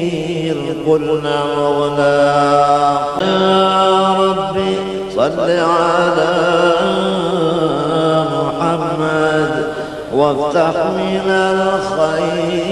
[0.87, 4.75] قلنا مولاك يا ربي
[5.17, 6.35] صل على
[8.35, 9.53] محمد
[10.15, 12.65] وافتح من الخير.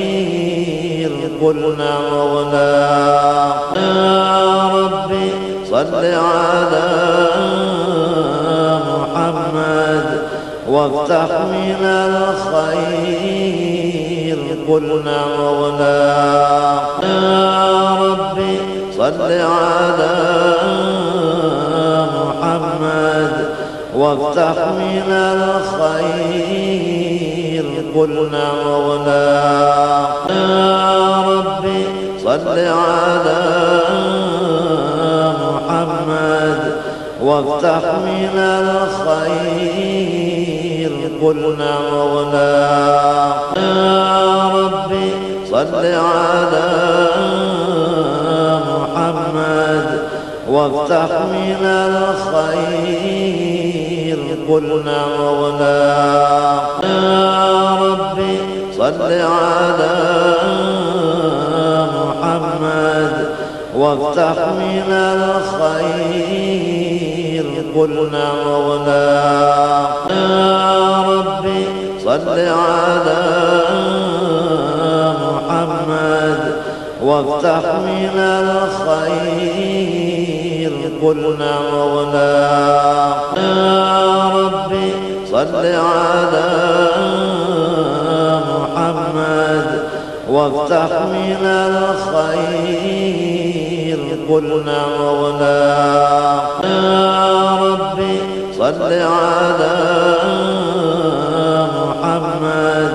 [1.43, 5.29] قلنا مولاك يا ربي
[5.71, 6.89] صل على
[8.89, 10.07] محمد
[10.69, 13.82] وافتح من الخير.
[14.69, 18.57] قلنا مولاك يا ربي
[18.97, 20.15] صل على
[22.17, 23.35] محمد
[23.97, 26.73] وافتح من الخير.
[27.97, 31.83] قلنا مولاك يا ربي
[32.25, 33.43] صل على
[35.43, 36.61] محمد
[37.23, 40.12] وافتح من الخير.
[41.23, 45.11] قلنا مولاك يا ربي
[45.51, 46.69] صل على
[48.71, 49.87] محمد
[50.49, 53.39] وافتح من الخير.
[54.49, 58.37] قلنا مولاك يا ربي
[58.79, 59.95] صل على
[61.99, 63.15] محمد
[63.77, 66.72] وافتح من الخير.
[67.77, 71.65] قلنا مولاك يا ربي
[72.05, 73.23] صل على
[75.23, 76.41] محمد
[77.03, 79.93] وافتح من الخير.
[81.03, 84.91] قلنا مولاك يا ربي
[85.31, 86.49] صل على
[88.53, 89.67] محمد
[90.31, 93.52] وافتح من الخير.
[94.29, 98.19] قلنا مولاك يا ربي
[98.59, 99.75] صل على
[101.77, 102.95] محمد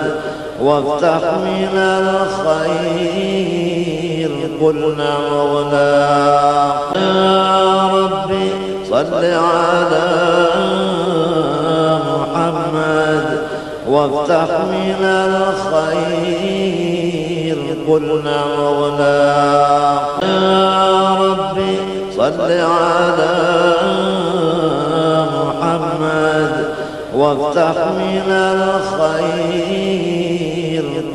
[0.61, 1.76] وافتح من
[2.98, 8.49] الخير قلنا مولاك يا ربي
[8.90, 10.07] صل على
[12.07, 13.26] محمد
[13.90, 16.87] وافتح من الخير
[17.88, 21.78] قلنا مولاك يا ربي
[22.18, 23.36] صل على
[25.38, 26.54] محمد
[27.16, 28.28] وافتح من
[29.08, 29.66] الخير.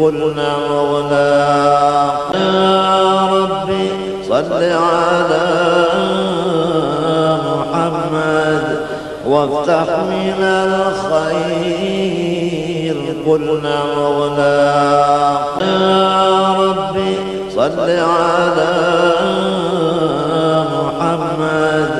[0.01, 3.87] قلنا مولاك يا ربي
[4.29, 5.47] صل على
[7.49, 8.65] محمد
[9.27, 12.22] وافتح من الخير.
[13.27, 17.17] قلنا مولاك يا ربي
[17.55, 18.75] صل على
[20.75, 21.93] محمد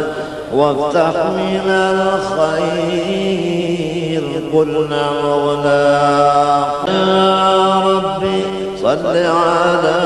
[0.55, 3.03] وافتح من الخير.
[4.55, 8.41] قلنا مولاك يا ربي
[8.83, 10.01] صل على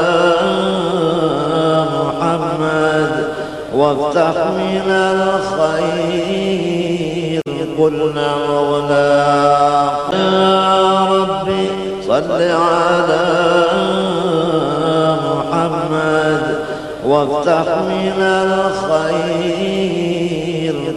[1.96, 3.12] محمد
[3.74, 6.45] وافتح من الخير.
[7.78, 11.66] قلنا مولاك يا ربي
[12.08, 13.26] صل على
[15.26, 16.44] محمد
[17.06, 19.66] وافتح من الخير.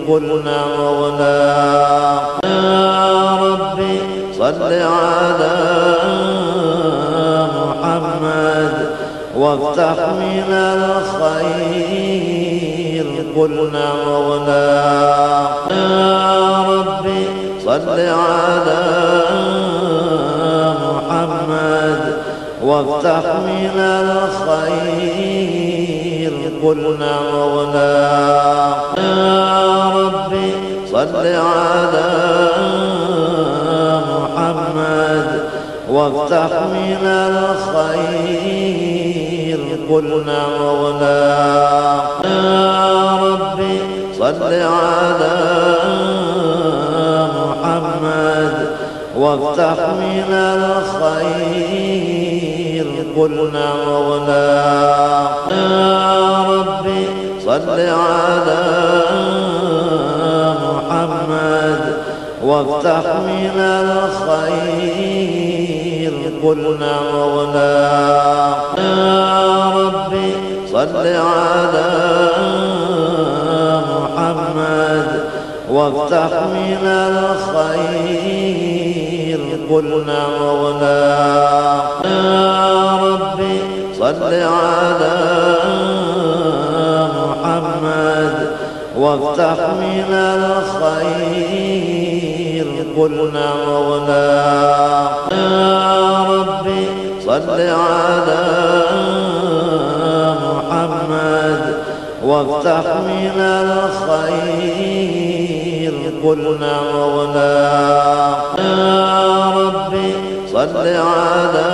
[0.09, 3.97] قلنا مولاك يا ربي
[4.39, 5.55] صل على
[7.59, 8.73] محمد
[9.37, 12.19] وافتح من الخير.
[13.35, 15.69] قلنا ربي
[17.69, 18.81] صل على
[20.81, 22.01] محمد
[22.63, 23.77] وافتح من
[24.89, 26.33] الخير
[26.63, 30.51] قلنا مولاك يا ربي
[30.91, 32.09] صل على
[34.09, 35.27] محمد
[35.89, 38.59] وافتح من الخير
[39.89, 43.77] قلنا مولاك يا ربي
[44.19, 45.33] صل على
[45.85, 46.78] محمد
[49.19, 51.59] وافتح من الخير
[53.17, 57.07] قلنا مولاك يا ربي
[57.45, 58.63] صل على
[60.63, 61.81] محمد.
[62.43, 63.57] وافتح من
[64.39, 66.13] الخير
[66.43, 70.31] قلنا مولاك يا ربي
[70.71, 71.89] صل على
[73.91, 75.07] محمد.
[75.71, 78.68] وافتح من الخير.
[79.69, 83.57] قلنا مولاك يا ربي
[83.99, 85.17] صل على
[87.19, 88.35] محمد
[88.97, 91.47] وافتح من الخير.
[92.97, 95.09] قلنا مولانا.
[95.31, 96.83] يا ربي
[97.25, 98.43] صل على
[100.45, 101.61] محمد
[102.23, 105.28] وافتح من الخير.
[106.23, 107.53] قلنا مولانا
[108.59, 110.11] يا ربي
[110.53, 111.69] صل على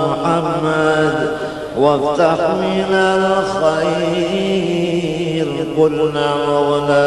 [0.00, 1.16] محمد
[1.78, 4.26] وافتح من الخير.
[5.78, 7.06] قلنا مولانا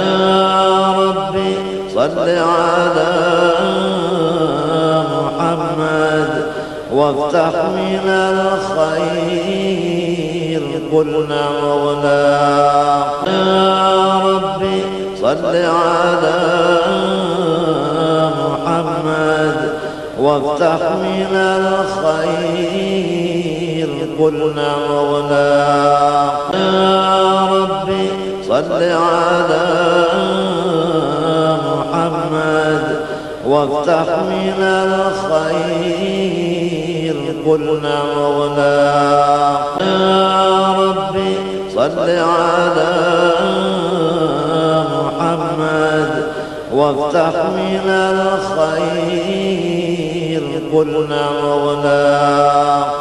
[0.00, 1.54] يا ربي
[1.94, 3.12] صل على
[5.14, 6.30] محمد
[6.92, 9.93] وافتح من الخير.
[10.94, 12.22] قلنا مولانا
[13.26, 14.80] يا ربي
[15.20, 16.38] صل على
[18.40, 19.56] محمد
[20.20, 21.32] وافتح من
[22.14, 22.94] الخير.
[24.20, 25.48] قلنا مولانا
[26.54, 28.06] يا ربي
[28.48, 29.66] صل على
[31.68, 32.84] محمد
[33.46, 36.13] وافتح من الخير.
[37.46, 38.74] قلنا مولانا
[39.80, 41.34] يا ربي
[41.74, 42.92] صل على
[44.94, 46.10] محمد
[46.74, 47.86] وافتح من
[48.50, 49.22] الخير.
[50.72, 52.02] قلنا مولانا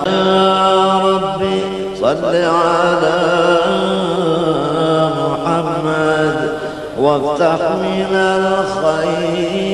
[0.08, 1.60] يا ربي
[2.02, 3.18] صل على
[5.22, 6.38] محمد
[7.00, 9.74] وافتح من الخير.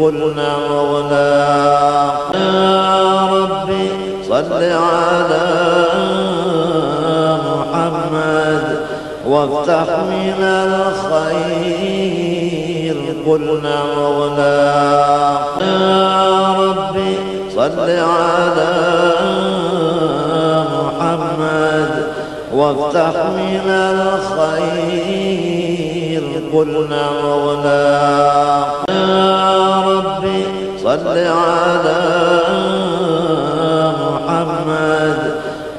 [0.00, 1.30] قلنا ربي
[4.34, 5.46] صل على
[7.46, 8.64] محمد
[9.26, 11.76] وافتح من الخير
[13.26, 15.38] قلنا مولانا.
[15.60, 17.14] يا ربي
[17.54, 18.74] صل على
[20.74, 21.92] محمد
[22.54, 25.02] وافتح من الخير
[26.54, 27.82] قلنا مولانا.
[28.90, 30.42] يا ربي
[30.82, 31.98] صل على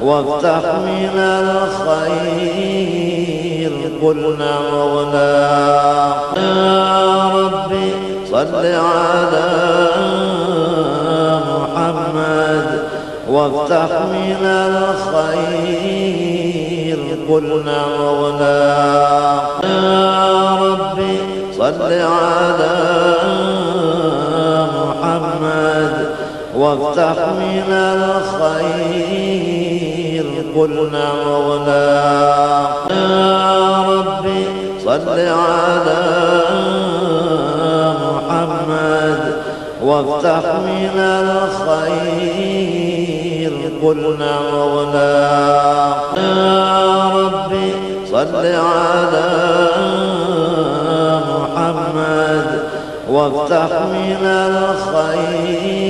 [0.06, 2.46] وافتح من الخير.
[4.02, 7.90] قلنا مولانا يا ربي
[8.32, 9.50] صل على
[11.52, 12.68] محمد.
[13.30, 14.44] وافتح من
[15.26, 17.00] الخير.
[17.30, 18.58] قلنا مولانا
[19.64, 21.16] يا ربي
[21.58, 22.76] صل على
[24.78, 25.94] محمد.
[26.56, 29.55] وافتح من الخير.
[30.56, 31.86] قلنا مولانا
[32.92, 34.44] يا ربي
[34.86, 36.04] صل على
[38.06, 39.22] محمد
[39.84, 40.96] وافتح من
[41.76, 42.34] الخير.
[43.84, 45.14] قلنا مولانا
[46.18, 47.70] يا ربي
[48.12, 49.28] صل على
[51.32, 52.48] محمد
[53.10, 55.86] وافتح من الخير.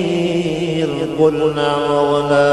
[1.20, 2.50] قلنا ربي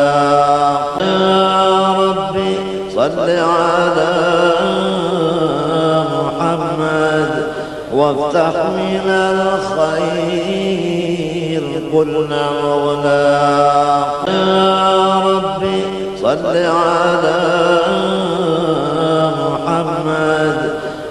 [3.03, 4.15] صل على
[6.15, 7.31] محمد
[7.95, 9.07] وافتح من
[9.91, 10.83] الخير
[11.95, 15.83] قلنا مولانا يا ربي
[16.23, 17.39] صل على
[19.43, 20.59] محمد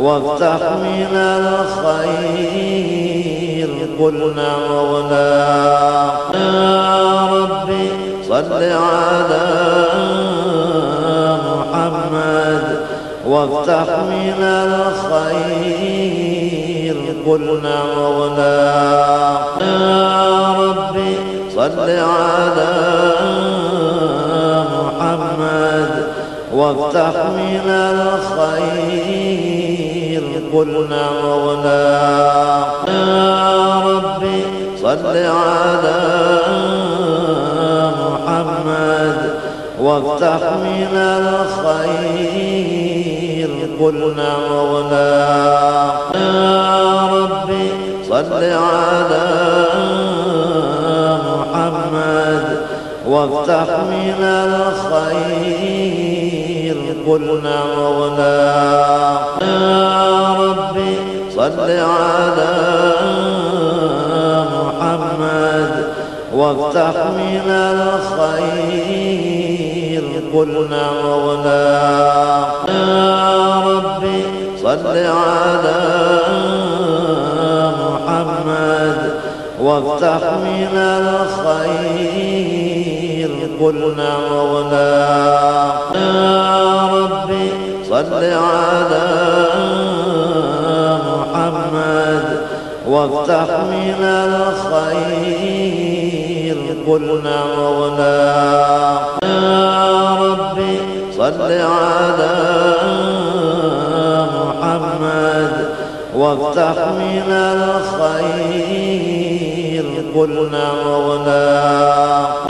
[0.01, 1.15] وافتح من
[1.97, 2.49] الخير
[4.01, 7.89] قلنا مولانا يا ربي
[8.29, 9.47] صل على
[11.49, 12.65] محمد.
[13.27, 16.18] وافتح من الخير.
[17.29, 18.57] قلنا مولانا
[19.61, 21.15] يا ربي
[21.55, 22.73] صل على
[24.73, 25.93] محمد
[26.55, 27.67] وافتح من
[28.49, 29.29] الخير.
[30.55, 31.83] قلنا مولانا
[32.89, 34.41] يا ربي
[34.83, 36.01] صل على
[38.03, 39.19] محمد
[39.81, 42.88] وافتح من الخير.
[43.81, 45.09] قلنا مولانا.
[46.15, 47.69] يا ربي
[48.09, 49.27] صل على
[51.29, 52.47] محمد
[53.09, 55.79] وافتح من الخير.
[57.09, 58.37] قلنا مولانا.
[59.43, 59.89] يا
[60.43, 60.95] ربي
[61.37, 62.53] صل على
[64.57, 65.73] محمد
[66.35, 69.38] وافتح من الخير.
[70.35, 74.23] قلنا مولانا يا ربي
[74.63, 75.81] صل على
[77.81, 78.99] محمد
[79.63, 82.11] وافتح من الخير.
[83.61, 84.89] قلنا مولانا
[85.95, 87.49] يا ربي
[87.91, 89.07] صل على
[91.09, 92.27] محمد
[92.89, 95.39] وافتح من الخير.
[96.89, 98.17] قلنا ربي
[101.29, 102.35] صل على
[104.35, 105.55] محمد
[106.17, 107.29] وافتح من
[108.09, 108.97] الخير
[110.15, 111.45] قلنا مولانا.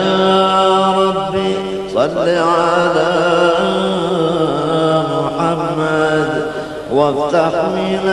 [0.00, 1.52] يا ربي
[1.94, 3.12] صل على
[5.14, 6.30] محمد
[6.92, 8.06] وافتح من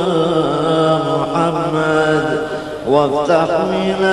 [2.98, 4.04] وافتح من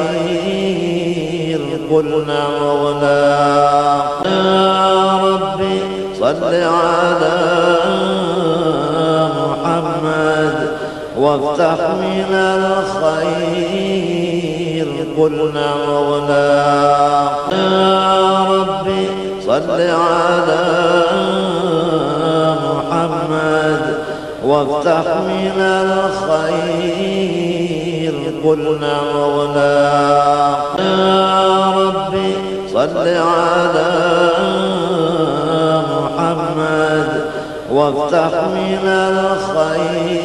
[0.00, 1.60] الخير
[1.90, 5.80] قلنا مولانا يا ربي
[6.20, 7.36] صل على
[9.40, 10.68] محمد
[11.18, 12.34] وافتح من
[13.12, 14.86] الخير
[15.18, 19.06] قلنا مولانا يا ربي
[19.46, 20.62] صل على
[22.64, 23.82] محمد
[24.44, 27.79] وافتح من الخير
[28.44, 29.74] قلنا مولانا
[30.78, 32.32] يا ربي
[32.72, 33.90] صل على
[35.92, 37.08] محمد
[37.72, 40.20] وافتح من الخير.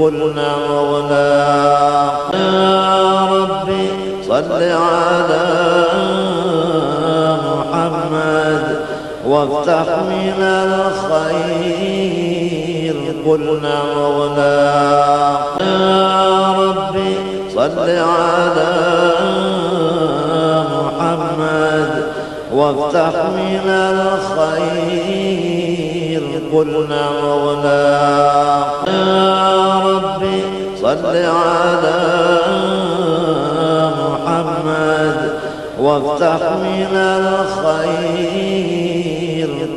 [0.00, 1.28] قلنا مولانا
[2.34, 3.86] يا ربي
[4.28, 5.44] صل على
[7.48, 8.64] محمد
[9.26, 12.27] وافتح من الخير.
[13.28, 14.54] قلنا مولانا
[15.60, 17.14] يا ربي
[17.54, 18.72] صل على
[20.72, 21.90] محمد
[22.52, 23.66] وافتح من
[24.48, 25.22] الخير.
[26.52, 27.82] قلنا مولانا
[28.88, 30.40] يا ربي
[30.80, 31.98] صل على
[34.02, 35.18] محمد
[35.80, 38.77] وافتح من الخير.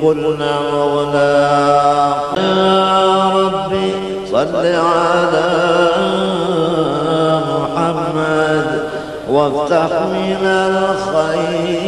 [0.02, 1.32] قلنا مولانا
[2.38, 3.92] يا ربي
[4.32, 5.50] صل على
[7.52, 8.68] محمد
[9.30, 10.44] وافتح من
[11.22, 11.80] الخير.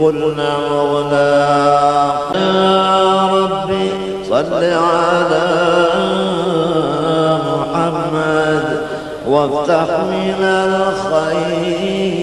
[0.00, 3.88] قلنا مولانا يا ربي
[4.30, 5.46] صل على
[7.50, 8.66] محمد
[9.28, 12.21] وافتح من الخير.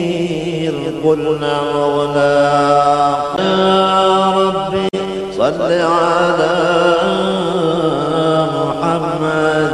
[1.03, 2.33] قلنا مولانا
[3.39, 4.89] يا ربي
[5.37, 6.55] صل على
[8.55, 9.73] محمد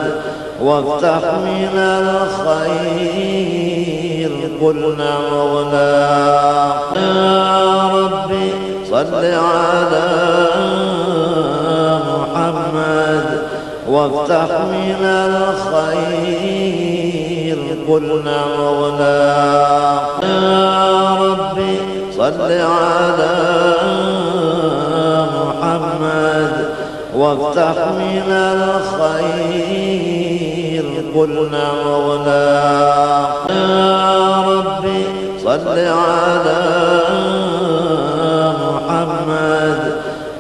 [0.62, 3.12] وافتح من الخير.
[4.62, 5.92] قلنا مولانا
[6.96, 8.50] يا ربي
[8.90, 10.08] صل على
[12.10, 13.28] محمد
[13.90, 16.85] وافتح من الخير.
[17.90, 19.18] قلنا مولانا
[20.24, 21.76] يا ربي
[22.18, 23.36] صل على
[25.36, 26.54] محمد
[27.16, 29.76] وافتح من الخير.
[31.16, 35.04] قلنا مولانا يا ربي
[35.44, 36.62] صل على
[38.66, 39.80] محمد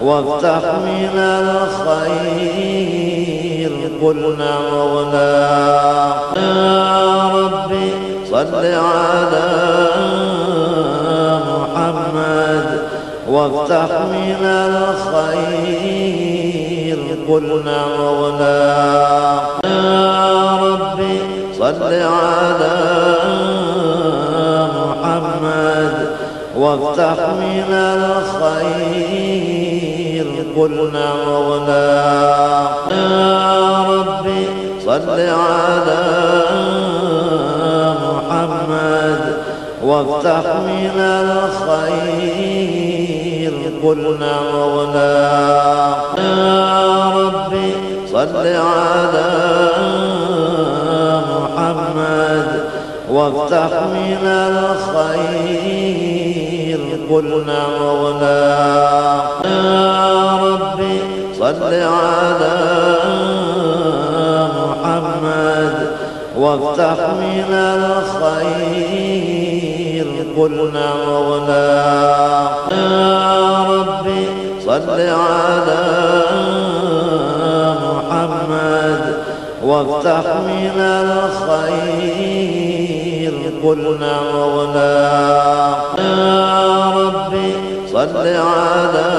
[0.04, 2.75] وافتح من الخير.
[4.06, 5.30] قلنا مولانا
[6.38, 7.90] يا ربي
[8.32, 9.48] صل على
[11.50, 12.68] محمد
[13.30, 14.44] وافتح من
[15.26, 15.98] الخير.
[17.30, 21.18] قلنا مولانا يا ربي
[21.58, 22.76] صل على
[24.78, 25.94] محمد
[26.58, 29.65] وافتح من الخير.
[30.56, 31.86] قلنا مولانا
[32.92, 34.44] يا ربي
[34.86, 36.04] صل على
[38.06, 39.22] محمد
[39.84, 40.98] وافتح من
[41.76, 42.34] الخير.
[43.84, 47.72] قلنا مولانا يا ربي
[48.14, 49.30] صل على
[51.32, 52.48] محمد
[53.12, 56.05] وافتح من الخير.
[57.10, 58.40] قلنا مولانا
[60.42, 61.00] ربي
[61.40, 62.58] صل على
[64.58, 65.76] محمد
[66.38, 67.52] وافتح من
[68.34, 68.86] الخير.
[70.38, 71.68] قلنا مولانا
[73.70, 74.26] ربي
[74.66, 75.84] صل على
[77.86, 79.02] محمد
[79.64, 82.35] وافتح من الخير.
[83.64, 84.94] قلنا مولانا
[85.98, 87.52] يا ربي
[87.94, 89.10] صل على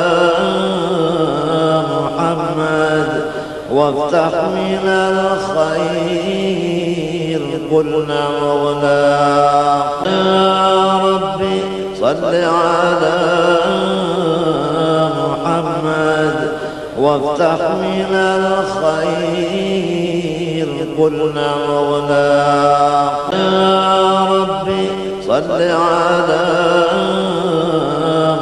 [1.92, 3.10] محمد
[3.72, 6.46] وافتح من الخير.
[7.72, 9.00] قلنا مولانا
[10.06, 11.60] يا ربي
[12.00, 13.18] صل على
[15.20, 16.36] محمد
[16.98, 19.16] وافتح من الخير.
[20.98, 22.26] قلنا مولانا
[23.32, 24.86] يا ربي
[25.26, 26.44] صل على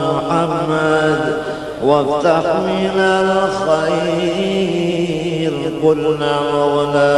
[0.05, 1.23] محمد
[1.85, 4.65] وافتح من الخير.
[5.85, 7.13] قلنا مولانا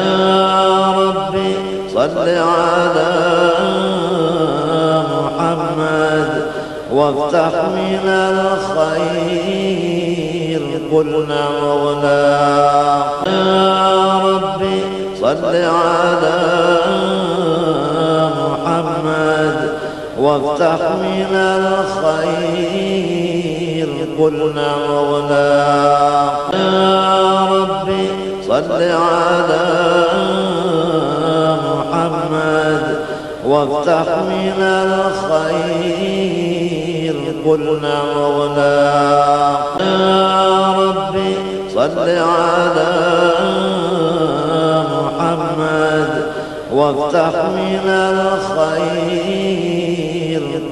[0.00, 1.52] يا ربي
[1.94, 3.10] صل على
[5.14, 6.30] محمد
[6.92, 9.95] وافتح من الخير.
[10.92, 14.80] قلنا مولانا يا ربي
[15.20, 16.38] صل على
[18.40, 19.58] محمد
[20.20, 22.66] وافتح من الخير.
[24.20, 25.46] قلنا مولانا
[26.54, 28.06] يا ربي
[28.48, 29.66] صل على
[31.66, 32.84] محمد
[33.46, 36.35] وافتح من الخير.
[37.46, 38.74] قلنا مولانا
[39.80, 41.34] يا ربي
[41.74, 42.92] صل على
[44.94, 46.10] محمد
[46.72, 47.86] وافتح من
[48.66, 49.42] الخير.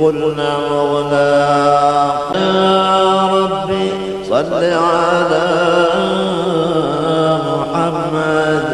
[0.00, 1.30] قلنا مولانا
[2.34, 3.88] يا ربي
[4.28, 5.46] صل على
[7.50, 8.66] محمد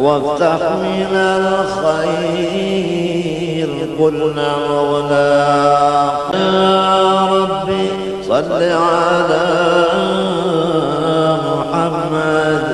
[0.00, 2.95] وافتح من الخير.
[4.00, 5.28] قلنا مولانا
[6.34, 7.86] يا ربي
[8.28, 9.46] صل على
[11.46, 12.64] محمد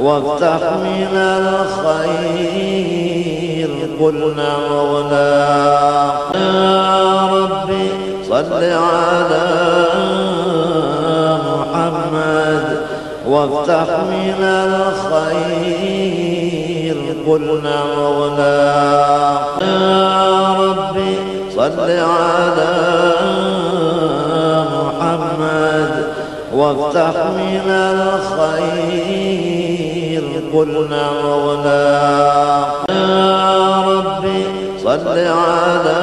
[0.00, 2.60] وافتح من الخير.
[4.00, 7.88] قلنا مولانا يا ربي
[8.28, 9.46] صل على
[11.50, 12.64] محمد
[13.26, 16.39] وافتح من الخير.
[17.26, 21.14] قلنا مولانا يا ربي
[21.56, 22.72] صل على
[24.74, 25.92] محمد
[26.54, 27.68] وافتح من
[28.50, 34.44] الخير قلنا مولانا يا ربي
[34.84, 36.00] صل على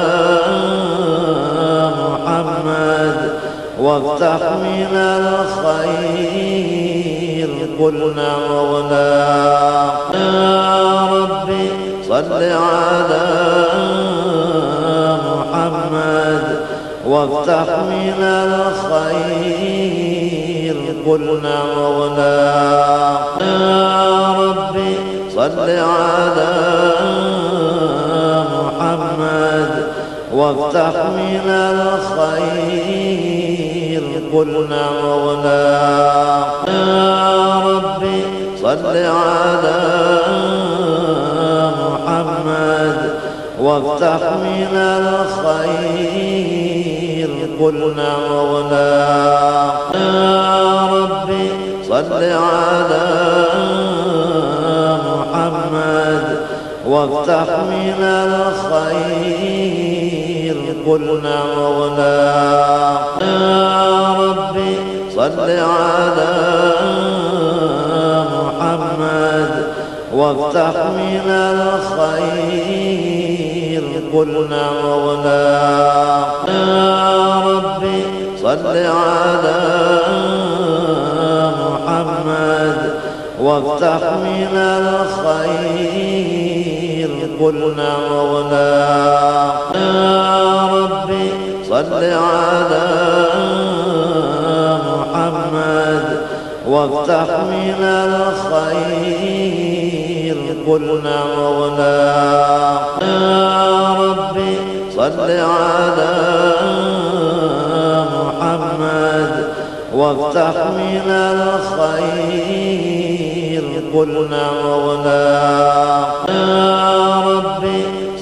[1.98, 3.18] محمد
[3.80, 6.47] وافتح من الخير
[7.78, 9.08] قلنا مولانا
[10.14, 11.66] يا ربي
[12.08, 13.26] صل على
[15.28, 16.44] محمد
[17.06, 18.20] وافتح من
[18.98, 19.56] الخير.
[21.06, 24.94] قلنا مولانا يا ربي
[25.36, 26.52] صل على
[28.54, 29.72] محمد
[30.34, 33.27] وافتح من الخير.
[34.32, 35.62] قلنا مولانا
[36.68, 38.22] يا ربي
[38.62, 39.80] صل على
[41.82, 42.98] محمد
[43.60, 46.08] وافتح من الخير.
[47.60, 48.88] قلنا مولانا
[49.94, 51.48] يا ربي
[51.88, 53.06] صل على
[55.08, 56.24] محمد
[56.86, 59.87] وافتح من الخير.
[60.86, 62.16] قلنا مولانا
[63.20, 64.74] يا ربي
[65.16, 66.32] صل على
[68.34, 69.52] محمد
[70.14, 72.88] وافتح من الخير.
[74.14, 75.42] قلنا مولانا
[76.48, 78.00] يا ربي
[78.42, 79.60] صل على
[81.62, 82.78] محمد
[83.40, 86.37] وافتح من الخير.
[87.40, 88.68] قلنا مولانا
[89.74, 91.28] يا ربي
[91.68, 92.88] صل على
[94.88, 96.04] محمد
[96.68, 97.80] وافتح من
[98.64, 99.18] الخير.
[100.68, 104.54] قلنا مولانا يا ربي
[104.96, 106.12] صل على
[108.14, 109.32] محمد
[109.94, 112.78] وافتح من الخير.
[113.94, 115.24] قلنا ربي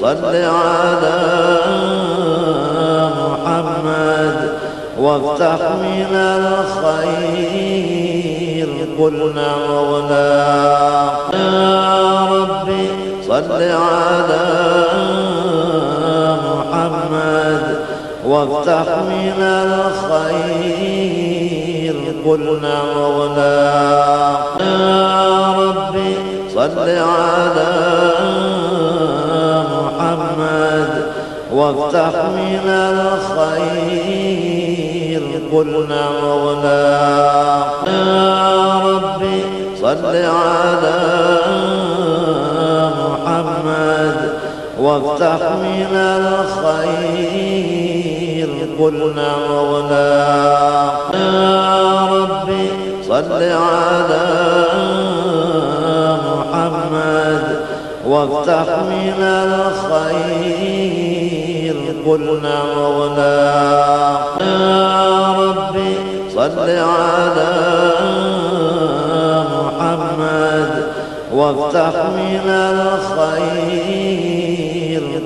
[0.07, 1.19] صل على
[3.23, 4.37] محمد
[4.99, 6.13] وافتح من
[6.95, 7.89] الخير
[9.01, 10.47] قل نعم ولا
[11.35, 12.89] يا ربي
[13.29, 14.47] صل على
[16.47, 17.65] محمد
[18.27, 20.75] وافتح من الخير
[22.27, 23.59] قل نعم ولا
[24.61, 26.15] يا ربي
[26.55, 28.56] صل على محمد
[31.57, 34.37] وافتح من الخير.
[35.53, 37.07] قل نعم ولا
[37.87, 39.43] يا ربي
[39.81, 40.99] صل على
[43.03, 44.17] محمد.
[44.81, 45.93] وافتح من
[46.77, 48.49] الخير.
[48.81, 50.13] قل نعم ولا
[51.15, 52.69] يا ربي
[53.09, 54.27] صل على
[56.25, 57.45] محمد.
[58.07, 61.06] وافتح من الخير.
[62.07, 63.43] قل نعم ولا
[64.41, 65.95] يا ربي
[66.35, 67.53] صل على
[69.55, 70.71] محمد
[71.35, 74.17] وافتح من الخير.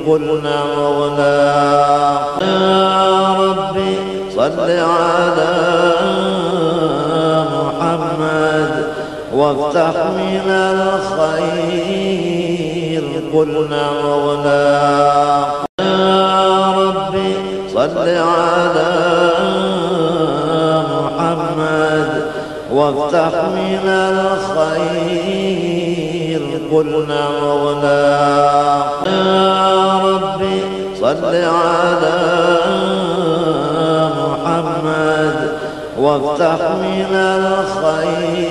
[0.06, 1.40] قل نعم ولا
[2.42, 3.94] يا ربي
[4.36, 5.52] صل على
[7.56, 8.72] محمد
[9.34, 11.90] وافتح من الخير.
[13.34, 13.52] قل
[14.26, 14.70] ولا
[15.80, 16.49] يا ربي
[17.80, 18.92] صل على
[20.92, 22.08] محمد
[22.72, 23.88] وافتح من
[24.68, 25.60] الخير
[26.72, 30.62] قل نعم ولا يا ربي
[31.00, 32.20] صل على
[34.20, 35.36] محمد
[35.98, 38.48] وافتح من الخير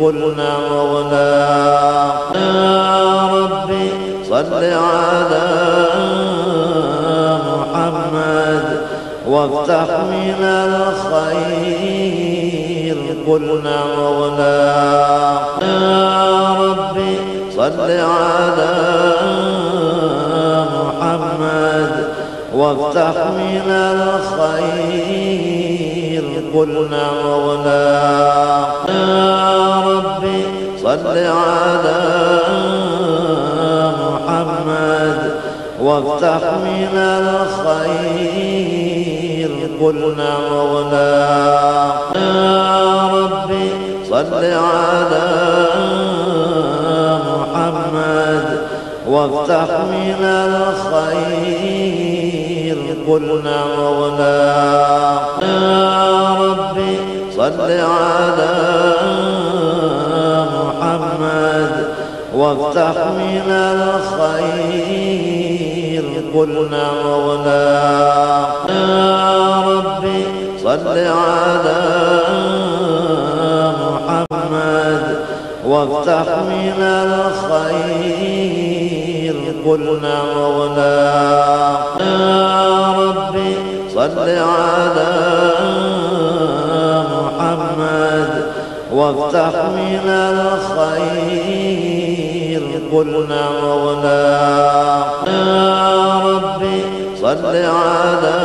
[0.00, 1.34] قل نعم ولا
[2.34, 3.90] يا ربي
[4.30, 5.61] صل على
[9.32, 12.12] وافتح من الخير.
[13.28, 14.82] قل نعم ولا.
[15.62, 17.16] يا ربي
[17.56, 18.74] صل على
[20.74, 21.92] محمد.
[22.54, 24.72] وافتح من الخير.
[26.54, 28.00] قل نعم ولا.
[28.88, 30.44] يا ربي
[30.82, 32.00] صل على
[34.02, 35.18] محمد.
[35.80, 38.51] وافتح من الخير.
[39.82, 41.14] قل نعم ولا
[42.14, 43.70] يا ربي
[44.10, 45.28] صل على
[47.26, 48.46] محمد
[49.08, 50.22] وافتح من
[51.02, 51.82] الخير.
[53.08, 54.42] قل نعم ولا
[55.42, 56.96] يا ربي
[57.36, 58.54] صل على
[60.58, 61.72] محمد
[62.34, 64.92] وافتح من الخير.
[66.34, 66.52] قل
[67.26, 67.68] ولا
[68.68, 69.41] يا ربي
[70.72, 71.80] صل على
[73.82, 75.04] محمد
[75.66, 76.80] وافتح من
[77.60, 78.22] الخير.
[79.66, 81.00] قل نعم ولا
[82.00, 83.52] يا ربي
[83.94, 85.12] صل على
[87.12, 88.30] محمد
[88.92, 91.42] وافتح من الخير.
[92.92, 94.26] قل نعم ولا
[95.26, 96.80] يا ربي
[97.20, 98.36] صل على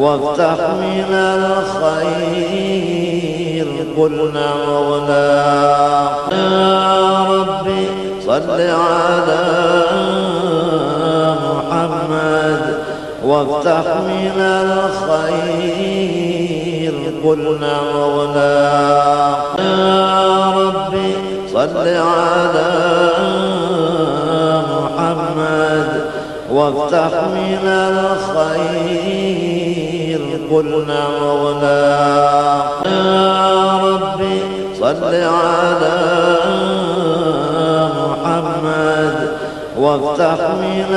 [0.00, 2.80] وافتح من الخير.
[3.98, 5.60] قل نعم ولا.
[6.32, 7.88] يا ربي
[8.26, 9.42] صل على
[11.42, 12.62] محمد.
[13.24, 15.72] وافتح من الخير.
[17.24, 18.70] قل نعم ولا.
[19.58, 21.14] يا ربي
[21.52, 22.70] صل على
[24.70, 25.88] محمد.
[26.50, 29.49] وافتح من الخير.
[30.50, 31.86] قل نعم ولا
[32.86, 34.40] يا ربي
[34.80, 35.98] صل على
[38.00, 39.16] محمد
[39.78, 40.92] وافتح من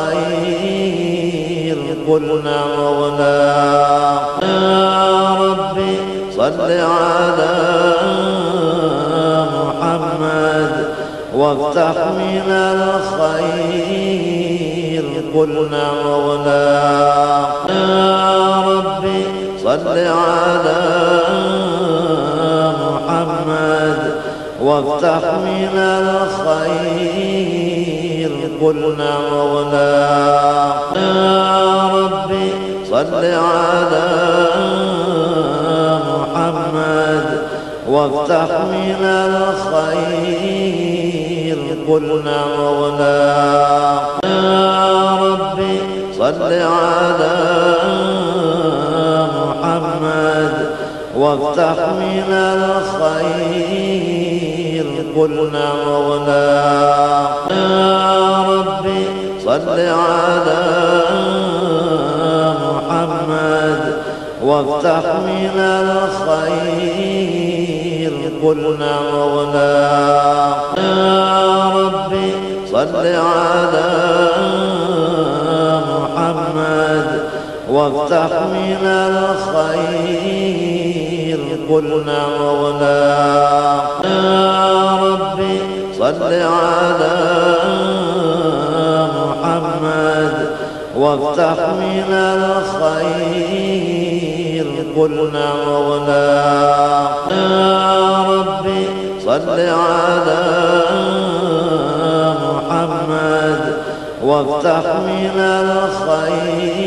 [0.00, 0.58] الخير.
[2.08, 3.40] قل نعم ولا
[4.42, 5.96] يا ربي
[6.36, 7.54] صل على
[9.56, 10.72] محمد
[11.34, 14.09] وافتح من الخير.
[15.34, 15.56] قل
[16.26, 16.70] ولا
[17.68, 19.22] يا ربي
[19.64, 20.82] صل على
[22.82, 24.00] محمد
[24.62, 27.10] وافتح من الخير.
[28.62, 28.80] قل
[29.54, 29.98] ولا
[30.96, 32.50] يا ربي
[32.90, 34.08] صل على
[36.10, 37.26] محمد
[37.88, 40.89] وافتح من الخير.
[41.88, 43.20] قل نعم ولا
[44.24, 45.78] يا ربي
[46.18, 47.34] صل على
[51.20, 54.00] وافتح من الخير.
[55.16, 56.44] قلنا مولانا
[57.50, 58.08] يا
[58.48, 59.04] ربي
[59.44, 60.62] صل على
[62.64, 63.80] محمد
[64.42, 67.39] وافتح من الخير.
[68.42, 69.70] قلنا مولانا
[70.78, 72.30] يا ربي
[72.72, 73.90] صل على
[75.90, 77.08] محمد
[77.70, 80.30] وافتح من الخير.
[81.70, 85.56] قلنا مولانا يا ربي
[85.98, 87.16] صل على
[89.18, 90.34] محمد
[90.96, 93.89] وافتح من الخير.
[95.00, 96.24] قلنا مولانا
[97.30, 98.84] يا ربي
[99.24, 100.42] صل على
[102.44, 103.60] محمد
[104.24, 105.36] وافتح من
[106.20, 106.82] الخير.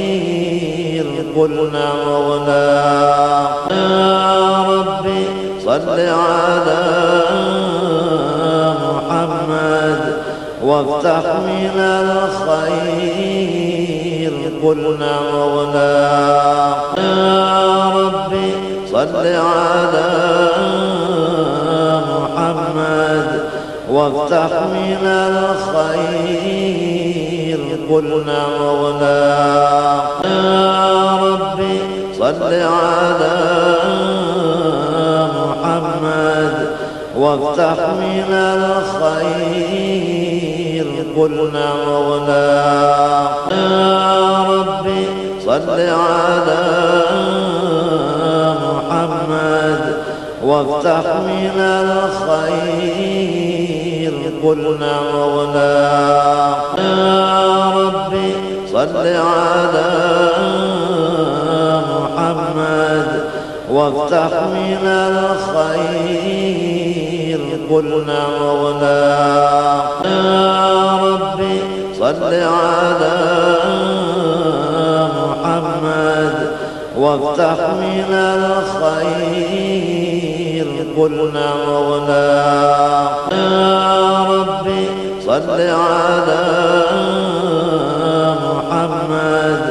[1.38, 2.66] قلنا مولانا
[3.72, 5.24] يا ربي
[5.66, 6.84] صل على
[8.84, 10.02] محمد
[10.64, 12.94] وافتح من الخير.
[14.30, 18.52] قلنا مولانا يا ربي
[18.92, 20.10] صل على
[22.10, 23.28] محمد
[23.90, 26.64] وافتح من الخير
[27.90, 31.80] قلنا مولانا يا ربي
[32.20, 33.36] صل على
[35.36, 36.56] محمد
[37.18, 39.84] وافتح من الخير
[41.18, 42.54] قلنا ربي
[45.66, 46.64] صل على
[48.64, 49.82] محمد
[50.44, 53.24] وافتح من الخير
[54.44, 55.74] قلنا مولانا.
[56.78, 58.32] يا ربي
[58.74, 59.90] صل على
[61.94, 63.10] محمد
[63.72, 66.22] وافتح من الخير
[67.72, 69.00] قلنا مولانا.
[70.06, 71.58] يا ربي
[72.00, 73.16] صل على
[76.98, 79.84] وافتح من الخير.
[80.98, 84.88] قلنا مولانا يا ربي
[85.26, 86.46] صل على
[88.46, 89.62] محمد.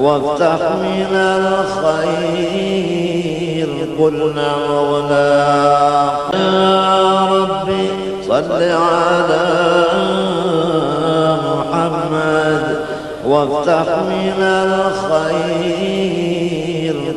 [0.00, 3.68] وافتح من الخير.
[3.98, 7.86] قلنا مولانا يا ربي
[8.28, 9.44] صل على
[11.48, 12.64] محمد.
[13.26, 16.27] وافتح من الخير.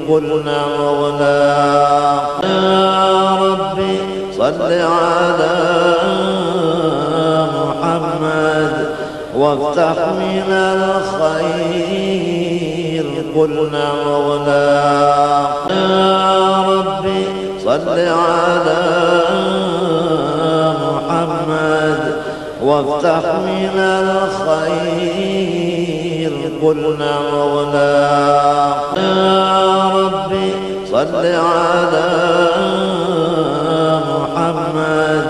[0.09, 1.37] قلنا مولانا
[2.43, 3.97] يا ربي
[4.37, 5.55] صل على
[7.57, 8.73] محمد
[9.35, 11.91] وافتح من الخير.
[13.35, 14.65] قلنا مولانا
[15.69, 17.23] يا ربي
[17.63, 18.83] صل على
[20.85, 22.01] محمد
[22.63, 25.40] وافتح من الخير.
[26.61, 27.91] قلنا مولانا
[28.97, 30.49] يا ربي
[30.91, 32.09] صل على
[34.11, 35.27] محمد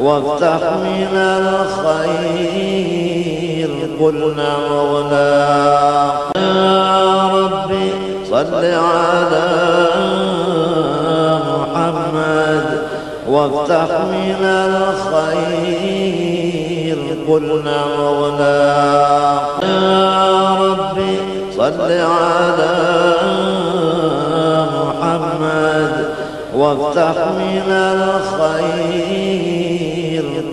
[0.00, 1.14] وافتح من
[1.92, 2.50] الخير.
[4.00, 7.88] قلنا مولانا يا ربي
[8.30, 9.46] صل على
[11.52, 12.66] محمد
[13.28, 16.31] وافتح من الخير.
[17.28, 18.56] قلنا مولانا
[19.62, 21.16] يا ربي
[21.56, 22.74] صل على
[24.76, 25.94] محمد
[26.56, 29.02] وافتح من الخير.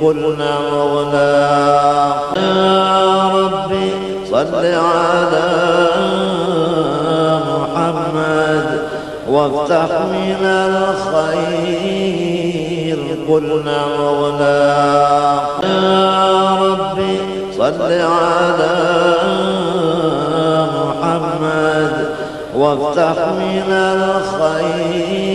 [0.04, 3.90] قلنا مولانا يا ربي
[4.32, 5.50] صل على
[7.50, 8.68] محمد
[9.30, 12.29] وافتح من الخير.
[13.30, 14.58] قلنا مولانا
[15.64, 17.18] يا ربي
[17.58, 18.76] صل على
[20.78, 21.94] محمد
[22.56, 23.70] وافتح من
[24.50, 25.26] الخير.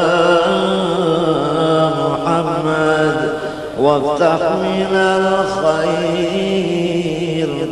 [2.03, 3.19] محمد
[3.81, 6.76] وافتح من الخير.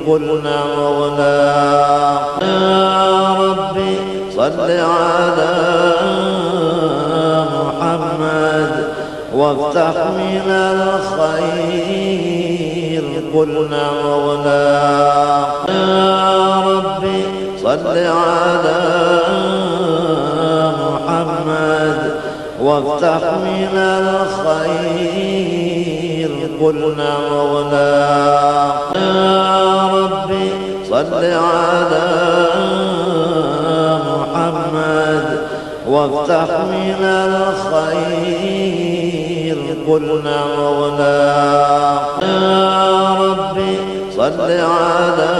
[0.06, 1.36] قلنا مولانا
[2.42, 3.94] يا ربي
[4.36, 5.54] صل على
[7.54, 8.72] محمد
[9.34, 11.94] وافتح من الخير.
[13.34, 17.22] قلنا مولانا يا ربي
[17.62, 18.80] صل على
[20.84, 21.98] محمد
[22.60, 25.73] وافتح من الخير.
[26.60, 27.88] قلنا مولانا
[28.96, 30.48] يا ربي
[30.90, 32.06] صل على
[34.08, 35.26] محمد
[35.88, 38.64] وافتح من الخير.
[39.88, 41.16] قلنا مولانا
[42.22, 43.74] يا ربي
[44.16, 45.34] صل على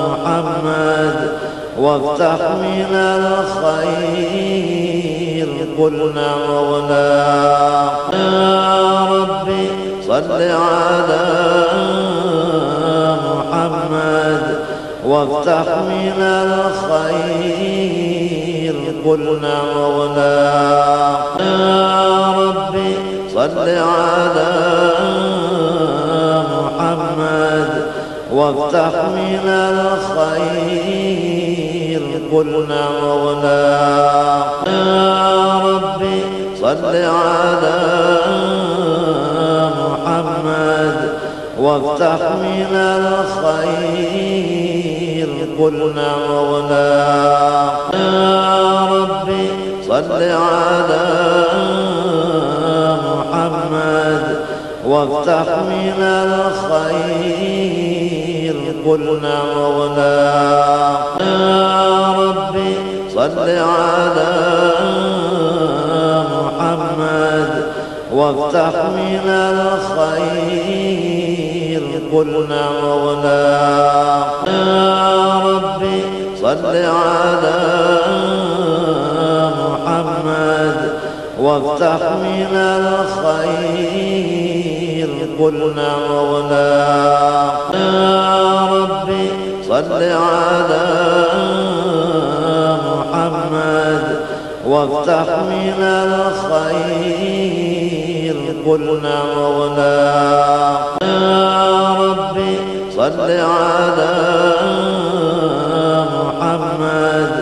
[0.00, 1.16] محمد
[1.78, 4.77] وافتح من الخير.
[5.78, 7.06] قلنا مولانا
[8.12, 9.66] يا ربي
[10.08, 11.24] صل على
[13.28, 14.44] محمد
[15.06, 16.18] وافتح من
[16.98, 17.74] الخير.
[19.06, 20.34] قلنا مولانا
[21.40, 22.92] يا ربي
[23.34, 24.50] صل على
[26.54, 27.70] محمد
[28.32, 31.07] وافتح من الخير.
[32.32, 33.62] قلنا مولانا
[34.66, 36.18] يا ربي
[36.60, 37.78] صل على
[39.80, 40.96] محمد
[41.60, 44.18] وافتح من الخير.
[45.58, 46.88] قلنا مولانا
[47.94, 49.46] يا ربي
[49.88, 51.04] صل على
[53.08, 54.24] محمد
[54.86, 57.57] وافتح من الخير.
[58.86, 60.14] قلنا مولانا
[61.20, 62.74] يا ربي
[63.14, 64.32] صل على
[66.34, 67.50] محمد
[68.12, 70.68] وافتح من الخير.
[72.12, 73.42] قلنا مولانا
[74.46, 76.00] يا ربي
[76.40, 77.60] صل على
[79.60, 80.78] محمد
[81.40, 84.37] وافتح من الخير.
[85.40, 86.68] قلنا مولانا
[87.74, 89.26] يا ربي
[89.68, 90.86] صل على
[92.86, 94.04] محمد
[94.66, 97.16] وافتح من الخير.
[98.66, 99.96] قلنا مولانا
[101.02, 102.54] يا ربي
[102.96, 104.14] صل على
[106.16, 107.32] محمد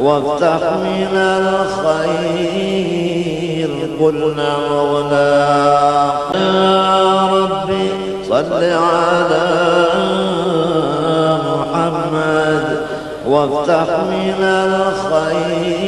[0.00, 2.73] وافتح من الخير.
[4.04, 5.28] قلنا مولانا
[6.34, 7.88] يا ربي
[8.28, 9.46] صل على
[11.48, 12.66] محمد
[13.28, 14.40] وافتح من
[15.24, 15.86] الخير.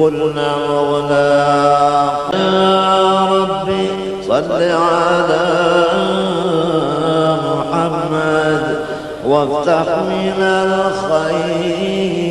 [0.00, 3.86] قلنا مولانا يا ربي
[4.28, 5.46] صل على
[7.44, 8.64] محمد
[9.26, 12.25] وافتح من الخير.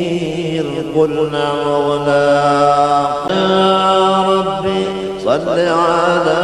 [0.96, 2.24] قلنا مولانا
[3.30, 4.84] يا ربي
[5.24, 6.42] صل على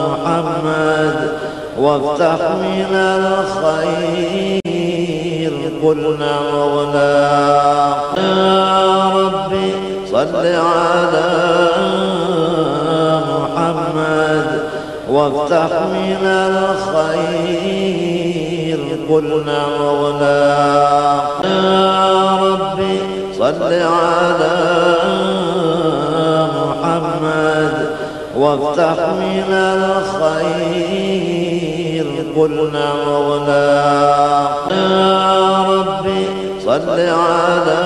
[0.00, 1.16] محمد
[1.78, 4.62] وافتح من الخير.
[5.84, 7.12] قلنا مولانا
[8.18, 9.70] يا ربي
[10.12, 11.28] صل على
[13.32, 14.48] محمد
[15.10, 18.01] وافتح من الخير.
[19.12, 20.38] قلنا مولانا
[21.44, 22.98] يا ربي
[23.38, 24.56] صل على
[26.56, 27.74] محمد
[28.36, 29.50] وافتح من
[30.32, 30.96] الخير.
[32.36, 33.66] قلنا مولانا
[34.70, 36.22] يا ربي
[36.64, 37.82] صل على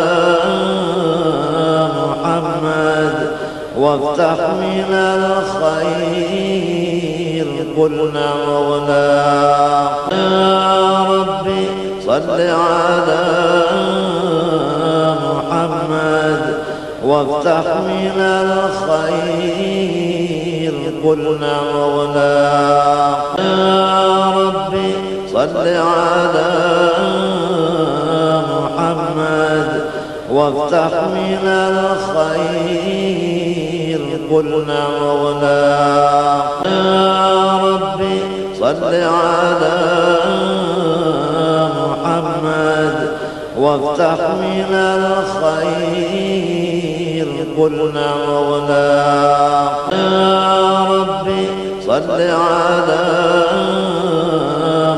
[1.98, 3.14] محمد
[3.78, 6.75] وافتح من الخير.
[7.76, 9.06] قلنا مولانا
[10.12, 11.64] يا ربي
[12.06, 13.24] صل على
[15.26, 16.42] محمد
[17.04, 18.18] وافتح من
[18.96, 19.54] الخير.
[21.04, 24.90] قلنا مولانا يا ربي
[25.32, 26.50] صل على
[28.52, 29.68] محمد
[30.30, 33.35] وافتح من الخير.
[34.30, 35.60] قلنا مولانا
[36.66, 38.18] يا ربي
[38.60, 39.78] صل على
[41.80, 42.96] محمد
[43.58, 46.26] وافتح من الخير.
[47.58, 48.86] قلنا مولانا
[49.92, 50.44] يا
[50.90, 51.44] ربي
[51.86, 53.04] صل على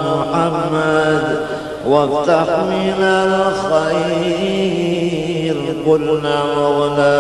[0.09, 1.25] محمد
[1.87, 4.88] وافتح من الخير.
[5.89, 7.17] قلنا مولانا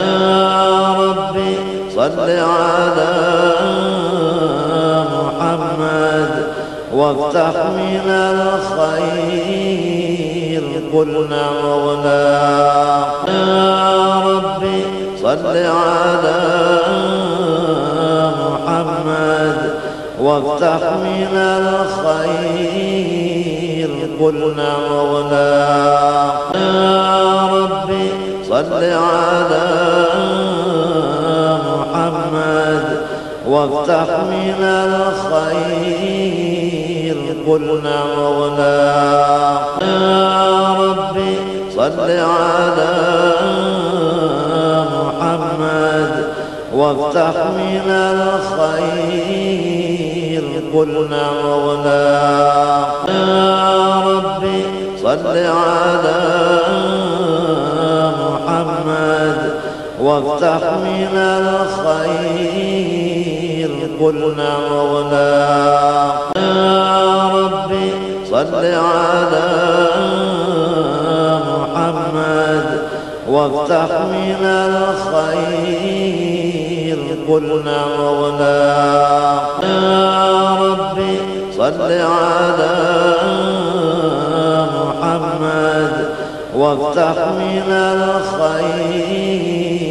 [0.00, 1.54] يا ربي
[1.96, 3.12] صل على
[5.12, 6.32] محمد
[6.94, 8.06] وافتح من
[8.88, 9.68] الخير.
[10.94, 13.92] قلنا مولانا يا
[14.26, 14.80] ربي
[15.22, 16.40] صل على
[18.42, 19.58] محمد
[20.20, 22.58] وافتح من الخير.
[24.20, 25.48] قلنا ربي
[28.58, 29.66] صل على
[31.68, 32.86] محمد
[33.48, 36.36] وافتح من الخير.
[37.48, 38.78] قلنا مولانا
[39.82, 41.34] يا ربي
[41.76, 42.94] صل على
[44.96, 46.12] محمد
[46.74, 49.24] وافتح من الخير.
[50.74, 52.02] قلنا مولانا
[53.08, 53.66] يا
[54.06, 54.60] ربي
[55.02, 56.18] صل على
[56.76, 56.97] محمد
[60.08, 62.48] وافتح من الخير.
[64.00, 67.92] قلنا مولانا يا ربي
[68.30, 69.48] صل على
[71.48, 72.66] محمد.
[73.28, 74.44] وافتح من
[75.04, 76.98] الخير.
[77.28, 81.16] قلنا مولانا يا ربي
[81.56, 82.74] صل على
[84.78, 85.92] محمد.
[86.56, 89.87] وافتح من الخير.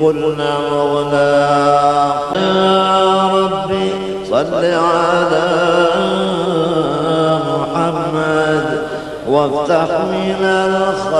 [0.00, 3.90] قلنا مولانا يا ربي
[4.30, 5.46] صل على
[7.48, 8.66] محمد
[9.28, 10.42] وافتح من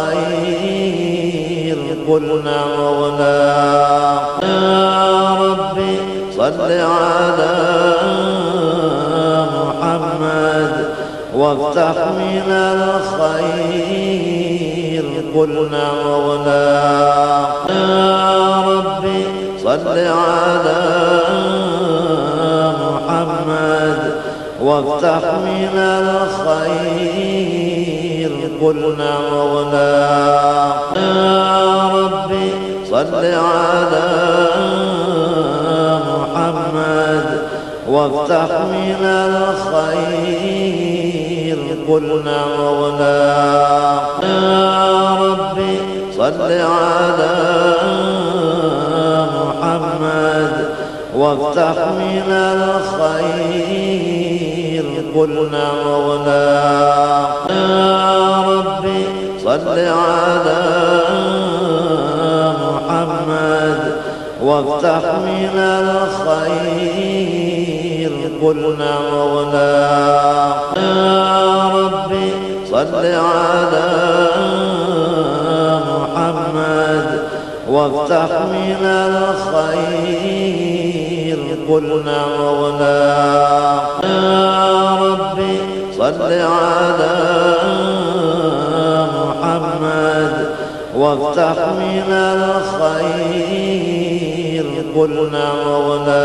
[0.04, 5.96] الخير قلنا مولانا يا ربي
[6.36, 7.54] صل على
[9.56, 10.72] محمد
[11.36, 14.33] وافتح من الخير
[15.34, 16.64] قلنا مولانا
[17.70, 19.22] يا ربي
[19.64, 20.82] صل على
[22.82, 24.00] محمد
[24.62, 25.74] وافتح من
[26.54, 27.12] الخير.
[28.62, 29.92] قلنا مولانا
[30.96, 32.48] يا ربي
[32.90, 34.08] صل على
[36.10, 37.26] محمد
[37.88, 40.83] وافتح من الخير.
[41.88, 43.18] قلنا مولانا
[45.20, 45.74] ربي
[46.16, 47.34] صل على
[49.36, 50.52] محمد
[51.16, 53.74] وافتح من الخير.
[55.16, 56.44] قلنا مولانا
[58.48, 59.02] ربي
[59.44, 60.62] صل على
[62.64, 63.80] محمد
[64.42, 67.33] وافتح من الخير.
[68.44, 69.72] قلنا مولانا
[70.76, 72.30] يا ربي
[72.70, 73.88] صل على
[75.88, 77.06] محمد
[77.68, 78.82] وافتح من
[79.64, 80.38] الخير.
[81.68, 85.56] قلنا مولانا يا ربي
[85.98, 87.14] صل على
[89.18, 90.34] محمد
[90.96, 94.03] وافتح من الخير.
[94.60, 96.24] قلنا مولانا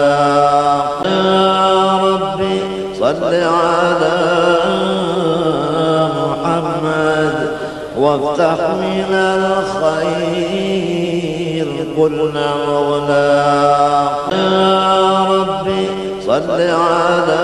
[1.06, 2.60] يا ربي
[3.00, 4.18] صل على
[6.18, 7.36] محمد
[7.98, 9.14] وافتح من
[9.94, 10.68] الخير
[11.98, 15.88] قلنا مولانا يا ربي
[16.28, 17.44] صل على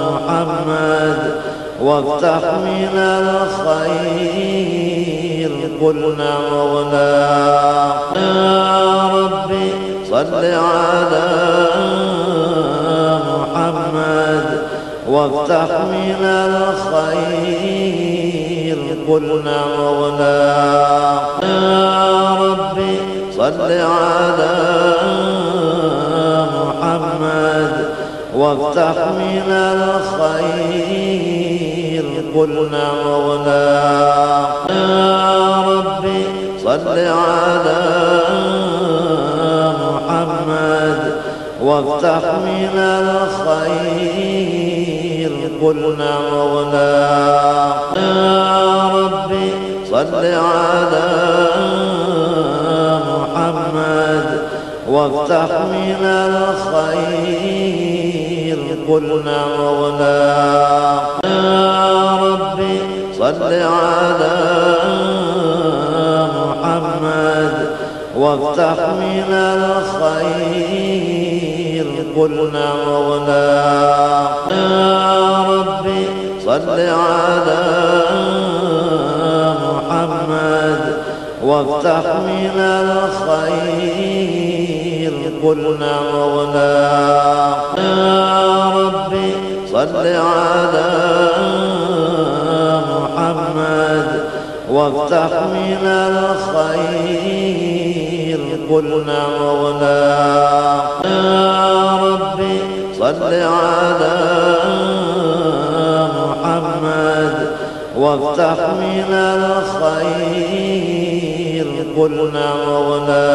[0.00, 1.20] محمد
[1.82, 4.85] وافتح من الخير
[5.80, 7.10] قلنا مولانا
[8.16, 9.68] يا ربي
[10.10, 11.28] صل على
[13.28, 14.46] محمد
[15.08, 17.56] وافتح من الخير.
[19.08, 20.36] قلنا مولانا
[21.42, 22.96] يا ربي
[23.36, 24.54] صل على
[26.56, 27.72] محمد
[28.36, 30.86] وافتح من الخير.
[32.36, 33.64] قلنا ربي
[36.84, 37.80] صل على
[39.82, 41.00] محمد
[41.62, 44.46] وافتح من الخير.
[45.62, 49.50] قلنا مولانا يا ربي
[49.90, 51.08] صل على
[53.10, 54.26] محمد
[54.88, 57.56] وافتح من الخير.
[58.88, 60.16] قلنا مولانا
[61.24, 62.76] يا ربي
[63.18, 64.34] صل على
[64.86, 65.05] محمد
[68.26, 70.96] وافتح من الخير.
[72.16, 76.06] قلنا مولانا يا ربي
[76.44, 77.62] صل على
[79.66, 80.80] محمد.
[81.44, 82.56] وافتح من
[83.40, 85.12] الخير.
[85.42, 89.32] قلنا مولانا يا ربي
[89.72, 90.88] صل على
[92.90, 94.08] محمد.
[94.70, 98.05] وافتح من الخير.
[98.70, 99.98] قلنا مولانا
[101.04, 102.56] يا ربي
[102.98, 104.16] صل على
[106.18, 107.34] محمد
[107.98, 110.66] وافتح من الخير.
[111.98, 113.26] قلنا مولانا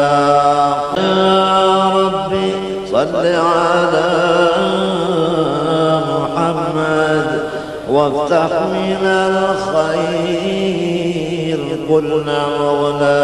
[0.98, 1.50] يا
[1.96, 2.50] ربي
[2.92, 4.08] صل على
[6.12, 7.28] محمد
[7.90, 11.01] وافتح من الخير.
[11.92, 13.18] قلنا مولانا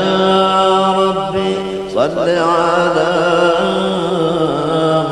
[0.00, 1.54] يا ربي
[1.94, 3.12] صل على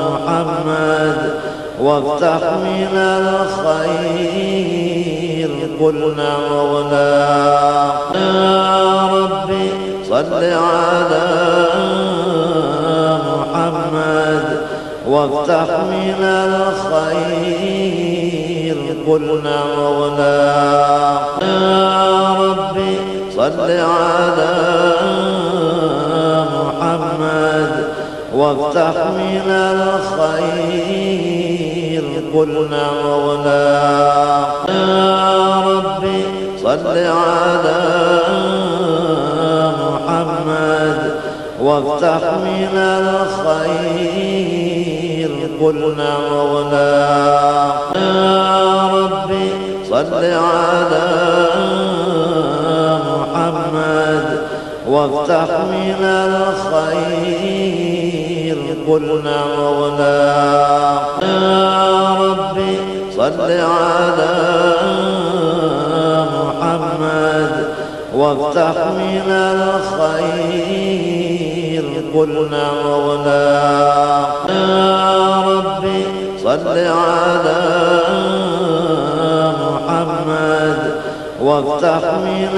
[0.01, 1.19] محمد
[1.81, 2.95] وافتح من
[3.77, 4.41] الخير.
[5.81, 7.11] قلنا مولانا
[8.15, 9.67] يا ربي
[10.09, 11.27] صل على
[13.29, 14.45] محمد
[15.09, 18.06] وافتح من الخير.
[19.07, 20.37] قلنا مولانا
[21.43, 22.95] يا ربي
[23.37, 24.55] صل على
[26.55, 27.73] محمد
[28.35, 29.49] وافتح من
[30.27, 30.85] الخير.
[32.35, 36.21] قلنا مولانا يا ربي
[36.63, 37.81] صل على
[39.83, 40.99] محمد
[41.61, 44.56] وافتح من الخير.
[45.61, 46.91] قلنا مولانا
[48.93, 49.51] ربي
[49.91, 51.09] صل على
[53.09, 54.27] محمد
[54.89, 56.03] وافتح من
[56.85, 57.37] الخير.
[58.89, 60.17] قلنا مولانا
[61.23, 62.77] يا ربي
[63.17, 64.35] صل على
[66.37, 67.53] محمد
[68.15, 71.26] وافتح من الخير.
[72.17, 73.45] قلنا مولانا
[74.49, 76.03] يا ربي
[76.45, 77.61] صل على
[79.61, 80.81] محمد
[81.43, 82.55] وافتح من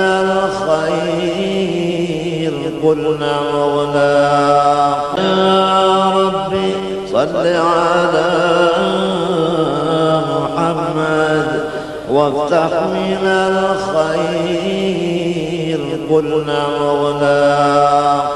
[0.78, 1.43] الخير.
[2.85, 4.12] قلنا مولانا
[5.18, 6.72] يا ربي
[7.12, 8.30] صل على
[10.32, 11.48] محمد
[12.10, 15.07] وافتح من الخير.
[16.10, 17.39] قلنا مولانا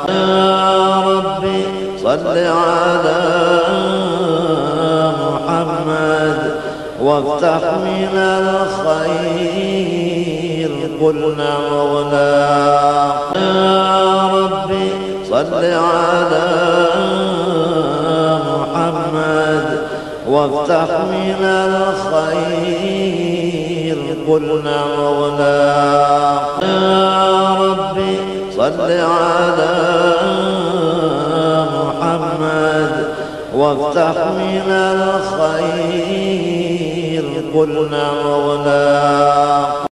[0.09, 1.62] يا ربي
[2.03, 3.23] صل على
[5.23, 6.39] محمد
[7.03, 8.15] وافتح من
[8.99, 9.70] الخير.
[11.03, 14.89] قلنا مولانا يا ربي
[15.31, 16.47] صل على
[18.51, 19.66] محمد
[20.28, 23.02] وافتح من الخير.
[24.33, 25.57] قلنا مولانا
[26.63, 28.17] يا ربي
[28.57, 29.75] صل على
[31.77, 32.93] محمد
[33.55, 36.13] وافتح من الخير.
[37.55, 39.83] قلنا مولانا